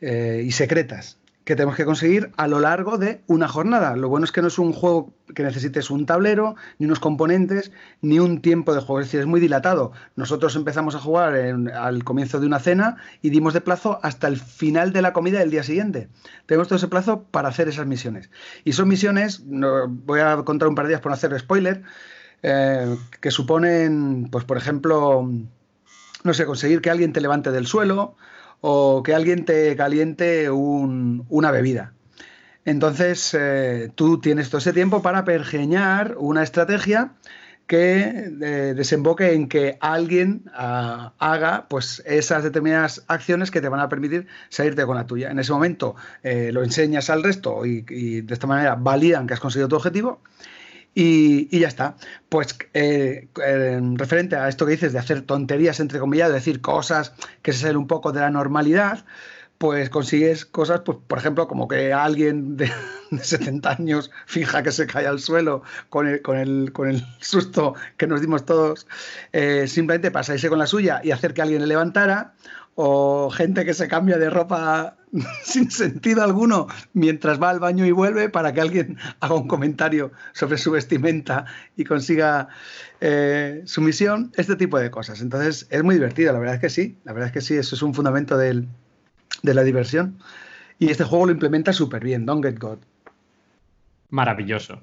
eh, 0.00 0.42
y 0.44 0.52
secretas 0.52 1.18
que 1.46 1.54
tenemos 1.54 1.76
que 1.76 1.84
conseguir 1.84 2.32
a 2.36 2.48
lo 2.48 2.58
largo 2.58 2.98
de 2.98 3.22
una 3.28 3.46
jornada. 3.46 3.94
Lo 3.94 4.08
bueno 4.08 4.24
es 4.24 4.32
que 4.32 4.42
no 4.42 4.48
es 4.48 4.58
un 4.58 4.72
juego 4.72 5.14
que 5.32 5.44
necesites 5.44 5.90
un 5.90 6.04
tablero, 6.04 6.56
ni 6.80 6.86
unos 6.86 6.98
componentes, 6.98 7.70
ni 8.02 8.18
un 8.18 8.42
tiempo 8.42 8.74
de 8.74 8.80
juego. 8.80 8.98
Es 8.98 9.06
decir, 9.06 9.20
es 9.20 9.26
muy 9.26 9.38
dilatado. 9.38 9.92
Nosotros 10.16 10.56
empezamos 10.56 10.96
a 10.96 10.98
jugar 10.98 11.34
al 11.34 12.02
comienzo 12.02 12.40
de 12.40 12.48
una 12.48 12.58
cena 12.58 12.96
y 13.22 13.30
dimos 13.30 13.54
de 13.54 13.60
plazo 13.60 14.00
hasta 14.02 14.26
el 14.26 14.38
final 14.38 14.92
de 14.92 15.02
la 15.02 15.12
comida 15.12 15.38
del 15.38 15.52
día 15.52 15.62
siguiente. 15.62 16.08
Tenemos 16.46 16.66
todo 16.66 16.78
ese 16.78 16.88
plazo 16.88 17.22
para 17.30 17.48
hacer 17.48 17.68
esas 17.68 17.86
misiones. 17.86 18.28
Y 18.64 18.72
son 18.72 18.88
misiones, 18.88 19.44
voy 19.46 20.18
a 20.18 20.38
contar 20.38 20.66
un 20.66 20.74
par 20.74 20.86
de 20.86 20.88
días 20.88 21.00
por 21.00 21.10
no 21.10 21.14
hacer 21.14 21.38
spoiler, 21.38 21.84
eh, 22.42 22.96
que 23.20 23.30
suponen, 23.30 24.30
pues 24.32 24.44
por 24.44 24.56
ejemplo, 24.56 25.30
no 26.24 26.34
sé, 26.34 26.44
conseguir 26.44 26.80
que 26.80 26.90
alguien 26.90 27.12
te 27.12 27.20
levante 27.20 27.52
del 27.52 27.68
suelo 27.68 28.16
o 28.60 29.02
que 29.02 29.14
alguien 29.14 29.44
te 29.44 29.76
caliente 29.76 30.50
una 30.50 31.50
bebida. 31.50 31.92
Entonces, 32.64 33.32
eh, 33.38 33.90
tú 33.94 34.20
tienes 34.20 34.50
todo 34.50 34.58
ese 34.58 34.72
tiempo 34.72 35.00
para 35.00 35.24
pergeñar 35.24 36.16
una 36.18 36.42
estrategia 36.42 37.12
que 37.66 38.30
eh, 38.40 38.74
desemboque 38.76 39.34
en 39.34 39.48
que 39.48 39.76
alguien 39.80 40.44
ah, 40.54 41.12
haga 41.18 41.66
pues, 41.68 42.02
esas 42.06 42.44
determinadas 42.44 43.04
acciones 43.08 43.50
que 43.50 43.60
te 43.60 43.68
van 43.68 43.80
a 43.80 43.88
permitir 43.88 44.26
salirte 44.48 44.84
con 44.84 44.96
la 44.96 45.06
tuya. 45.06 45.30
En 45.30 45.38
ese 45.38 45.52
momento 45.52 45.96
eh, 46.22 46.50
lo 46.52 46.62
enseñas 46.62 47.10
al 47.10 47.22
resto 47.22 47.66
y, 47.66 47.82
de 47.82 48.34
esta 48.34 48.46
manera 48.46 48.76
validan 48.76 49.26
que 49.26 49.34
has 49.34 49.40
conseguido 49.40 49.68
tu 49.68 49.76
objetivo. 49.76 50.20
Y, 50.98 51.58
ya 51.58 51.68
está. 51.68 51.96
Pues 52.30 52.56
referente 52.72 54.34
a 54.34 54.48
esto 54.48 54.64
que 54.64 54.72
dices 54.72 54.94
de 54.94 54.98
hacer 54.98 55.20
tonterías, 55.22 55.78
entre 55.78 55.98
comillas, 55.98 56.28
de 56.28 56.34
decir 56.36 56.62
cosas 56.62 57.12
que 57.42 57.52
se 57.52 57.60
salen 57.60 57.76
un 57.76 57.86
poco 57.86 58.12
de 58.12 58.20
la 58.20 58.30
normalidad, 58.30 59.04
pues 59.58 59.90
consigues 59.90 60.46
cosas, 60.46 60.80
pues, 60.80 60.96
por 61.06 61.18
ejemplo, 61.18 61.48
como 61.48 61.68
que 61.68 61.92
alguien 61.92 62.56
de, 62.56 62.72
70 63.20 63.72
años 63.72 64.10
fija 64.24 64.62
que 64.62 64.72
se 64.72 64.86
cae 64.86 65.06
al 65.06 65.20
suelo 65.20 65.62
con 65.90 66.06
el, 66.08 66.22
con 66.22 66.38
el, 66.38 66.72
con 66.72 66.88
el 66.88 67.04
susto 67.20 67.74
que 67.98 68.06
nos 68.06 68.22
dimos 68.22 68.46
todos, 68.46 68.86
eh, 69.34 69.66
simplemente 69.68 70.10
para 70.10 70.22
salirse 70.22 70.48
con 70.48 70.58
la 70.58 70.66
suya 70.66 71.02
y 71.04 71.10
hacer 71.10 71.34
que 71.34 71.42
alguien 71.42 71.60
le 71.60 71.66
levantara, 71.66 72.32
o 72.76 73.30
gente 73.30 73.64
que 73.64 73.74
se 73.74 73.88
cambia 73.88 74.18
de 74.18 74.30
ropa 74.30 74.96
sin 75.42 75.70
sentido 75.70 76.22
alguno 76.22 76.68
mientras 76.92 77.42
va 77.42 77.50
al 77.50 77.58
baño 77.58 77.86
y 77.86 77.90
vuelve 77.90 78.28
para 78.28 78.52
que 78.52 78.60
alguien 78.60 78.98
haga 79.20 79.34
un 79.34 79.48
comentario 79.48 80.12
sobre 80.32 80.58
su 80.58 80.70
vestimenta 80.70 81.46
y 81.76 81.84
consiga 81.84 82.48
eh, 83.00 83.62
su 83.64 83.80
misión, 83.80 84.30
este 84.36 84.56
tipo 84.56 84.78
de 84.78 84.90
cosas. 84.90 85.20
Entonces 85.20 85.66
es 85.70 85.82
muy 85.82 85.94
divertido, 85.94 86.32
la 86.32 86.38
verdad 86.38 86.56
es 86.56 86.60
que 86.60 86.70
sí, 86.70 86.98
la 87.04 87.12
verdad 87.12 87.28
es 87.28 87.32
que 87.32 87.40
sí, 87.40 87.54
eso 87.54 87.74
es 87.74 87.82
un 87.82 87.94
fundamento 87.94 88.36
de 88.36 88.66
la 89.42 89.62
diversión. 89.62 90.18
Y 90.78 90.90
este 90.90 91.04
juego 91.04 91.26
lo 91.26 91.32
implementa 91.32 91.72
súper 91.72 92.04
bien, 92.04 92.26
Don't 92.26 92.44
Get 92.44 92.58
God. 92.58 92.78
Maravilloso. 94.08 94.82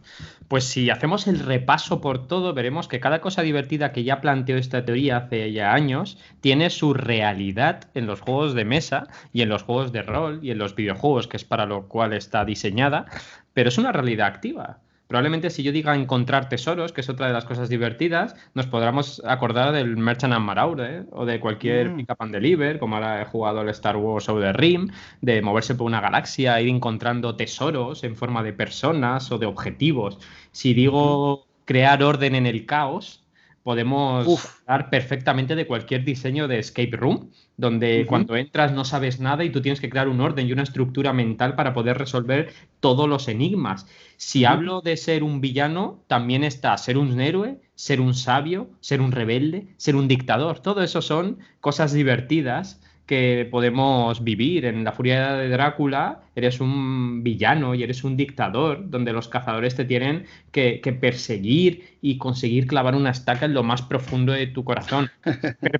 Pues 0.50 0.66
si 0.66 0.90
hacemos 0.90 1.28
el 1.28 1.40
repaso 1.40 2.02
por 2.02 2.28
todo, 2.28 2.54
veremos 2.54 2.88
que 2.90 3.00
cada 3.00 3.22
cosa 3.22 3.42
divertida 3.42 3.94
que 3.94 4.04
ya 4.04 4.20
planteó 4.20 4.58
esta 4.58 4.84
teoría 4.84 5.18
hace 5.18 5.52
ya 5.54 5.74
años 5.74 6.18
tiene 6.42 6.70
su 6.70 6.94
realidad 6.94 7.90
en 7.94 8.06
los 8.06 8.20
juegos 8.20 8.54
de 8.54 8.66
mesa 8.66 9.08
y 9.32 9.42
en 9.42 9.50
los 9.50 9.64
juegos 9.64 9.94
de 9.94 10.02
rol 10.02 10.40
y 10.42 10.52
en 10.52 10.58
los 10.58 10.76
videojuegos, 10.76 11.28
que 11.28 11.38
es 11.38 11.46
para 11.46 11.66
lo 11.66 11.88
cual 11.88 12.12
está 12.14 12.44
diseñada, 12.44 13.06
pero 13.54 13.70
es 13.70 13.78
una 13.78 13.94
realidad 13.94 14.28
activa. 14.28 14.80
Probablemente 15.14 15.52
si 15.52 15.62
yo 15.62 15.72
diga 15.72 15.94
encontrar 15.94 16.50
tesoros, 16.50 16.92
que 16.92 17.02
es 17.02 17.08
otra 17.08 17.28
de 17.28 17.34
las 17.34 17.46
cosas 17.46 17.70
divertidas, 17.70 18.36
nos 18.56 18.66
podremos 18.66 19.22
acordar 19.24 19.72
del 19.72 19.96
Merchant 19.96 20.34
and 20.34 20.44
Marauder 20.44 21.06
o 21.12 21.24
de 21.24 21.40
cualquier 21.40 21.92
mm. 21.92 21.98
Pick 21.98 22.10
Up 22.10 22.16
and 22.18 22.34
Deliver, 22.34 22.80
como 22.80 22.96
ahora 22.96 23.22
he 23.22 23.26
jugado 23.26 23.62
el 23.62 23.70
Star 23.70 23.96
Wars 23.96 24.28
o 24.28 24.40
the 24.40 24.52
Rim, 24.54 24.90
de 25.22 25.44
moverse 25.44 25.76
por 25.76 25.86
una 25.86 26.02
galaxia, 26.02 26.60
ir 26.60 26.70
encontrando 26.70 27.36
tesoros 27.36 28.04
en 28.04 28.16
forma 28.16 28.42
de 28.42 28.54
personas 28.54 29.32
o 29.32 29.38
de 29.38 29.46
objetivos. 29.46 30.18
Si 30.52 30.74
digo 30.74 31.46
crear 31.66 32.02
orden 32.02 32.34
en 32.34 32.48
el 32.48 32.66
caos, 32.66 33.23
podemos 33.64 34.60
hablar 34.66 34.90
perfectamente 34.90 35.56
de 35.56 35.66
cualquier 35.66 36.04
diseño 36.04 36.48
de 36.48 36.60
escape 36.60 36.98
room, 36.98 37.32
donde 37.56 38.06
cuando 38.06 38.36
entras 38.36 38.74
no 38.74 38.84
sabes 38.84 39.20
nada 39.20 39.46
y 39.46 39.50
tú 39.50 39.62
tienes 39.62 39.80
que 39.80 39.90
crear 39.90 40.10
un 40.10 40.20
orden 40.20 40.48
y 40.48 40.52
una 40.52 40.64
estructura 40.64 41.14
mental 41.14 41.56
para 41.56 41.74
poder 41.74 41.98
resolver 41.98 42.54
todos 42.82 43.08
los 43.08 43.28
enigmas. 43.28 43.88
Si 44.18 44.44
hablo 44.44 44.82
de 44.82 44.98
ser 44.98 45.24
un 45.24 45.40
villano, 45.40 46.04
también 46.08 46.44
está 46.44 46.78
ser 46.78 46.98
un 46.98 47.20
héroe, 47.20 47.62
ser 47.76 48.02
un 48.02 48.14
sabio, 48.14 48.70
ser 48.82 49.02
un 49.02 49.12
rebelde, 49.12 49.68
ser 49.78 49.96
un 49.96 50.08
dictador. 50.08 50.60
Todo 50.60 50.84
eso 50.84 51.02
son 51.02 51.40
cosas 51.62 51.94
divertidas 51.94 52.82
que 53.06 53.48
podemos 53.50 54.24
vivir. 54.24 54.66
En 54.66 54.84
la 54.84 54.92
furia 54.92 55.34
de 55.34 55.50
Drácula 55.50 56.22
eres 56.36 56.62
un 56.62 57.24
villano 57.24 57.76
y 57.76 57.84
eres 57.84 58.04
un 58.04 58.16
dictador, 58.16 58.90
donde 58.90 59.14
los 59.14 59.28
cazadores 59.28 59.76
te 59.76 59.86
tienen 59.86 60.26
que, 60.52 60.80
perseguir 61.00 61.98
y 62.02 62.18
conseguir 62.18 62.68
clavar 62.68 62.96
una 62.96 63.12
estaca 63.12 63.46
en 63.46 63.54
lo 63.54 63.64
más 63.64 63.82
profundo 63.82 64.32
de 64.32 64.48
tu 64.48 64.64
corazón. 64.64 65.10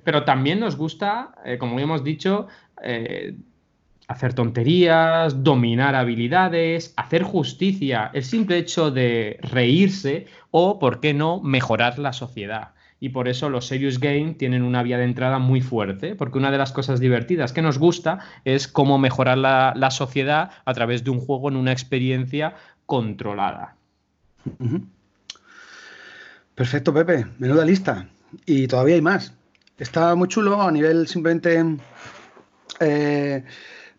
Pero, 0.04 0.24
también 0.24 0.60
nos 0.60 0.76
gusta, 0.76 1.34
eh, 1.44 1.56
como 1.58 1.78
hemos 1.80 2.04
dicho, 2.04 2.48
eh, 2.82 3.34
hacer 4.06 4.34
tonterías, 4.34 5.42
dominar 5.42 5.94
habilidades, 5.94 6.92
hacer 6.96 7.22
justicia, 7.22 8.10
el 8.12 8.22
simple 8.22 8.58
hecho 8.58 8.90
de 8.90 9.38
reírse 9.40 10.26
o, 10.50 10.78
¿por 10.78 11.00
qué 11.00 11.14
no?, 11.14 11.40
mejorar 11.40 11.98
la 11.98 12.12
sociedad 12.12 12.73
y 13.04 13.10
por 13.10 13.28
eso 13.28 13.50
los 13.50 13.66
serious 13.66 14.00
game 14.00 14.32
tienen 14.32 14.62
una 14.62 14.82
vía 14.82 14.96
de 14.96 15.04
entrada 15.04 15.38
muy 15.38 15.60
fuerte, 15.60 16.14
porque 16.14 16.38
una 16.38 16.50
de 16.50 16.56
las 16.56 16.72
cosas 16.72 17.00
divertidas 17.00 17.52
que 17.52 17.60
nos 17.60 17.76
gusta 17.76 18.20
es 18.46 18.66
cómo 18.66 18.96
mejorar 18.96 19.36
la, 19.36 19.90
sociedad 19.90 20.52
a 20.64 20.72
través 20.72 21.04
de 21.04 21.10
un 21.10 21.20
juego 21.20 21.50
en 21.50 21.56
una 21.56 21.70
experiencia 21.70 22.54
controlada. 22.86 23.76
Perfecto, 26.54 26.94
Pepe, 26.94 27.26
menuda 27.38 27.66
lista. 27.66 28.08
Y 28.46 28.68
todavía 28.68 28.94
hay 28.94 29.02
más. 29.02 29.34
Está 29.76 30.14
muy 30.14 30.28
chulo 30.28 30.62
a 30.62 30.72
nivel 30.72 31.06
simplemente, 31.06 31.62
eh, 32.80 33.44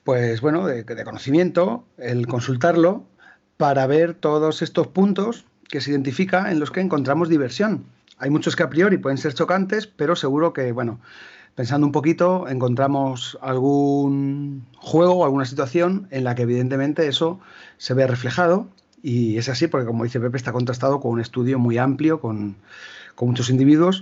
pues 0.04 0.42
bueno, 0.42 0.66
de 0.66 1.04
conocimiento, 1.04 1.86
el 2.00 2.26
consultarlo 2.26 3.06
para 3.58 3.86
ver 3.86 4.16
todos 4.16 4.64
estos 4.64 4.88
puntos 4.88 5.46
que 5.70 5.80
se 5.80 5.92
identifica 5.92 6.52
en 6.52 6.60
los 6.60 6.72
que 6.72 6.82
encontramos 6.82 7.30
diversión. 7.30 7.86
Hay 8.26 8.32
muchos 8.32 8.56
que 8.56 8.64
a 8.64 8.72
priori 8.72 8.98
pueden 8.98 9.20
ser 9.20 9.36
chocantes, 9.36 9.86
pero 9.86 10.16
seguro 10.16 10.52
que, 10.52 10.72
bueno, 10.72 11.00
pensando 11.54 11.86
un 11.86 11.92
poquito, 11.92 12.48
encontramos 12.48 13.38
algún 13.40 14.66
juego 14.78 15.18
o 15.18 15.26
alguna 15.26 15.46
situación 15.46 16.08
en 16.10 16.24
la 16.24 16.34
que 16.34 16.42
evidentemente 16.42 17.08
eso 17.08 17.40
se 17.78 17.94
ve 17.94 18.08
reflejado. 18.08 18.68
Y 19.04 19.38
es 19.38 19.48
así 19.48 19.68
porque, 19.68 19.86
como 19.86 20.06
dice 20.06 20.20
Pepe, 20.20 20.38
está 20.38 20.52
contrastado 20.54 21.00
con 21.02 21.12
un 21.12 21.22
estudio 21.22 21.60
muy 21.60 21.78
amplio, 21.78 22.20
con, 22.20 22.56
muchos 23.22 23.52
individuos 23.52 24.02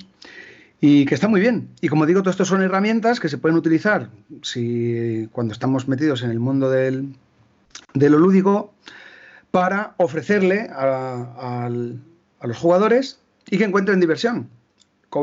y 0.79 1.05
que 1.05 1.15
está 1.15 1.27
muy 1.27 1.41
bien. 1.41 1.67
Y 1.81 1.89
como 1.89 2.05
digo, 2.05 2.21
todo 2.21 2.31
esto 2.31 2.45
son 2.45 2.61
herramientas 2.61 3.19
que 3.19 3.27
se 3.27 3.37
pueden 3.37 3.57
utilizar 3.57 4.09
si, 4.41 5.27
cuando 5.33 5.51
estamos 5.51 5.89
metidos 5.89 6.23
en 6.23 6.31
el 6.31 6.39
mundo 6.39 6.69
del, 6.69 7.13
de 7.93 8.09
lo 8.09 8.19
lúdico 8.19 8.73
para 9.51 9.95
ofrecerle 9.97 10.69
a 10.71 11.69
los 12.41 12.57
jugadores 12.57 13.19
y 13.49 13.57
que 13.57 13.63
encuentren 13.63 13.99
diversión. 13.99 14.49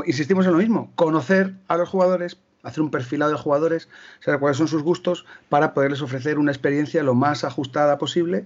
Insistimos 0.06 0.46
en 0.46 0.52
lo 0.52 0.58
mismo, 0.58 0.92
conocer 0.94 1.54
a 1.66 1.76
los 1.76 1.88
jugadores, 1.88 2.38
hacer 2.62 2.82
un 2.82 2.90
perfilado 2.90 3.32
de 3.32 3.38
jugadores, 3.38 3.88
saber 4.20 4.38
cuáles 4.38 4.58
son 4.58 4.68
sus 4.68 4.82
gustos 4.82 5.26
para 5.48 5.74
poderles 5.74 6.02
ofrecer 6.02 6.38
una 6.38 6.52
experiencia 6.52 7.02
lo 7.02 7.14
más 7.14 7.42
ajustada 7.44 7.98
posible 7.98 8.44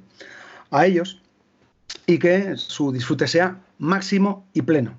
a 0.70 0.86
ellos 0.86 1.20
y 2.06 2.18
que 2.18 2.56
su 2.56 2.92
disfrute 2.92 3.28
sea 3.28 3.60
máximo 3.78 4.46
y 4.54 4.62
pleno. 4.62 4.96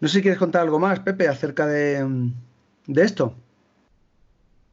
No 0.00 0.08
sé 0.08 0.16
si 0.16 0.22
quieres 0.22 0.38
contar 0.38 0.62
algo 0.62 0.78
más, 0.78 1.00
Pepe, 1.00 1.28
acerca 1.28 1.66
de, 1.66 2.30
de 2.86 3.02
esto. 3.02 3.34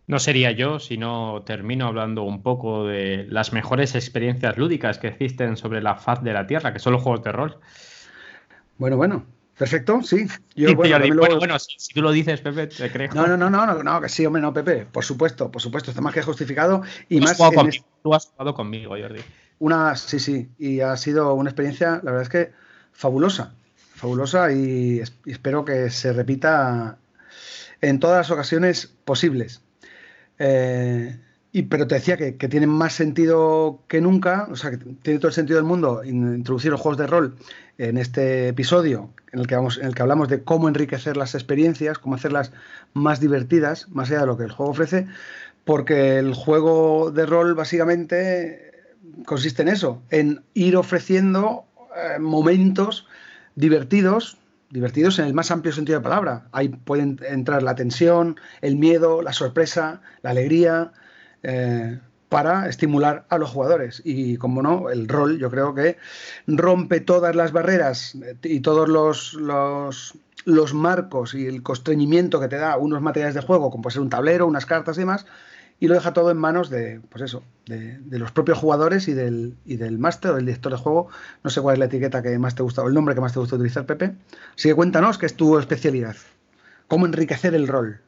No 0.08 0.20
sería 0.20 0.52
yo 0.52 0.80
si 0.80 0.98
no 0.98 1.44
termino 1.46 1.88
hablando 1.88 2.24
un 2.24 2.44
poco 2.44 2.86
de 2.86 3.26
las 3.30 3.54
mejores 3.54 3.96
experiencias 3.96 4.58
lúdicas 4.58 4.98
que 4.98 5.08
existen 5.08 5.56
sobre 5.56 5.82
la 5.82 5.96
faz 5.96 6.22
de 6.22 6.34
la 6.34 6.48
Tierra, 6.48 6.74
que 6.74 6.80
son 6.80 6.92
los 6.94 7.02
juegos 7.02 7.24
de 7.24 7.32
rol. 7.32 7.58
Bueno, 8.78 8.98
bueno. 8.98 9.26
Perfecto, 9.58 10.02
sí. 10.02 10.26
Yo, 10.56 10.76
bueno, 10.76 10.98
bueno, 11.38 11.60
si, 11.60 11.94
tú 11.94 12.02
lo 12.02 12.12
dices, 12.12 12.42
Pepe, 12.42 12.66
te 12.66 12.92
creo. 12.92 13.14
No, 13.14 13.28
no, 13.28 13.38
no, 13.38 13.50
no, 13.50 13.84
no, 13.84 14.02
que 14.02 14.10
sí, 14.10 14.26
hombre, 14.26 14.42
no, 14.42 14.52
Pepe. 14.52 14.88
Por 14.92 15.06
supuesto, 15.06 15.52
por 15.52 15.62
supuesto, 15.62 15.92
está 15.92 16.02
más 16.02 16.16
que 16.16 16.24
justificado. 16.24 16.82
Y 17.10 17.20
tú 17.20 17.26
más. 17.26 17.40
Has 17.40 17.84
Tú 18.02 18.14
has 18.14 18.26
jugado 18.26 18.56
conmigo, 18.56 18.96
Jordi. 19.00 19.22
Una, 19.60 19.96
sí, 19.96 20.20
sí. 20.20 20.50
Y 20.58 20.80
ha 20.80 20.98
sido 20.98 21.36
una 21.36 21.52
experiencia, 21.52 22.02
la 22.04 22.12
verdad 22.12 22.24
es 22.24 22.30
que 22.30 22.52
fabulosa. 22.92 23.54
Fabulosa 23.94 24.52
y, 24.52 25.02
espero 25.28 25.64
que 25.64 25.92
se 25.92 26.12
repita 26.12 26.98
en 27.82 28.00
todas 28.00 28.18
las 28.18 28.32
ocasiones 28.32 28.88
posibles. 29.06 29.62
Eh, 30.40 31.20
y, 31.54 31.64
pero 31.64 31.86
te 31.86 31.96
decía 31.96 32.16
que, 32.16 32.38
que 32.38 32.48
tienen 32.48 32.70
más 32.70 32.94
sentido 32.94 33.82
que 33.88 34.00
nunca, 34.00 34.48
o 34.50 34.56
sea, 34.56 34.72
que 34.72 34.78
tiene 34.78 35.20
todo 35.20 35.28
el 35.28 35.34
sentido 35.34 35.58
del 35.58 35.66
mundo 35.66 36.02
introducir 36.04 36.72
los 36.72 36.80
juegos 36.80 36.98
de 36.98 37.08
rol 37.08 37.36
en 37.78 37.98
este 37.98 38.48
episodio, 38.48 39.10
en 39.34 39.40
el, 39.40 39.48
que 39.48 39.56
vamos, 39.56 39.78
en 39.78 39.88
el 39.88 39.96
que 39.96 40.02
hablamos 40.02 40.30
de 40.30 40.44
cómo 40.44 40.70
enriquecer 40.70 41.18
las 41.18 41.36
experiencias, 41.36 41.98
cómo 41.98 42.16
hacerlas 42.16 42.54
más 42.94 43.20
divertidas, 43.20 43.90
más 43.90 44.10
allá 44.10 44.22
de 44.22 44.28
lo 44.28 44.38
que 44.38 44.46
el 44.46 44.52
juego 44.52 44.72
ofrece, 44.72 45.08
porque 45.66 46.20
el 46.20 46.34
juego 46.34 47.12
de 47.12 47.26
rol 47.26 47.54
básicamente 47.54 48.72
consiste 49.26 49.62
en 49.62 49.68
eso, 49.68 50.02
en 50.10 50.44
ir 50.54 50.78
ofreciendo 50.78 51.66
eh, 51.96 52.20
momentos 52.20 53.08
divertidos, 53.56 54.38
divertidos 54.70 55.20
en 55.20 55.26
el 55.26 55.34
más 55.34 55.52
amplio 55.52 55.74
sentido 55.74 56.00
de 56.00 56.04
la 56.04 56.10
palabra. 56.10 56.48
Ahí 56.54 56.70
pueden 56.70 57.20
entrar 57.28 57.62
la 57.62 57.76
tensión, 57.76 58.40
el 58.62 58.78
miedo, 58.78 59.22
la 59.22 59.34
sorpresa, 59.34 60.02
la 60.22 60.30
alegría, 60.30 60.94
eh, 61.44 62.00
para 62.30 62.70
estimular 62.70 63.26
a 63.30 63.38
los 63.38 63.50
jugadores. 63.50 64.02
Y 64.06 64.38
como 64.38 64.62
no, 64.62 64.90
el 64.90 65.08
rol 65.08 65.38
yo 65.38 65.50
creo 65.50 65.76
que 65.76 65.98
rompe 66.48 67.02
todas 67.02 67.36
las 67.36 67.52
barreras 67.52 68.18
y 68.44 68.62
todos 68.62 68.88
los, 68.88 69.38
los 70.46 70.74
marcos 70.74 71.34
y 71.34 71.48
el 71.48 71.62
constreñimiento 71.62 72.40
que 72.40 72.48
te 72.48 72.58
da 72.58 72.78
unos 72.78 73.02
materiales 73.02 73.36
de 73.36 73.42
juego, 73.42 73.70
como 73.70 73.84
puede 73.84 73.94
ser 73.94 74.02
un 74.02 74.10
tablero, 74.10 74.48
unas 74.48 74.66
cartas 74.66 74.98
y 74.98 75.02
demás, 75.02 75.26
y 75.82 75.88
lo 75.88 75.96
deja 75.96 76.14
todo 76.14 76.30
en 76.30 76.38
manos 76.38 76.70
de, 76.70 77.02
pues 77.10 77.24
eso, 77.24 77.44
de, 77.66 78.00
los 78.12 78.32
propios 78.32 78.60
jugadores 78.60 79.08
y 79.08 79.14
del, 79.14 79.56
y 79.66 79.78
del 79.78 79.98
máster 79.98 80.32
o 80.32 80.36
del 80.36 80.46
director 80.46 80.72
de 80.72 80.78
juego. 80.78 81.08
No 81.44 81.50
sé 81.50 81.60
cuál 81.60 81.74
es 81.74 81.80
la 81.80 81.86
etiqueta 81.86 82.22
que 82.22 82.38
más 82.38 82.54
te 82.54 82.62
gusta 82.62 82.84
o 82.84 82.88
el 82.88 82.94
nombre 82.94 83.16
que 83.16 83.22
más 83.22 83.34
te 83.34 83.40
gusta 83.40 83.56
utilizar, 83.56 83.88
Pepe. 83.88 84.14
Así 84.56 84.70
que 84.70 84.76
cuéntanos 84.76 85.18
qué 85.18 85.26
es 85.26 85.36
tu 85.36 85.58
especialidad. 85.58 86.16
¿Cómo 86.88 87.08
enriquecer 87.08 87.56
el 87.56 87.68
rol? 87.68 88.00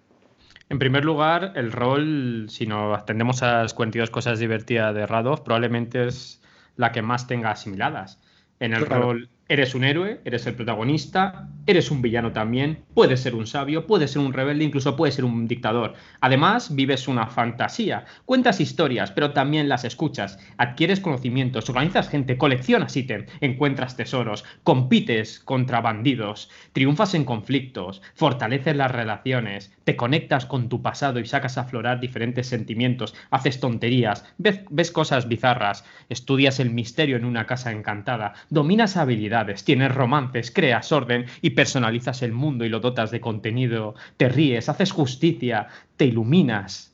En 0.69 0.79
primer 0.79 1.05
lugar, 1.05 1.53
el 1.55 1.71
rol, 1.71 2.47
si 2.49 2.65
nos 2.65 2.97
atendemos 2.97 3.43
a 3.43 3.63
las 3.63 3.73
42 3.73 4.09
cosas 4.09 4.39
divertidas 4.39 4.95
de 4.95 5.05
Radov, 5.05 5.43
probablemente 5.43 6.07
es 6.07 6.41
la 6.77 6.91
que 6.91 7.01
más 7.01 7.27
tenga 7.27 7.51
asimiladas. 7.51 8.19
En 8.59 8.73
el 8.73 8.85
rol 8.85 9.29
Eres 9.49 9.75
un 9.75 9.83
héroe, 9.83 10.21
eres 10.23 10.47
el 10.47 10.55
protagonista, 10.55 11.49
eres 11.65 11.91
un 11.91 12.01
villano 12.01 12.31
también, 12.33 12.83
puedes 12.93 13.21
ser 13.21 13.35
un 13.35 13.47
sabio, 13.47 13.87
puedes 13.87 14.11
ser 14.11 14.21
un 14.21 14.33
rebelde, 14.33 14.65
incluso 14.65 14.95
puedes 14.95 15.15
ser 15.15 15.25
un 15.25 15.47
dictador. 15.47 15.93
Además, 16.21 16.75
vives 16.75 17.07
una 17.07 17.27
fantasía, 17.27 18.05
cuentas 18.25 18.59
historias, 18.59 19.11
pero 19.11 19.31
también 19.31 19.69
las 19.69 19.85
escuchas, 19.85 20.39
adquieres 20.57 20.99
conocimientos, 20.99 21.69
organizas 21.69 22.09
gente, 22.09 22.37
coleccionas 22.37 22.95
ítems, 22.97 23.31
encuentras 23.41 23.95
tesoros, 23.95 24.43
compites 24.63 25.39
contra 25.39 25.81
bandidos, 25.81 26.49
triunfas 26.73 27.13
en 27.13 27.23
conflictos, 27.23 28.01
fortaleces 28.13 28.75
las 28.75 28.91
relaciones, 28.91 29.71
te 29.83 29.95
conectas 29.95 30.45
con 30.45 30.69
tu 30.69 30.81
pasado 30.81 31.19
y 31.19 31.25
sacas 31.25 31.57
a 31.57 31.61
aflorar 31.61 31.99
diferentes 31.99 32.47
sentimientos, 32.47 33.15
haces 33.31 33.59
tonterías, 33.59 34.25
ves, 34.37 34.61
ves 34.69 34.91
cosas 34.91 35.27
bizarras, 35.27 35.85
estudias 36.09 36.59
el 36.59 36.71
misterio 36.71 37.15
en 37.15 37.25
una 37.25 37.45
casa 37.45 37.71
encantada, 37.71 38.33
dominas 38.49 38.97
habilidades, 38.97 39.63
tienes 39.63 39.93
romances, 39.93 40.51
creas 40.51 40.91
orden 40.91 41.25
y 41.41 41.52
personalizas 41.53 42.21
el 42.21 42.33
mundo 42.33 42.65
y 42.65 42.69
lo 42.69 42.79
dotas 42.79 43.11
de 43.11 43.21
contenido, 43.21 43.95
te 44.17 44.29
ríes, 44.29 44.69
haces 44.69 44.91
justicia, 44.91 45.67
te 45.97 46.05
iluminas 46.05 46.92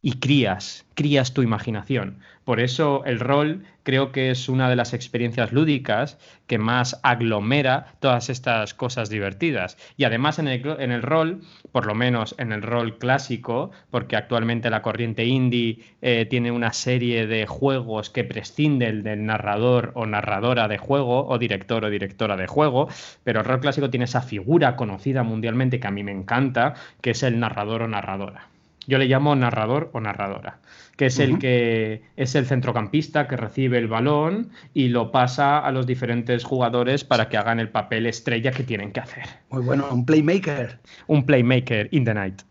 y 0.00 0.18
crías, 0.20 0.86
crías 0.94 1.34
tu 1.34 1.42
imaginación. 1.42 2.18
Por 2.44 2.60
eso 2.60 3.02
el 3.04 3.20
rol 3.20 3.64
creo 3.82 4.10
que 4.12 4.30
es 4.30 4.48
una 4.48 4.70
de 4.70 4.76
las 4.76 4.94
experiencias 4.94 5.52
lúdicas 5.52 6.18
que 6.46 6.56
más 6.56 6.98
aglomera 7.02 7.94
todas 8.00 8.30
estas 8.30 8.74
cosas 8.74 9.10
divertidas. 9.10 9.76
Y 9.96 10.04
además 10.04 10.38
en 10.38 10.48
el, 10.48 10.66
en 10.78 10.92
el 10.92 11.02
rol, 11.02 11.42
por 11.72 11.84
lo 11.86 11.94
menos 11.94 12.34
en 12.38 12.52
el 12.52 12.62
rol 12.62 12.98
clásico, 12.98 13.70
porque 13.90 14.16
actualmente 14.16 14.70
la 14.70 14.82
corriente 14.82 15.26
indie 15.26 15.80
eh, 16.00 16.26
tiene 16.30 16.52
una 16.52 16.72
serie 16.72 17.26
de 17.26 17.46
juegos 17.46 18.08
que 18.08 18.24
prescinden 18.24 19.02
del 19.02 19.26
narrador 19.26 19.92
o 19.94 20.06
narradora 20.06 20.68
de 20.68 20.78
juego, 20.78 21.26
o 21.28 21.38
director 21.38 21.84
o 21.84 21.90
directora 21.90 22.36
de 22.36 22.46
juego, 22.46 22.88
pero 23.24 23.40
el 23.40 23.46
rol 23.46 23.60
clásico 23.60 23.90
tiene 23.90 24.04
esa 24.04 24.22
figura 24.22 24.76
conocida 24.76 25.22
mundialmente 25.22 25.80
que 25.80 25.86
a 25.86 25.90
mí 25.90 26.02
me 26.02 26.12
encanta, 26.12 26.74
que 27.02 27.10
es 27.10 27.22
el 27.22 27.40
narrador 27.40 27.82
o 27.82 27.88
narradora. 27.88 28.48
Yo 28.88 28.98
le 28.98 29.06
llamo 29.06 29.36
narrador 29.36 29.90
o 29.92 30.00
narradora 30.00 30.58
que 30.98 31.06
es 31.06 31.20
el 31.20 31.38
que 31.38 32.02
es 32.16 32.34
el 32.34 32.44
centrocampista 32.44 33.28
que 33.28 33.36
recibe 33.36 33.78
el 33.78 33.86
balón 33.86 34.50
y 34.74 34.88
lo 34.88 35.12
pasa 35.12 35.60
a 35.60 35.70
los 35.70 35.86
diferentes 35.86 36.42
jugadores 36.42 37.04
para 37.04 37.28
que 37.28 37.36
hagan 37.36 37.60
el 37.60 37.68
papel 37.68 38.06
estrella 38.06 38.50
que 38.50 38.64
tienen 38.64 38.90
que 38.90 38.98
hacer. 38.98 39.22
Muy 39.50 39.62
bueno, 39.62 39.86
un 39.92 40.04
playmaker. 40.04 40.80
Un 41.06 41.24
playmaker 41.24 41.88
in 41.92 42.04
the 42.04 42.14
night. 42.14 42.42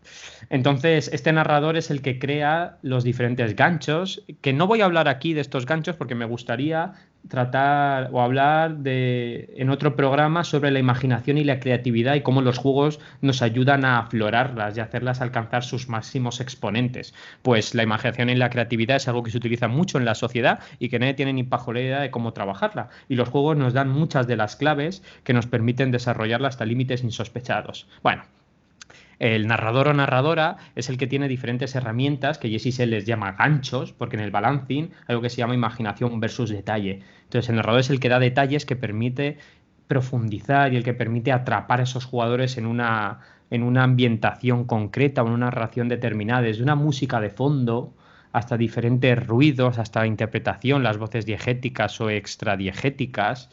Entonces, 0.48 1.10
este 1.12 1.30
narrador 1.30 1.76
es 1.76 1.90
el 1.90 2.00
que 2.00 2.18
crea 2.18 2.78
los 2.80 3.04
diferentes 3.04 3.54
ganchos, 3.54 4.24
que 4.40 4.54
no 4.54 4.66
voy 4.66 4.80
a 4.80 4.86
hablar 4.86 5.08
aquí 5.08 5.34
de 5.34 5.42
estos 5.42 5.66
ganchos 5.66 5.96
porque 5.96 6.14
me 6.14 6.24
gustaría 6.24 6.94
tratar 7.28 8.08
o 8.12 8.20
hablar 8.20 8.78
de, 8.78 9.54
en 9.56 9.70
otro 9.70 9.94
programa 9.96 10.44
sobre 10.44 10.70
la 10.70 10.78
imaginación 10.78 11.38
y 11.38 11.44
la 11.44 11.60
creatividad 11.60 12.14
y 12.14 12.22
cómo 12.22 12.42
los 12.42 12.58
juegos 12.58 13.00
nos 13.20 13.42
ayudan 13.42 13.84
a 13.84 13.98
aflorarlas 13.98 14.76
y 14.76 14.80
hacerlas 14.80 15.20
alcanzar 15.20 15.62
sus 15.62 15.88
máximos 15.88 16.40
exponentes. 16.40 17.14
Pues 17.42 17.74
la 17.74 17.82
imaginación 17.82 18.30
y 18.30 18.34
la 18.34 18.50
creatividad 18.50 18.96
es 18.96 19.08
algo 19.08 19.22
que 19.22 19.30
se 19.30 19.38
utiliza 19.38 19.68
mucho 19.68 19.98
en 19.98 20.04
la 20.04 20.14
sociedad 20.14 20.60
y 20.78 20.88
que 20.88 20.98
nadie 20.98 21.14
tiene 21.14 21.32
ni 21.32 21.44
pajolera 21.44 22.00
de 22.00 22.10
cómo 22.10 22.32
trabajarla. 22.32 22.88
Y 23.08 23.14
los 23.14 23.28
juegos 23.28 23.56
nos 23.56 23.74
dan 23.74 23.88
muchas 23.88 24.26
de 24.26 24.36
las 24.36 24.56
claves 24.56 25.02
que 25.24 25.32
nos 25.32 25.46
permiten 25.46 25.90
desarrollarla 25.90 26.48
hasta 26.48 26.64
límites 26.64 27.04
insospechados. 27.04 27.88
Bueno, 28.02 28.22
el 29.18 29.48
narrador 29.48 29.88
o 29.88 29.94
narradora 29.94 30.56
es 30.76 30.88
el 30.88 30.96
que 30.96 31.06
tiene 31.06 31.26
diferentes 31.28 31.74
herramientas 31.74 32.38
que 32.38 32.50
Jesse 32.50 32.74
se 32.74 32.86
les 32.86 33.04
llama 33.04 33.32
ganchos, 33.32 33.92
porque 33.92 34.16
en 34.16 34.22
el 34.22 34.30
balancing 34.30 34.90
hay 34.92 35.06
algo 35.08 35.22
que 35.22 35.30
se 35.30 35.38
llama 35.38 35.54
imaginación 35.54 36.20
versus 36.20 36.50
detalle. 36.50 37.00
Entonces, 37.24 37.48
el 37.48 37.56
narrador 37.56 37.80
es 37.80 37.90
el 37.90 38.00
que 38.00 38.08
da 38.08 38.20
detalles 38.20 38.64
que 38.64 38.76
permite 38.76 39.38
profundizar 39.88 40.72
y 40.72 40.76
el 40.76 40.84
que 40.84 40.94
permite 40.94 41.32
atrapar 41.32 41.80
a 41.80 41.82
esos 41.84 42.04
jugadores 42.04 42.58
en 42.58 42.66
una, 42.66 43.20
en 43.50 43.62
una 43.62 43.82
ambientación 43.82 44.64
concreta 44.64 45.22
o 45.22 45.26
en 45.26 45.32
una 45.32 45.46
narración 45.46 45.88
determinada, 45.88 46.42
desde 46.42 46.62
una 46.62 46.76
música 46.76 47.20
de 47.20 47.30
fondo 47.30 47.94
hasta 48.32 48.56
diferentes 48.56 49.26
ruidos, 49.26 49.78
hasta 49.78 50.00
la 50.00 50.06
interpretación, 50.06 50.82
las 50.82 50.98
voces 50.98 51.26
diegéticas 51.26 52.00
o 52.00 52.10
extradiegéticas. 52.10 53.50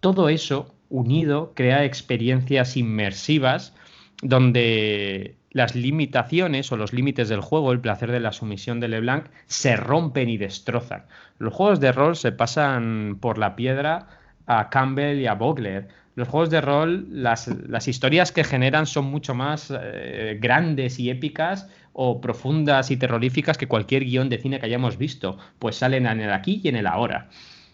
Todo 0.00 0.28
eso 0.30 0.74
unido 0.88 1.52
crea 1.54 1.84
experiencias 1.84 2.76
inmersivas 2.76 3.74
donde 4.22 5.36
las 5.50 5.74
limitaciones 5.74 6.70
o 6.72 6.76
los 6.76 6.92
límites 6.92 7.28
del 7.28 7.40
juego, 7.40 7.72
el 7.72 7.80
placer 7.80 8.10
de 8.10 8.20
la 8.20 8.32
sumisión 8.32 8.80
de 8.80 8.88
LeBlanc, 8.88 9.26
se 9.46 9.76
rompen 9.76 10.28
y 10.28 10.36
destrozan. 10.36 11.04
Los 11.38 11.54
juegos 11.54 11.80
de 11.80 11.92
rol 11.92 12.16
se 12.16 12.32
pasan 12.32 13.18
por 13.20 13.38
la 13.38 13.54
piedra 13.54 14.08
a 14.46 14.68
Campbell 14.68 15.20
y 15.20 15.26
a 15.26 15.34
Vogler. 15.34 15.88
Los 16.16 16.28
juegos 16.28 16.50
de 16.50 16.60
rol, 16.60 17.06
las, 17.10 17.48
historias 17.88 18.32
que 18.32 18.44
generan 18.44 18.86
son 18.86 19.06
mucho 19.06 19.34
más 19.34 19.72
eh, 19.76 20.38
grandes 20.40 20.98
y 20.98 21.10
épicas 21.10 21.68
o 21.92 22.20
profundas 22.20 22.90
y 22.90 22.96
terroríficas 22.96 23.56
que 23.56 23.68
cualquier 23.68 24.04
guion 24.04 24.28
de 24.28 24.38
cine 24.38 24.58
que 24.58 24.66
hayamos 24.66 24.98
visto, 24.98 25.38
pues 25.60 25.76
salen 25.76 26.06
en 26.06 26.20
el 26.20 26.32
aquí 26.32 26.60
y 26.62 26.68
en 26.68 26.76
el 26.76 26.88
ahora. 26.88 27.28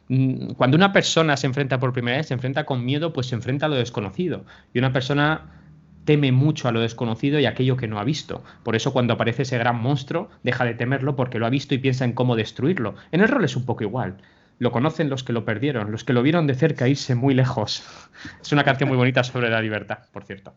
Mm, 0.09 0.53
cuando 0.53 0.77
una 0.77 0.93
persona 0.93 1.37
se 1.37 1.47
enfrenta 1.47 1.79
por 1.79 1.93
primera 1.93 2.19
vez, 2.19 2.27
se 2.27 2.35
enfrenta 2.35 2.65
con 2.65 2.85
miedo, 2.85 3.13
pues 3.13 3.29
se 3.29 3.35
enfrenta 3.35 3.67
a 3.67 3.69
lo 3.71 3.77
desconocido. 3.77 4.45
Y 4.75 4.79
una 4.79 4.93
persona 4.93 5.60
teme 6.05 6.33
mucho 6.33 6.69
a 6.69 6.73
lo 6.73 6.81
desconocido 6.81 7.39
y 7.39 7.47
aquello 7.47 7.77
que 7.77 7.89
no 7.89 7.99
ha 7.99 8.05
visto. 8.05 8.43
Por 8.63 8.77
eso 8.77 8.93
cuando 8.93 9.15
aparece 9.15 9.43
ese 9.43 9.59
gran 9.59 9.81
monstruo, 9.81 10.29
deja 10.43 10.65
de 10.65 10.75
temerlo 10.75 11.17
porque 11.17 11.39
lo 11.39 11.47
ha 11.47 11.51
visto 11.51 11.75
y 11.75 11.79
piensa 11.79 12.05
en 12.05 12.13
cómo 12.13 12.37
destruirlo. 12.37 12.95
En 13.13 13.21
el 13.21 13.29
rol 13.29 13.45
es 13.45 13.57
un 13.57 13.65
poco 13.67 13.85
igual. 13.85 14.17
Lo 14.59 14.73
conocen 14.73 15.09
los 15.09 15.25
que 15.25 15.33
lo 15.33 15.45
perdieron, 15.45 15.91
los 15.91 16.05
que 16.05 16.13
lo 16.13 16.23
vieron 16.23 16.47
de 16.47 16.55
cerca 16.55 16.89
irse 16.89 17.15
muy 17.15 17.35
lejos. 17.35 17.83
Es 18.43 18.53
una 18.53 18.65
canción 18.65 18.89
muy 18.89 18.99
bonita 18.99 19.25
sobre 19.25 19.49
la 19.49 19.63
libertad, 19.63 20.01
por 20.13 20.25
cierto. 20.25 20.55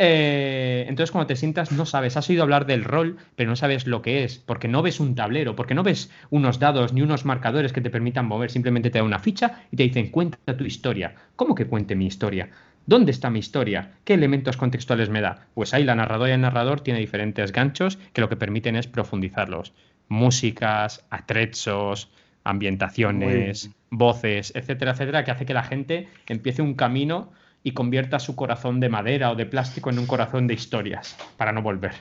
Eh, 0.00 0.84
entonces, 0.88 1.10
cuando 1.10 1.26
te 1.26 1.36
sientas, 1.36 1.72
no 1.72 1.84
sabes, 1.84 2.16
has 2.16 2.28
oído 2.30 2.44
hablar 2.44 2.66
del 2.66 2.84
rol, 2.84 3.16
pero 3.34 3.50
no 3.50 3.56
sabes 3.56 3.86
lo 3.86 4.00
que 4.00 4.22
es, 4.24 4.38
porque 4.38 4.68
no 4.68 4.82
ves 4.82 5.00
un 5.00 5.14
tablero, 5.14 5.56
porque 5.56 5.74
no 5.74 5.82
ves 5.82 6.10
unos 6.30 6.60
dados 6.60 6.92
ni 6.92 7.02
unos 7.02 7.24
marcadores 7.24 7.72
que 7.72 7.80
te 7.80 7.90
permitan 7.90 8.26
mover, 8.26 8.50
simplemente 8.50 8.90
te 8.90 8.98
da 8.98 9.04
una 9.04 9.18
ficha 9.18 9.62
y 9.72 9.76
te 9.76 9.82
dicen, 9.82 10.10
cuenta 10.10 10.56
tu 10.56 10.64
historia. 10.64 11.14
¿Cómo 11.34 11.54
que 11.54 11.66
cuente 11.66 11.96
mi 11.96 12.06
historia? 12.06 12.50
¿Dónde 12.88 13.10
está 13.10 13.28
mi 13.28 13.38
historia? 13.38 13.90
¿Qué 14.04 14.14
elementos 14.14 14.56
contextuales 14.56 15.10
me 15.10 15.20
da? 15.20 15.46
Pues 15.52 15.74
ahí 15.74 15.84
la 15.84 15.94
narradora 15.94 16.30
y 16.30 16.32
el 16.32 16.40
narrador 16.40 16.80
tiene 16.80 17.00
diferentes 17.00 17.52
ganchos 17.52 17.98
que 18.14 18.22
lo 18.22 18.30
que 18.30 18.36
permiten 18.36 18.76
es 18.76 18.86
profundizarlos. 18.86 19.74
Músicas, 20.08 21.04
atrechos, 21.10 22.10
ambientaciones, 22.44 23.68
voces, 23.90 24.54
etcétera, 24.56 24.92
etcétera, 24.92 25.22
que 25.22 25.30
hace 25.30 25.44
que 25.44 25.52
la 25.52 25.64
gente 25.64 26.08
empiece 26.28 26.62
un 26.62 26.72
camino 26.72 27.30
y 27.62 27.72
convierta 27.72 28.20
su 28.20 28.34
corazón 28.34 28.80
de 28.80 28.88
madera 28.88 29.32
o 29.32 29.34
de 29.34 29.44
plástico 29.44 29.90
en 29.90 29.98
un 29.98 30.06
corazón 30.06 30.46
de 30.46 30.54
historias 30.54 31.14
para 31.36 31.52
no 31.52 31.60
volver. 31.60 31.92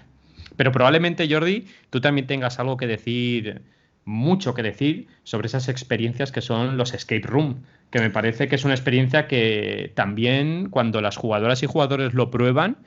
Pero 0.55 0.71
probablemente, 0.71 1.27
Jordi, 1.29 1.67
tú 1.89 1.99
también 1.99 2.27
tengas 2.27 2.59
algo 2.59 2.77
que 2.77 2.87
decir, 2.87 3.61
mucho 4.07 4.53
que 4.53 4.63
decir 4.63 5.07
sobre 5.23 5.47
esas 5.47 5.67
experiencias 5.67 6.31
que 6.31 6.41
son 6.41 6.77
los 6.77 6.93
escape 6.93 7.27
room, 7.27 7.63
que 7.91 7.99
me 7.99 8.09
parece 8.09 8.47
que 8.47 8.55
es 8.55 8.63
una 8.63 8.73
experiencia 8.73 9.27
que 9.27 9.91
también 9.95 10.69
cuando 10.69 11.01
las 11.01 11.17
jugadoras 11.17 11.61
y 11.61 11.67
jugadores 11.67 12.13
lo 12.13 12.31
prueban, 12.31 12.77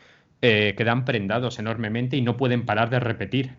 eh, 0.40 0.74
quedan 0.78 1.04
prendados 1.04 1.58
enormemente 1.58 2.16
y 2.16 2.22
no 2.22 2.38
pueden 2.38 2.64
parar 2.64 2.88
de 2.88 3.00
repetir. 3.00 3.50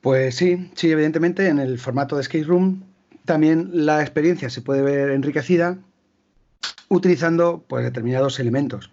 Pues 0.00 0.34
sí, 0.34 0.72
sí, 0.74 0.90
evidentemente 0.90 1.46
en 1.46 1.60
el 1.60 1.78
formato 1.78 2.16
de 2.16 2.22
escape 2.22 2.44
room 2.44 2.82
también 3.24 3.70
la 3.72 4.00
experiencia 4.00 4.50
se 4.50 4.62
puede 4.62 4.82
ver 4.82 5.10
enriquecida 5.10 5.78
utilizando 6.88 7.64
pues, 7.68 7.84
determinados 7.84 8.40
elementos. 8.40 8.90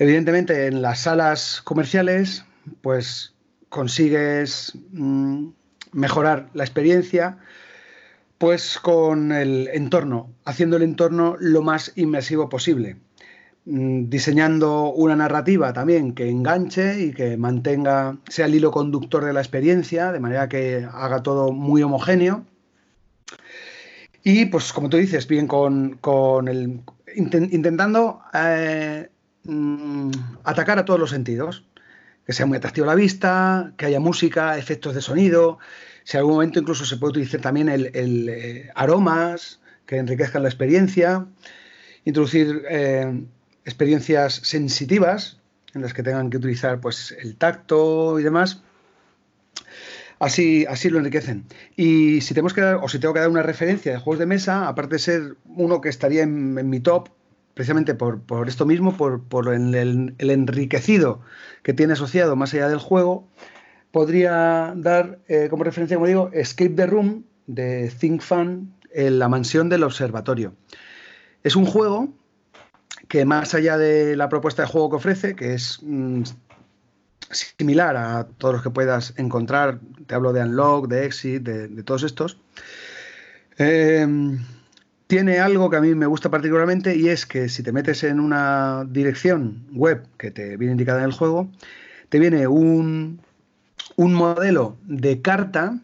Evidentemente, 0.00 0.66
en 0.66 0.82
las 0.82 1.00
salas 1.00 1.62
comerciales, 1.62 2.44
pues 2.82 3.34
consigues 3.68 4.76
mm, 4.90 5.48
mejorar 5.92 6.48
la 6.54 6.64
experiencia, 6.64 7.38
pues 8.38 8.78
con 8.78 9.32
el 9.32 9.68
entorno, 9.72 10.30
haciendo 10.44 10.76
el 10.76 10.82
entorno 10.82 11.36
lo 11.38 11.62
más 11.62 11.92
inmersivo 11.96 12.48
posible, 12.48 12.96
mm, 13.64 14.08
diseñando 14.08 14.92
una 14.92 15.16
narrativa 15.16 15.72
también 15.72 16.14
que 16.14 16.28
enganche 16.28 17.00
y 17.00 17.12
que 17.12 17.36
mantenga, 17.36 18.16
sea 18.28 18.46
el 18.46 18.54
hilo 18.54 18.70
conductor 18.70 19.24
de 19.24 19.32
la 19.32 19.40
experiencia, 19.40 20.12
de 20.12 20.20
manera 20.20 20.48
que 20.48 20.86
haga 20.92 21.22
todo 21.22 21.52
muy 21.52 21.82
homogéneo 21.82 22.44
y 24.30 24.46
pues 24.46 24.72
como 24.72 24.88
tú 24.88 24.96
dices, 24.96 25.26
bien 25.26 25.46
con, 25.46 26.48
el, 26.48 26.82
intentando 27.16 28.20
eh, 28.34 29.08
mm, 29.44 30.10
atacar 30.44 30.78
a 30.78 30.84
todos 30.84 31.00
los 31.00 31.10
sentidos. 31.10 31.64
Que 32.28 32.34
sea 32.34 32.44
muy 32.44 32.58
atractivo 32.58 32.84
a 32.84 32.90
la 32.90 32.94
vista, 32.94 33.72
que 33.78 33.86
haya 33.86 34.00
música, 34.00 34.58
efectos 34.58 34.94
de 34.94 35.00
sonido. 35.00 35.58
Si 36.04 36.16
en 36.16 36.18
algún 36.18 36.34
momento 36.34 36.60
incluso 36.60 36.84
se 36.84 36.98
puede 36.98 37.12
utilizar 37.12 37.40
también 37.40 37.70
el, 37.70 37.90
eh, 38.28 38.70
aromas 38.74 39.60
que 39.86 39.96
enriquezcan 39.96 40.42
la 40.42 40.50
experiencia. 40.50 41.26
Introducir 42.04 42.64
eh, 42.68 43.24
experiencias 43.64 44.34
sensitivas 44.44 45.40
en 45.72 45.80
las 45.80 45.94
que 45.94 46.02
tengan 46.02 46.28
que 46.28 46.36
utilizar 46.36 46.82
pues, 46.82 47.16
el 47.18 47.34
tacto 47.36 48.20
y 48.20 48.22
demás. 48.22 48.62
Así, 50.18 50.66
así 50.68 50.90
lo 50.90 50.98
enriquecen. 50.98 51.46
Y 51.76 52.20
si 52.20 52.34
tenemos 52.34 52.52
que 52.52 52.60
dar, 52.60 52.76
o 52.82 52.90
si 52.90 52.98
tengo 52.98 53.14
que 53.14 53.20
dar 53.20 53.30
una 53.30 53.42
referencia 53.42 53.92
de 53.92 53.98
juegos 53.98 54.18
de 54.18 54.26
mesa, 54.26 54.68
aparte 54.68 54.96
de 54.96 54.98
ser 54.98 55.36
uno 55.46 55.80
que 55.80 55.88
estaría 55.88 56.24
en, 56.24 56.68
mi 56.68 56.80
top, 56.80 57.08
precisamente 57.58 57.96
por, 57.96 58.22
esto 58.46 58.66
mismo, 58.66 58.96
por, 58.96 59.52
el, 59.52 60.14
enriquecido 60.16 61.22
que 61.64 61.74
tiene 61.74 61.94
asociado 61.94 62.36
más 62.36 62.54
allá 62.54 62.68
del 62.68 62.78
juego, 62.78 63.26
podría 63.90 64.74
dar 64.76 65.18
eh, 65.26 65.48
como 65.50 65.64
referencia, 65.64 65.96
como 65.96 66.06
digo, 66.06 66.30
Escape 66.32 66.70
the 66.70 66.86
Room 66.86 67.24
de 67.48 67.92
Think 67.98 68.22
Fun, 68.22 68.72
en 68.92 69.18
la 69.18 69.28
mansión 69.28 69.68
del 69.68 69.82
observatorio. 69.82 70.54
Es 71.42 71.56
un 71.56 71.66
juego 71.66 72.10
que 73.08 73.24
más 73.24 73.54
allá 73.54 73.76
de 73.76 74.14
la 74.14 74.28
propuesta 74.28 74.62
de 74.62 74.68
juego 74.68 74.90
que 74.90 74.96
ofrece, 74.96 75.34
que 75.34 75.54
es 75.54 75.80
mm, 75.82 76.22
similar 77.28 77.96
a 77.96 78.28
todos 78.38 78.54
los 78.54 78.62
que 78.62 78.70
puedas 78.70 79.14
encontrar, 79.16 79.80
te 80.06 80.14
hablo 80.14 80.32
de 80.32 80.42
Unlock, 80.42 80.86
de 80.86 81.06
Exit, 81.06 81.42
de, 81.42 81.82
todos 81.82 82.04
estos, 82.04 82.38
em, 83.56 84.38
tiene 85.08 85.40
algo 85.40 85.70
que 85.70 85.78
a 85.78 85.80
mí 85.80 85.94
me 85.94 86.06
gusta 86.06 86.30
particularmente 86.30 86.94
y 86.94 87.08
es 87.08 87.24
que 87.24 87.48
si 87.48 87.62
te 87.62 87.72
metes 87.72 88.04
en 88.04 88.20
una 88.20 88.84
dirección 88.86 89.66
web 89.72 90.06
que 90.18 90.30
te 90.30 90.56
viene 90.58 90.72
indicada 90.72 90.98
en 90.98 91.06
el 91.06 91.12
juego, 91.12 91.48
te 92.10 92.18
viene 92.18 92.46
un, 92.46 93.20
un 93.96 94.14
modelo 94.14 94.76
de 94.84 95.22
carta 95.22 95.78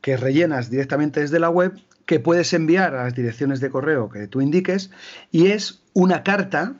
que 0.00 0.16
rellenas 0.16 0.70
directamente 0.70 1.20
desde 1.20 1.40
la 1.40 1.50
web 1.50 1.76
que 2.06 2.20
puedes 2.20 2.52
enviar 2.52 2.94
a 2.94 3.02
las 3.04 3.16
direcciones 3.16 3.60
de 3.60 3.68
correo 3.68 4.08
que 4.08 4.28
tú 4.28 4.40
indiques 4.40 4.90
y 5.32 5.48
es 5.48 5.82
una 5.92 6.22
carta 6.22 6.74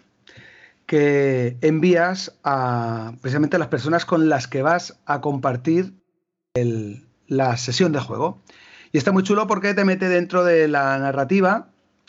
que 0.87 1.57
envías 1.63 2.39
a 2.45 3.13
precisamente 3.21 3.57
a 3.57 3.59
las 3.59 3.69
personas 3.69 4.05
con 4.05 4.29
las 4.29 4.47
que 4.47 4.63
vas 4.63 5.01
a 5.05 5.21
compartir 5.21 5.95
la 7.27 7.57
sesión 7.57 7.93
de 7.93 7.99
juego. 7.99 8.41
Y 8.93 8.99
está 8.99 9.11
muy 9.11 9.25
chulo 9.25 9.49
porque 9.49 9.75
te 9.75 9.85
mete 9.85 10.09
dentro 10.09 10.45
de 10.45 10.67
la 10.69 10.97
narrativa 10.99 11.69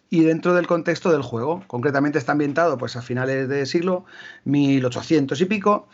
y 0.09 0.23
dentro 0.23 0.53
del 0.53 0.67
contexto 0.67 1.11
del 1.11 1.21
juego. 1.21 1.63
Concretamente 1.67 2.17
está 2.17 2.31
ambientado 2.31 2.77
pues 2.77 2.95
a 2.95 3.01
finales 3.01 3.47
de 3.47 3.65
siglo 3.65 4.05
1800 4.45 5.39
y 5.41 5.45
pico. 5.45 5.87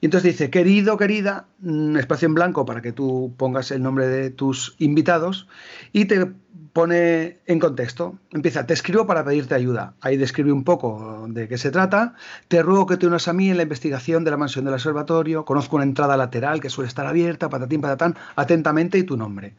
Y 0.00 0.06
entonces 0.06 0.32
dice, 0.32 0.50
querido, 0.50 0.96
querida, 0.96 1.46
un 1.62 1.96
espacio 1.96 2.26
en 2.26 2.34
blanco 2.34 2.64
para 2.64 2.82
que 2.82 2.92
tú 2.92 3.34
pongas 3.36 3.70
el 3.70 3.82
nombre 3.82 4.08
de 4.08 4.30
tus 4.30 4.74
invitados 4.78 5.46
y 5.92 6.06
te 6.06 6.32
pone 6.72 7.38
en 7.46 7.60
contexto. 7.60 8.18
Empieza, 8.30 8.66
te 8.66 8.74
escribo 8.74 9.06
para 9.06 9.24
pedirte 9.24 9.54
ayuda. 9.54 9.94
Ahí 10.00 10.16
describe 10.16 10.52
un 10.52 10.64
poco 10.64 11.26
de 11.28 11.48
qué 11.48 11.58
se 11.58 11.70
trata. 11.70 12.14
Te 12.48 12.62
ruego 12.62 12.86
que 12.86 12.96
te 12.96 13.06
unas 13.06 13.28
a 13.28 13.32
mí 13.32 13.50
en 13.50 13.58
la 13.58 13.62
investigación 13.62 14.24
de 14.24 14.30
la 14.30 14.36
mansión 14.36 14.64
del 14.64 14.74
observatorio. 14.74 15.44
Conozco 15.44 15.76
una 15.76 15.84
entrada 15.84 16.16
lateral 16.16 16.60
que 16.60 16.70
suele 16.70 16.88
estar 16.88 17.06
abierta, 17.06 17.48
patatín, 17.48 17.80
patatán, 17.80 18.16
atentamente 18.36 18.98
y 18.98 19.02
tu 19.04 19.16
nombre. 19.16 19.54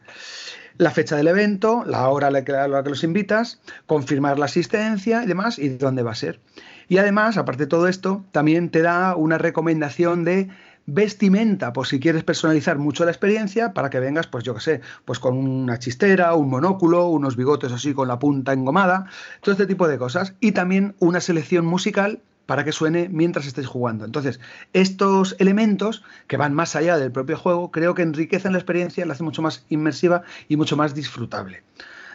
La 0.76 0.90
fecha 0.90 1.16
del 1.16 1.28
evento, 1.28 1.84
la 1.86 2.08
hora 2.08 2.26
a 2.26 2.30
la 2.30 2.44
que, 2.44 2.52
los 2.90 3.04
invitas, 3.04 3.60
confirmar 3.86 4.38
la 4.40 4.46
asistencia 4.46 5.22
y 5.22 5.26
demás, 5.26 5.58
y 5.58 5.68
dónde 5.68 6.02
va 6.02 6.10
a 6.10 6.16
ser. 6.16 6.40
Y 6.88 6.98
además, 6.98 7.36
aparte 7.36 7.64
de 7.64 7.68
todo 7.68 7.86
esto, 7.86 8.24
también 8.32 8.70
te 8.70 8.82
da 8.82 9.14
una 9.14 9.38
recomendación 9.38 10.24
de 10.24 10.48
vestimenta, 10.86 11.72
por 11.72 11.86
si 11.86 12.00
quieres 12.00 12.24
personalizar 12.24 12.78
mucho 12.78 13.04
la 13.04 13.12
experiencia, 13.12 13.72
para 13.72 13.88
que 13.88 14.00
vengas, 14.00 14.26
pues 14.26 14.42
yo 14.42 14.54
qué 14.54 14.60
sé, 14.60 14.80
pues 15.04 15.18
con 15.18 15.38
una 15.38 15.78
chistera, 15.78 16.34
un 16.34 16.50
monóculo, 16.50 17.06
unos 17.06 17.36
bigotes 17.36 17.72
así 17.72 17.94
con 17.94 18.08
la 18.08 18.18
punta 18.18 18.52
engomada, 18.52 19.06
todo 19.40 19.52
este 19.52 19.66
tipo 19.66 19.86
de 19.86 19.96
cosas. 19.96 20.34
Y 20.40 20.52
también 20.52 20.96
una 20.98 21.20
selección 21.20 21.64
musical 21.64 22.20
para 22.46 22.64
que 22.64 22.72
suene 22.72 23.08
mientras 23.10 23.46
estéis 23.46 23.66
jugando. 23.66 24.04
Entonces, 24.04 24.40
estos 24.72 25.36
elementos 25.38 26.02
que 26.26 26.36
van 26.36 26.54
más 26.54 26.76
allá 26.76 26.98
del 26.98 27.12
propio 27.12 27.36
juego, 27.36 27.70
creo 27.70 27.94
que 27.94 28.02
enriquecen 28.02 28.52
la 28.52 28.58
experiencia, 28.58 29.06
la 29.06 29.14
hacen 29.14 29.24
mucho 29.24 29.42
más 29.42 29.64
inmersiva 29.68 30.22
y 30.48 30.56
mucho 30.56 30.76
más 30.76 30.94
disfrutable. 30.94 31.62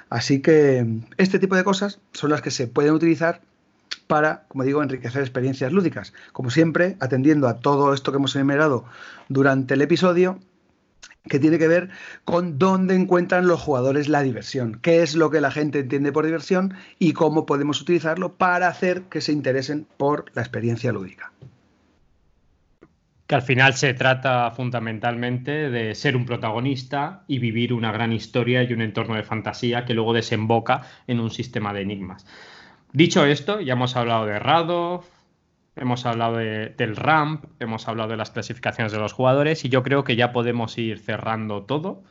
Así 0.09 0.41
que 0.41 0.85
este 1.17 1.39
tipo 1.39 1.55
de 1.55 1.63
cosas 1.63 1.99
son 2.13 2.31
las 2.31 2.41
que 2.41 2.51
se 2.51 2.67
pueden 2.67 2.93
utilizar 2.93 3.41
para, 4.07 4.45
como 4.47 4.63
digo, 4.63 4.81
enriquecer 4.81 5.21
experiencias 5.21 5.71
lúdicas. 5.71 6.13
Como 6.33 6.49
siempre, 6.49 6.97
atendiendo 6.99 7.47
a 7.47 7.59
todo 7.59 7.93
esto 7.93 8.11
que 8.11 8.17
hemos 8.17 8.35
enumerado 8.35 8.85
durante 9.27 9.75
el 9.75 9.81
episodio, 9.81 10.39
que 11.27 11.39
tiene 11.39 11.59
que 11.59 11.67
ver 11.67 11.89
con 12.23 12.57
dónde 12.57 12.95
encuentran 12.95 13.47
los 13.47 13.61
jugadores 13.61 14.07
la 14.07 14.21
diversión, 14.21 14.79
qué 14.81 15.01
es 15.01 15.15
lo 15.15 15.29
que 15.29 15.41
la 15.41 15.51
gente 15.51 15.79
entiende 15.79 16.11
por 16.11 16.25
diversión 16.25 16.75
y 16.97 17.13
cómo 17.13 17.45
podemos 17.45 17.81
utilizarlo 17.81 18.33
para 18.33 18.67
hacer 18.67 19.03
que 19.03 19.21
se 19.21 19.31
interesen 19.31 19.85
por 19.97 20.25
la 20.33 20.41
experiencia 20.41 20.91
lúdica. 20.91 21.31
Que 23.27 23.35
al 23.35 23.41
final 23.43 23.75
se 23.75 23.93
trata 23.93 24.49
fundamentalmente 24.51 25.69
de 25.69 25.93
ser 25.93 26.15
un 26.15 26.25
protagonista 26.25 27.23
y 27.27 27.37
vivir 27.37 27.73
una 27.73 27.91
gran 27.91 28.11
historia 28.11 28.63
y 28.63 28.73
un 28.73 28.81
entorno 28.81 29.15
de 29.15 29.23
fantasía 29.23 29.85
que 29.85 29.93
luego 29.93 30.13
desemboca 30.13 30.81
en 31.05 31.19
un 31.19 31.29
sistema 31.29 31.71
de 31.71 31.81
enigmas. 31.81 32.25
Dicho 32.91 33.23
esto, 33.25 33.61
ya 33.61 33.73
hemos 33.73 33.95
hablado 33.95 34.25
de 34.25 34.39
Rado, 34.39 35.03
hemos 35.79 36.05
hablado 36.05 36.37
del 36.37 36.95
ramp, 36.95 37.45
hemos 37.59 37.87
hablado 37.87 38.09
de 38.09 38.17
las 38.17 38.31
clasificaciones 38.31 38.91
de 38.91 38.99
los 38.99 39.13
jugadores 39.13 39.65
y 39.65 39.69
yo 39.69 39.83
creo 39.83 40.03
que 40.03 40.15
ya 40.15 40.31
podemos 40.31 40.77
ir 40.77 40.99
cerrando 40.99 41.63
todo 41.63 42.03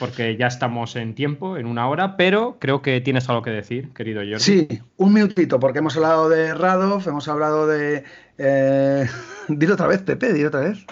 porque 0.00 0.36
ya 0.38 0.46
estamos 0.46 0.96
en 0.96 1.14
tiempo, 1.14 1.58
en 1.58 1.66
una 1.66 1.86
hora, 1.86 2.16
pero 2.16 2.56
creo 2.58 2.80
que 2.80 3.02
tienes 3.02 3.28
algo 3.28 3.42
que 3.42 3.50
decir, 3.50 3.92
querido 3.92 4.22
Jordi. 4.22 4.40
Sí, 4.40 4.82
un 4.96 5.12
minutito, 5.12 5.60
porque 5.60 5.80
hemos 5.80 5.94
hablado 5.94 6.30
de 6.30 6.54
Radov, 6.54 7.06
hemos 7.06 7.28
hablado 7.28 7.66
de... 7.66 8.04
Eh... 8.38 9.06
dilo 9.48 9.74
otra 9.74 9.86
vez, 9.86 10.00
Pepe, 10.00 10.32
dilo 10.32 10.48
otra 10.48 10.60
vez. 10.60 10.86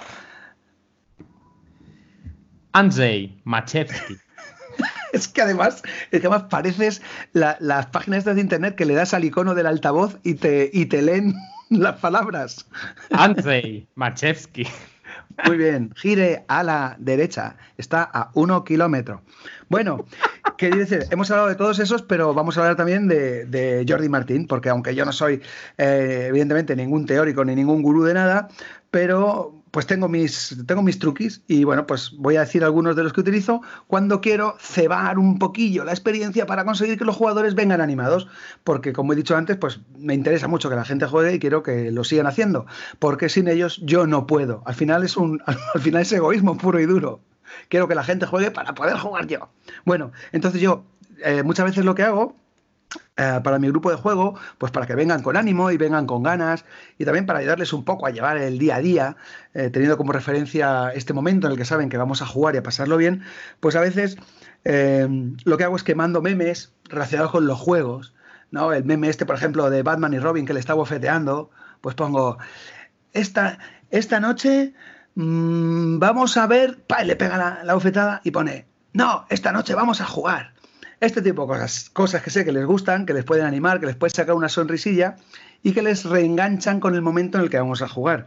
Andrzej 2.73 3.41
Machevsky. 3.45 4.19
es 5.15 5.27
que 5.27 5.41
además, 5.41 5.83
es 6.11 6.21
que 6.21 6.27
además 6.27 6.45
pareces 6.51 7.01
las 7.33 7.87
páginas 7.87 8.27
de 8.27 8.39
internet 8.39 8.75
que 8.75 8.85
le 8.85 8.95
das 8.95 9.15
al 9.15 9.25
icono 9.25 9.55
del 9.55 9.67
altavoz 9.67 10.19
y 10.23 10.35
te, 10.35 10.71
y 10.71 10.85
te 10.85 11.01
leen 11.01 11.35
las 11.71 11.97
palabras. 11.97 12.67
Andrzej 13.11 13.87
Machevsky. 13.95 14.67
Muy 15.47 15.57
bien, 15.57 15.93
gire 15.95 16.45
a 16.49 16.63
la 16.65 16.97
derecha, 16.99 17.57
está 17.77 18.03
a 18.13 18.31
uno 18.35 18.65
kilómetro. 18.65 19.23
Bueno, 19.69 20.05
quería 20.57 20.81
decir, 20.81 21.07
hemos 21.11 21.31
hablado 21.31 21.49
de 21.49 21.55
todos 21.55 21.79
esos, 21.79 22.03
pero 22.03 22.35
vamos 22.35 22.57
a 22.57 22.61
hablar 22.63 22.77
también 22.77 23.07
de, 23.07 23.87
Jordi 23.89 24.09
Martín, 24.09 24.47
porque 24.49 24.69
aunque 24.69 24.95
yo 24.97 25.05
no 25.05 25.13
soy, 25.13 25.41
eh, 25.77 26.27
evidentemente, 26.29 26.75
ningún 26.75 27.07
teórico 27.07 27.45
ni 27.45 27.55
ningún 27.55 27.83
gurú 27.83 28.03
de 28.03 28.15
nada, 28.15 28.49
pero 28.91 29.58
pues 29.71 29.87
tengo 29.87 30.09
mis, 30.09 30.57
tengo 30.67 30.83
mis 30.83 30.99
truquis 30.99 31.43
y 31.47 31.65
bueno, 31.65 31.87
pues 31.87 32.13
voy 32.17 32.37
a 32.37 32.41
decir 32.41 32.65
algunos 32.65 32.97
de 32.97 33.03
los 33.03 33.13
que 33.13 33.21
utilizo 33.21 33.61
cuando 33.87 34.21
quiero 34.21 34.57
cebar 34.61 35.19
un 35.19 35.39
poquillo 35.39 35.85
la 35.85 35.93
experiencia 35.93 36.47
para 36.47 36.65
conseguir 36.65 36.99
que 36.99 37.05
los 37.05 37.17
jugadores 37.17 37.55
vengan 37.55 37.81
animados, 37.81 38.29
porque 38.65 38.93
como 38.93 39.13
he 39.13 39.17
dicho 39.17 39.37
antes, 39.37 39.57
pues 39.57 39.81
me 39.97 40.15
interesa 40.15 40.49
mucho 40.49 40.69
que 40.69 40.77
la 40.77 40.85
gente 40.85 41.07
juegue 41.07 41.35
y 41.35 41.39
quiero 41.39 41.63
que 41.63 41.91
lo 41.91 42.05
sigan 42.05 42.27
haciendo, 42.27 42.67
porque 42.99 43.29
sin 43.29 43.49
ellos 43.49 43.81
yo 43.85 44.07
no 44.07 44.27
puedo. 44.27 44.63
Al 44.67 44.75
final 44.75 45.05
es 45.05 45.17
un 45.17 45.43
al 45.47 45.81
final 45.81 46.03
es 46.03 46.13
egoísmo 46.13 46.57
puro 46.57 46.81
y 46.81 46.87
duro. 46.87 47.21
Quiero 47.69 47.89
que 47.89 47.95
la 47.95 48.05
gente 48.05 48.27
juegue 48.27 48.51
para 48.51 48.75
poder 48.75 48.97
jugar 48.99 49.27
yo. 49.27 49.49
Bueno, 49.85 50.13
entonces 50.33 50.61
yo 50.61 50.85
eh, 51.25 51.43
muchas 51.43 51.67
veces 51.67 51.85
lo 51.85 51.95
que 51.95 52.03
hago 52.03 52.37
eh, 53.17 53.41
para 53.43 53.59
mi 53.59 53.69
grupo 53.69 53.91
de 53.91 53.97
juego, 53.97 54.39
pues 54.59 54.73
para 54.73 54.87
que 54.87 54.95
vengan 54.95 55.23
con 55.23 55.37
ánimo 55.37 55.71
y 55.71 55.77
vengan 55.77 56.07
con 56.07 56.23
ganas 56.23 56.65
y 56.99 57.05
también 57.05 57.27
para 57.27 57.41
ayudarles 57.41 57.73
un 57.73 57.85
poco 57.85 58.07
a 58.07 58.11
llevar 58.11 58.39
el 58.39 58.59
día 58.59 58.77
a 58.77 58.81
día, 58.81 59.17
eh, 59.55 59.71
teniendo 59.71 59.97
como 59.97 60.13
referencia 60.13 60.91
este 60.95 61.13
momento 61.13 61.47
en 61.47 61.53
el 61.53 61.59
que 61.59 61.65
saben 61.65 61.89
que 61.89 61.99
vamos 61.99 62.23
a 62.23 62.27
jugar 62.27 62.55
y 62.55 62.59
a 62.59 62.63
pasarlo 62.63 62.97
bien, 62.97 63.25
pues 63.61 63.77
a 63.77 63.81
veces 63.81 64.17
eh, 64.65 65.07
lo 65.45 65.59
que 65.59 65.65
hago 65.65 65.77
es 65.77 65.83
que 65.83 65.95
mando 65.95 66.23
memes 66.23 66.73
relacionados 66.85 67.33
con 67.33 67.47
los 67.47 67.59
juegos, 67.59 68.15
¿no? 68.51 68.73
El 68.73 68.85
meme 68.85 69.09
este, 69.09 69.27
por 69.27 69.37
ejemplo, 69.37 69.69
de 69.69 69.83
Batman 69.83 70.15
y 70.15 70.19
Robin 70.19 70.47
que 70.47 70.55
le 70.55 70.61
está 70.61 70.75
bofeteando, 70.75 71.51
pues 71.81 71.95
pongo, 71.95 72.39
esta, 73.13 73.59
esta 73.91 74.21
noche 74.21 74.75
mmm, 75.15 75.99
vamos 75.99 76.37
a 76.37 76.47
ver, 76.47 76.79
pa, 76.87 77.03
le 77.05 77.17
pega 77.17 77.37
la, 77.37 77.65
la 77.65 77.75
bofetada 77.75 78.21
y 78.25 78.31
pone, 78.31 78.67
no, 78.93 79.27
esta 79.29 79.53
noche 79.53 79.75
vamos 79.75 80.01
a 80.01 80.07
jugar. 80.07 80.55
Este 81.01 81.23
tipo 81.23 81.43
de 81.43 81.49
cosas, 81.49 81.91
cosas 81.91 82.23
que 82.23 82.31
sé 82.31 82.45
que 82.45 82.53
les 82.53 82.67
gustan, 82.67 83.07
que 83.07 83.15
les 83.15 83.25
pueden 83.25 83.47
animar, 83.47 83.79
que 83.79 83.87
les 83.87 83.97
pueden 83.97 84.15
sacar 84.15 84.35
una 84.35 84.49
sonrisilla 84.49 85.17
y 85.63 85.73
que 85.73 85.83
les 85.83 86.05
reenganchan 86.05 86.81
con 86.81 86.95
el 86.95 87.03
momento 87.03 87.39
en 87.39 87.45
el 87.45 87.51
que 87.51 87.59
vamos 87.59 87.83
a 87.83 87.89
jugar. 87.89 88.27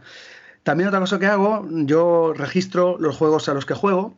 También 0.62 0.88
otra 0.88 1.00
cosa 1.00 1.18
que 1.18 1.26
hago, 1.26 1.66
yo 1.70 2.32
registro 2.34 2.96
los 2.98 3.16
juegos 3.16 3.48
a 3.48 3.54
los 3.54 3.66
que 3.66 3.74
juego, 3.74 4.14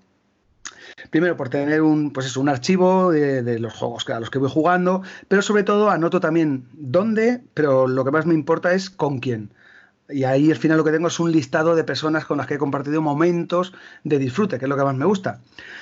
Primero 1.10 1.36
por 1.36 1.48
tener 1.48 1.82
un, 1.82 2.12
pues 2.12 2.26
eso, 2.26 2.40
un 2.40 2.48
archivo 2.48 3.10
de, 3.10 3.42
de, 3.42 3.58
los 3.58 3.74
juegos 3.74 4.08
a 4.08 4.20
los 4.20 4.30
que 4.30 4.38
voy 4.38 4.50
jugando, 4.50 5.02
pero 5.28 5.42
sobre 5.42 5.62
todo 5.62 5.90
anoto 5.90 6.20
también 6.20 6.66
dónde, 6.72 7.42
pero 7.52 7.86
lo 7.86 8.04
que 8.04 8.10
más 8.10 8.26
me 8.26 8.34
importa 8.34 8.72
es 8.72 8.90
con 8.90 9.18
quién. 9.18 9.50
Y 10.10 10.24
ahí 10.24 10.50
al 10.50 10.58
final 10.58 10.76
lo 10.76 10.84
que 10.84 10.90
tengo 10.90 11.08
es 11.08 11.18
un 11.18 11.32
listado 11.32 11.74
de 11.74 11.82
personas 11.82 12.26
con 12.26 12.36
las 12.36 12.46
que 12.46 12.54
he 12.54 12.58
compartido 12.58 13.00
momentos 13.00 13.72
de 14.04 14.18
disfrute, 14.18 14.58
que 14.58 14.66
es 14.66 14.68
lo 14.68 14.76
que 14.76 14.84
más 14.84 14.96
me 14.96 15.06
gusta. 15.06 15.40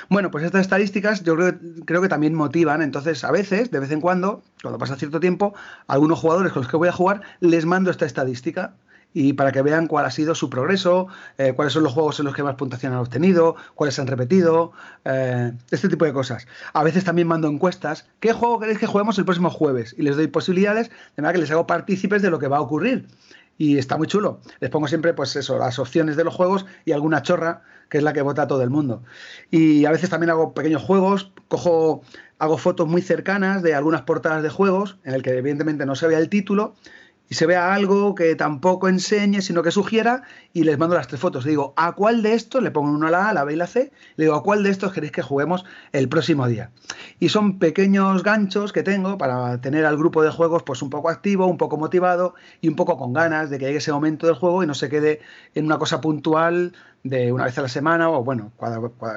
Bueno, 0.09 0.31
pues 0.31 0.45
estas 0.45 0.61
estadísticas 0.61 1.25
yo 1.25 1.35
creo, 1.37 2.03
que 2.03 2.09
también 2.09 2.35
motivan. 2.35 2.83
Entonces, 2.83 3.25
a 3.25 3.33
veces, 3.33 3.73
de 3.73 3.81
vez 3.81 3.91
en 3.91 4.01
cuando, 4.01 4.43
cuando 4.63 4.79
pasa 4.79 4.95
cierto 4.95 5.19
tiempo, 5.19 5.55
a 5.89 5.95
algunos 5.95 6.21
jugadores 6.21 6.53
con 6.53 6.63
los 6.63 6.71
que 6.71 6.77
voy 6.77 6.89
a 6.89 6.93
jugar 6.93 7.23
les 7.41 7.67
mando 7.67 7.91
esta 7.91 8.07
estadística 8.07 8.75
y 9.13 9.33
para 9.33 9.51
que 9.51 9.61
vean 9.61 9.89
cuál 9.89 10.07
ha 10.07 10.11
sido 10.11 10.35
su 10.37 10.49
progreso, 10.49 11.09
eh, 11.37 11.53
cuáles 11.55 11.75
son 11.75 11.83
los 11.83 11.93
juegos 11.93 12.19
en 12.21 12.27
los 12.27 12.35
que 12.35 12.43
más 12.45 12.55
puntuación 12.55 12.93
han 12.93 13.01
obtenido, 13.01 13.57
cuáles 13.75 13.99
han 13.99 14.07
repetido, 14.07 14.73
eh, 15.05 15.53
este 15.71 15.89
tipo 15.89 16.05
de 16.05 16.13
cosas. 16.13 16.47
A 16.73 16.83
veces 16.85 17.05
también 17.05 17.29
mando 17.29 17.49
encuestas. 17.49 18.07
¿Qué 18.21 18.33
juego 18.33 18.61
queréis 18.61 18.79
que 18.79 18.87
juguemos 18.87 19.19
el 19.19 19.25
próximo 19.25 19.51
jueves? 19.51 19.95
Y 19.99 20.03
les 20.03 20.17
doy 20.17 20.29
posibilidades, 20.29 20.89
de 20.89 21.23
manera 21.23 21.35
que 21.35 21.41
les 21.41 21.51
hago 21.51 21.67
partícipes 21.67 22.23
de 22.23 22.31
lo 22.31 22.39
que 22.39 22.49
va 22.49 22.59
a 22.59 22.63
ocurrir 22.63 23.07
y 23.63 23.79
está 23.79 23.97
muy 23.97 24.09
chulo. 24.09 24.41
Les 24.59 24.71
pongo 24.71 24.89
siempre, 24.89 25.15
pues 25.15 25.37
eso, 25.37 25.57
las 25.57 25.79
opciones 25.79 26.17
de 26.17 26.25
los 26.25 26.35
juegos 26.35 26.67
y 26.85 26.91
alguna 26.91 27.23
chorra, 27.23 27.63
que 27.89 27.99
es 27.99 28.03
la 28.03 28.13
que 28.13 28.21
vota 28.21 28.49
todo 28.49 28.61
el 28.65 28.71
mundo. 28.71 29.05
Y 29.53 29.85
a 29.85 29.93
veces 29.93 30.11
también 30.11 30.31
hago 30.31 30.53
pequeños 30.53 30.83
juegos, 30.83 31.31
cojo, 31.47 32.03
hago 32.41 32.59
fotos 32.59 32.89
muy 32.89 33.03
cercanas 33.03 33.63
de 33.63 33.77
algunas 33.77 34.03
portadas 34.03 34.43
de 34.43 34.49
juegos, 34.49 34.99
en 35.05 35.15
el 35.15 35.23
que 35.23 35.39
evidentemente 35.39 35.87
no 35.87 35.95
se 35.95 36.09
vea 36.09 36.19
el 36.19 36.29
título, 36.29 36.75
y 37.33 37.35
se 37.35 37.47
vea 37.47 37.73
algo 37.73 38.15
que 38.15 38.37
tampoco 38.37 38.91
enseñe, 38.91 39.41
sino 39.41 39.63
que 39.63 39.71
sugiera, 39.71 40.23
y 40.53 40.65
les 40.65 40.77
mando 40.77 40.97
las 40.97 41.09
tres 41.09 41.19
fotos. 41.19 41.47
Le 41.47 41.53
digo, 41.53 41.73
¿a 41.79 41.93
cuál 41.93 42.23
de 42.23 42.35
estos? 42.35 42.63
Le 42.63 42.71
pongo 42.71 42.91
una 42.91 43.11
la 43.11 43.31
A, 43.31 43.33
la 43.33 43.45
B 43.45 43.55
y 43.55 43.57
la 43.57 43.67
C. 43.67 43.91
Le 44.17 44.27
digo, 44.27 44.37
¿a 44.37 44.43
cuál 44.43 44.63
de 44.63 44.69
estos 44.69 44.93
queréis 44.93 45.13
que 45.13 45.23
juguemos 45.23 45.65
el 45.93 46.11
próximo 46.11 46.47
día? 46.47 46.73
Y 47.21 47.31
son 47.31 47.59
pequeños 47.59 48.23
ganchos 48.23 48.75
que 48.75 48.83
tengo 48.83 49.17
para 49.17 49.63
tener 49.63 49.87
al 49.87 49.97
grupo 49.97 50.23
de 50.23 50.29
juegos 50.29 50.63
pues 50.63 50.83
un 50.83 50.91
poco 50.91 51.09
activo, 51.09 51.47
un 51.47 51.57
poco 51.57 51.79
motivado 51.79 52.35
y 52.61 52.69
un 52.69 52.77
poco 52.77 52.99
con 52.99 53.15
ganas 53.15 53.49
de 53.49 53.59
que 53.59 53.65
llegue 53.65 53.79
ese 53.79 53.93
momento 53.93 54.27
del 54.27 54.37
juego 54.37 54.63
y 54.63 54.67
no 54.67 54.75
se 54.75 54.91
quede 54.91 55.23
en 55.55 55.65
una 55.65 55.79
cosa 55.79 56.03
puntual 56.03 56.75
de 57.03 57.33
una 57.33 57.47
vez 57.47 57.57
a 57.57 57.63
la 57.63 57.69
semana 57.69 58.11
o 58.11 58.23
bueno, 58.23 58.53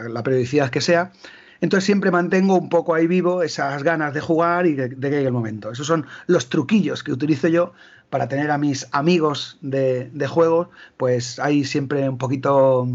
la 0.08 0.24
periodicidad 0.24 0.70
que 0.70 0.80
sea. 0.80 1.12
Entonces 1.62 1.86
siempre 1.86 2.12
mantengo 2.12 2.56
un 2.58 2.70
poco 2.70 2.94
ahí 2.94 3.08
vivo 3.08 3.44
esas 3.44 3.84
ganas 3.84 4.14
de 4.14 4.22
jugar 4.22 4.66
y 4.66 4.74
de, 4.74 4.90
de 4.90 5.10
que 5.10 5.16
llegue 5.16 5.28
el 5.28 5.34
momento. 5.34 5.72
Esos 5.72 5.88
son 5.88 6.06
los 6.28 6.50
truquillos 6.50 7.04
que 7.04 7.12
utilizo 7.12 7.48
yo 7.48 7.74
para 8.10 8.28
tener 8.28 8.52
a 8.52 8.58
mis 8.58 8.88
amigos 8.92 9.58
de, 9.62 10.10
de 10.12 10.28
juegos, 10.28 10.70
pues 10.98 11.40
hay 11.40 11.64
siempre 11.64 12.08
un 12.08 12.18
poquito 12.18 12.88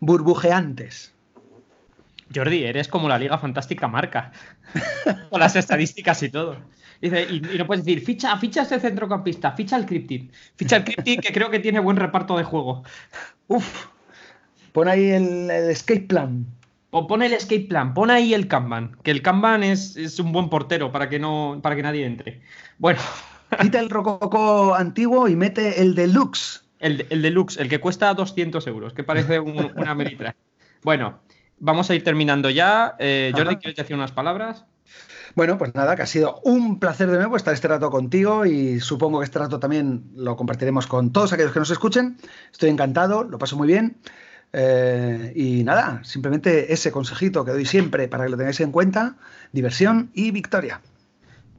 burbujeantes. 0.00 1.12
Jordi, 2.34 2.64
eres 2.64 2.88
como 2.88 3.08
la 3.08 3.18
Liga 3.18 3.38
Fantástica 3.38 3.88
Marca, 3.88 4.32
con 5.30 5.40
las 5.40 5.56
estadísticas 5.56 6.22
y 6.22 6.28
todo. 6.28 6.56
Dice, 7.00 7.26
y, 7.30 7.54
y, 7.54 7.58
no 7.58 7.66
puedes 7.66 7.84
decir, 7.84 8.04
ficha, 8.04 8.36
ficha 8.36 8.62
este 8.62 8.80
centrocampista, 8.80 9.52
ficha 9.52 9.76
el 9.76 9.86
Cryptid, 9.86 10.30
ficha 10.56 10.76
el 10.76 10.84
Cryptid 10.84 11.20
que 11.20 11.32
creo 11.32 11.48
que 11.50 11.60
tiene 11.60 11.78
buen 11.78 11.96
reparto 11.96 12.36
de 12.36 12.44
juego. 12.44 12.82
Uf, 13.46 13.86
pon 14.72 14.88
ahí 14.88 15.08
el, 15.10 15.50
el 15.50 15.70
escape 15.70 16.00
plan. 16.00 16.46
O 16.90 17.06
pon 17.06 17.22
el 17.22 17.34
escape 17.34 17.66
plan, 17.68 17.92
pon 17.92 18.10
ahí 18.10 18.32
el 18.32 18.48
Kanban, 18.48 18.96
que 19.02 19.10
el 19.10 19.20
Kanban 19.20 19.62
es, 19.62 19.96
es 19.96 20.18
un 20.18 20.32
buen 20.32 20.48
portero 20.48 20.90
para 20.90 21.08
que, 21.08 21.18
no, 21.18 21.60
para 21.62 21.76
que 21.76 21.82
nadie 21.82 22.06
entre. 22.06 22.40
Bueno. 22.78 23.00
Quita 23.60 23.80
el 23.80 23.88
rococó 23.88 24.74
antiguo 24.74 25.28
y 25.28 25.36
mete 25.36 25.80
el 25.80 25.94
deluxe. 25.94 26.62
El, 26.80 27.06
el 27.10 27.22
deluxe, 27.22 27.58
el 27.58 27.68
que 27.68 27.80
cuesta 27.80 28.12
200 28.14 28.66
euros, 28.66 28.92
que 28.92 29.04
parece 29.04 29.40
un, 29.40 29.72
una 29.74 29.94
meritra. 29.94 30.36
Bueno, 30.82 31.20
vamos 31.58 31.90
a 31.90 31.94
ir 31.94 32.04
terminando 32.04 32.50
ya. 32.50 32.94
Eh, 32.98 33.32
Jordi, 33.34 33.56
¿quieres 33.56 33.76
decir 33.76 33.96
unas 33.96 34.12
palabras? 34.12 34.64
Bueno, 35.34 35.58
pues 35.58 35.74
nada, 35.74 35.96
que 35.96 36.02
ha 36.02 36.06
sido 36.06 36.40
un 36.44 36.78
placer 36.78 37.10
de 37.10 37.18
nuevo 37.18 37.36
estar 37.36 37.54
este 37.54 37.68
rato 37.68 37.90
contigo 37.90 38.46
y 38.46 38.80
supongo 38.80 39.18
que 39.18 39.24
este 39.24 39.38
rato 39.38 39.58
también 39.58 40.04
lo 40.14 40.36
compartiremos 40.36 40.86
con 40.86 41.12
todos 41.12 41.32
aquellos 41.32 41.52
que 41.52 41.58
nos 41.58 41.70
escuchen. 41.70 42.16
Estoy 42.50 42.70
encantado, 42.70 43.24
lo 43.24 43.38
paso 43.38 43.56
muy 43.56 43.68
bien. 43.68 43.98
Eh, 44.52 45.32
y 45.34 45.64
nada, 45.64 46.02
simplemente 46.04 46.72
ese 46.72 46.90
consejito 46.90 47.44
que 47.44 47.52
doy 47.52 47.64
siempre 47.64 48.08
para 48.08 48.24
que 48.24 48.30
lo 48.30 48.36
tengáis 48.36 48.60
en 48.60 48.72
cuenta, 48.72 49.16
diversión 49.52 50.10
y 50.14 50.30
victoria. 50.30 50.80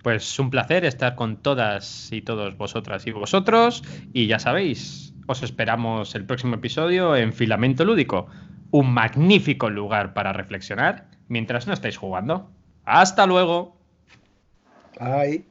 Pues 0.03 0.39
un 0.39 0.49
placer 0.49 0.85
estar 0.85 1.15
con 1.15 1.37
todas 1.37 2.11
y 2.11 2.21
todos 2.21 2.57
vosotras 2.57 3.05
y 3.05 3.11
vosotros. 3.11 3.83
Y 4.13 4.27
ya 4.27 4.39
sabéis, 4.39 5.13
os 5.27 5.43
esperamos 5.43 6.15
el 6.15 6.25
próximo 6.25 6.55
episodio 6.55 7.15
en 7.15 7.33
Filamento 7.33 7.83
Lúdico, 7.85 8.27
un 8.71 8.93
magnífico 8.93 9.69
lugar 9.69 10.13
para 10.13 10.33
reflexionar 10.33 11.09
mientras 11.27 11.67
no 11.67 11.73
estáis 11.73 11.97
jugando. 11.97 12.49
Hasta 12.85 13.25
luego. 13.25 13.77
Bye. 14.99 15.48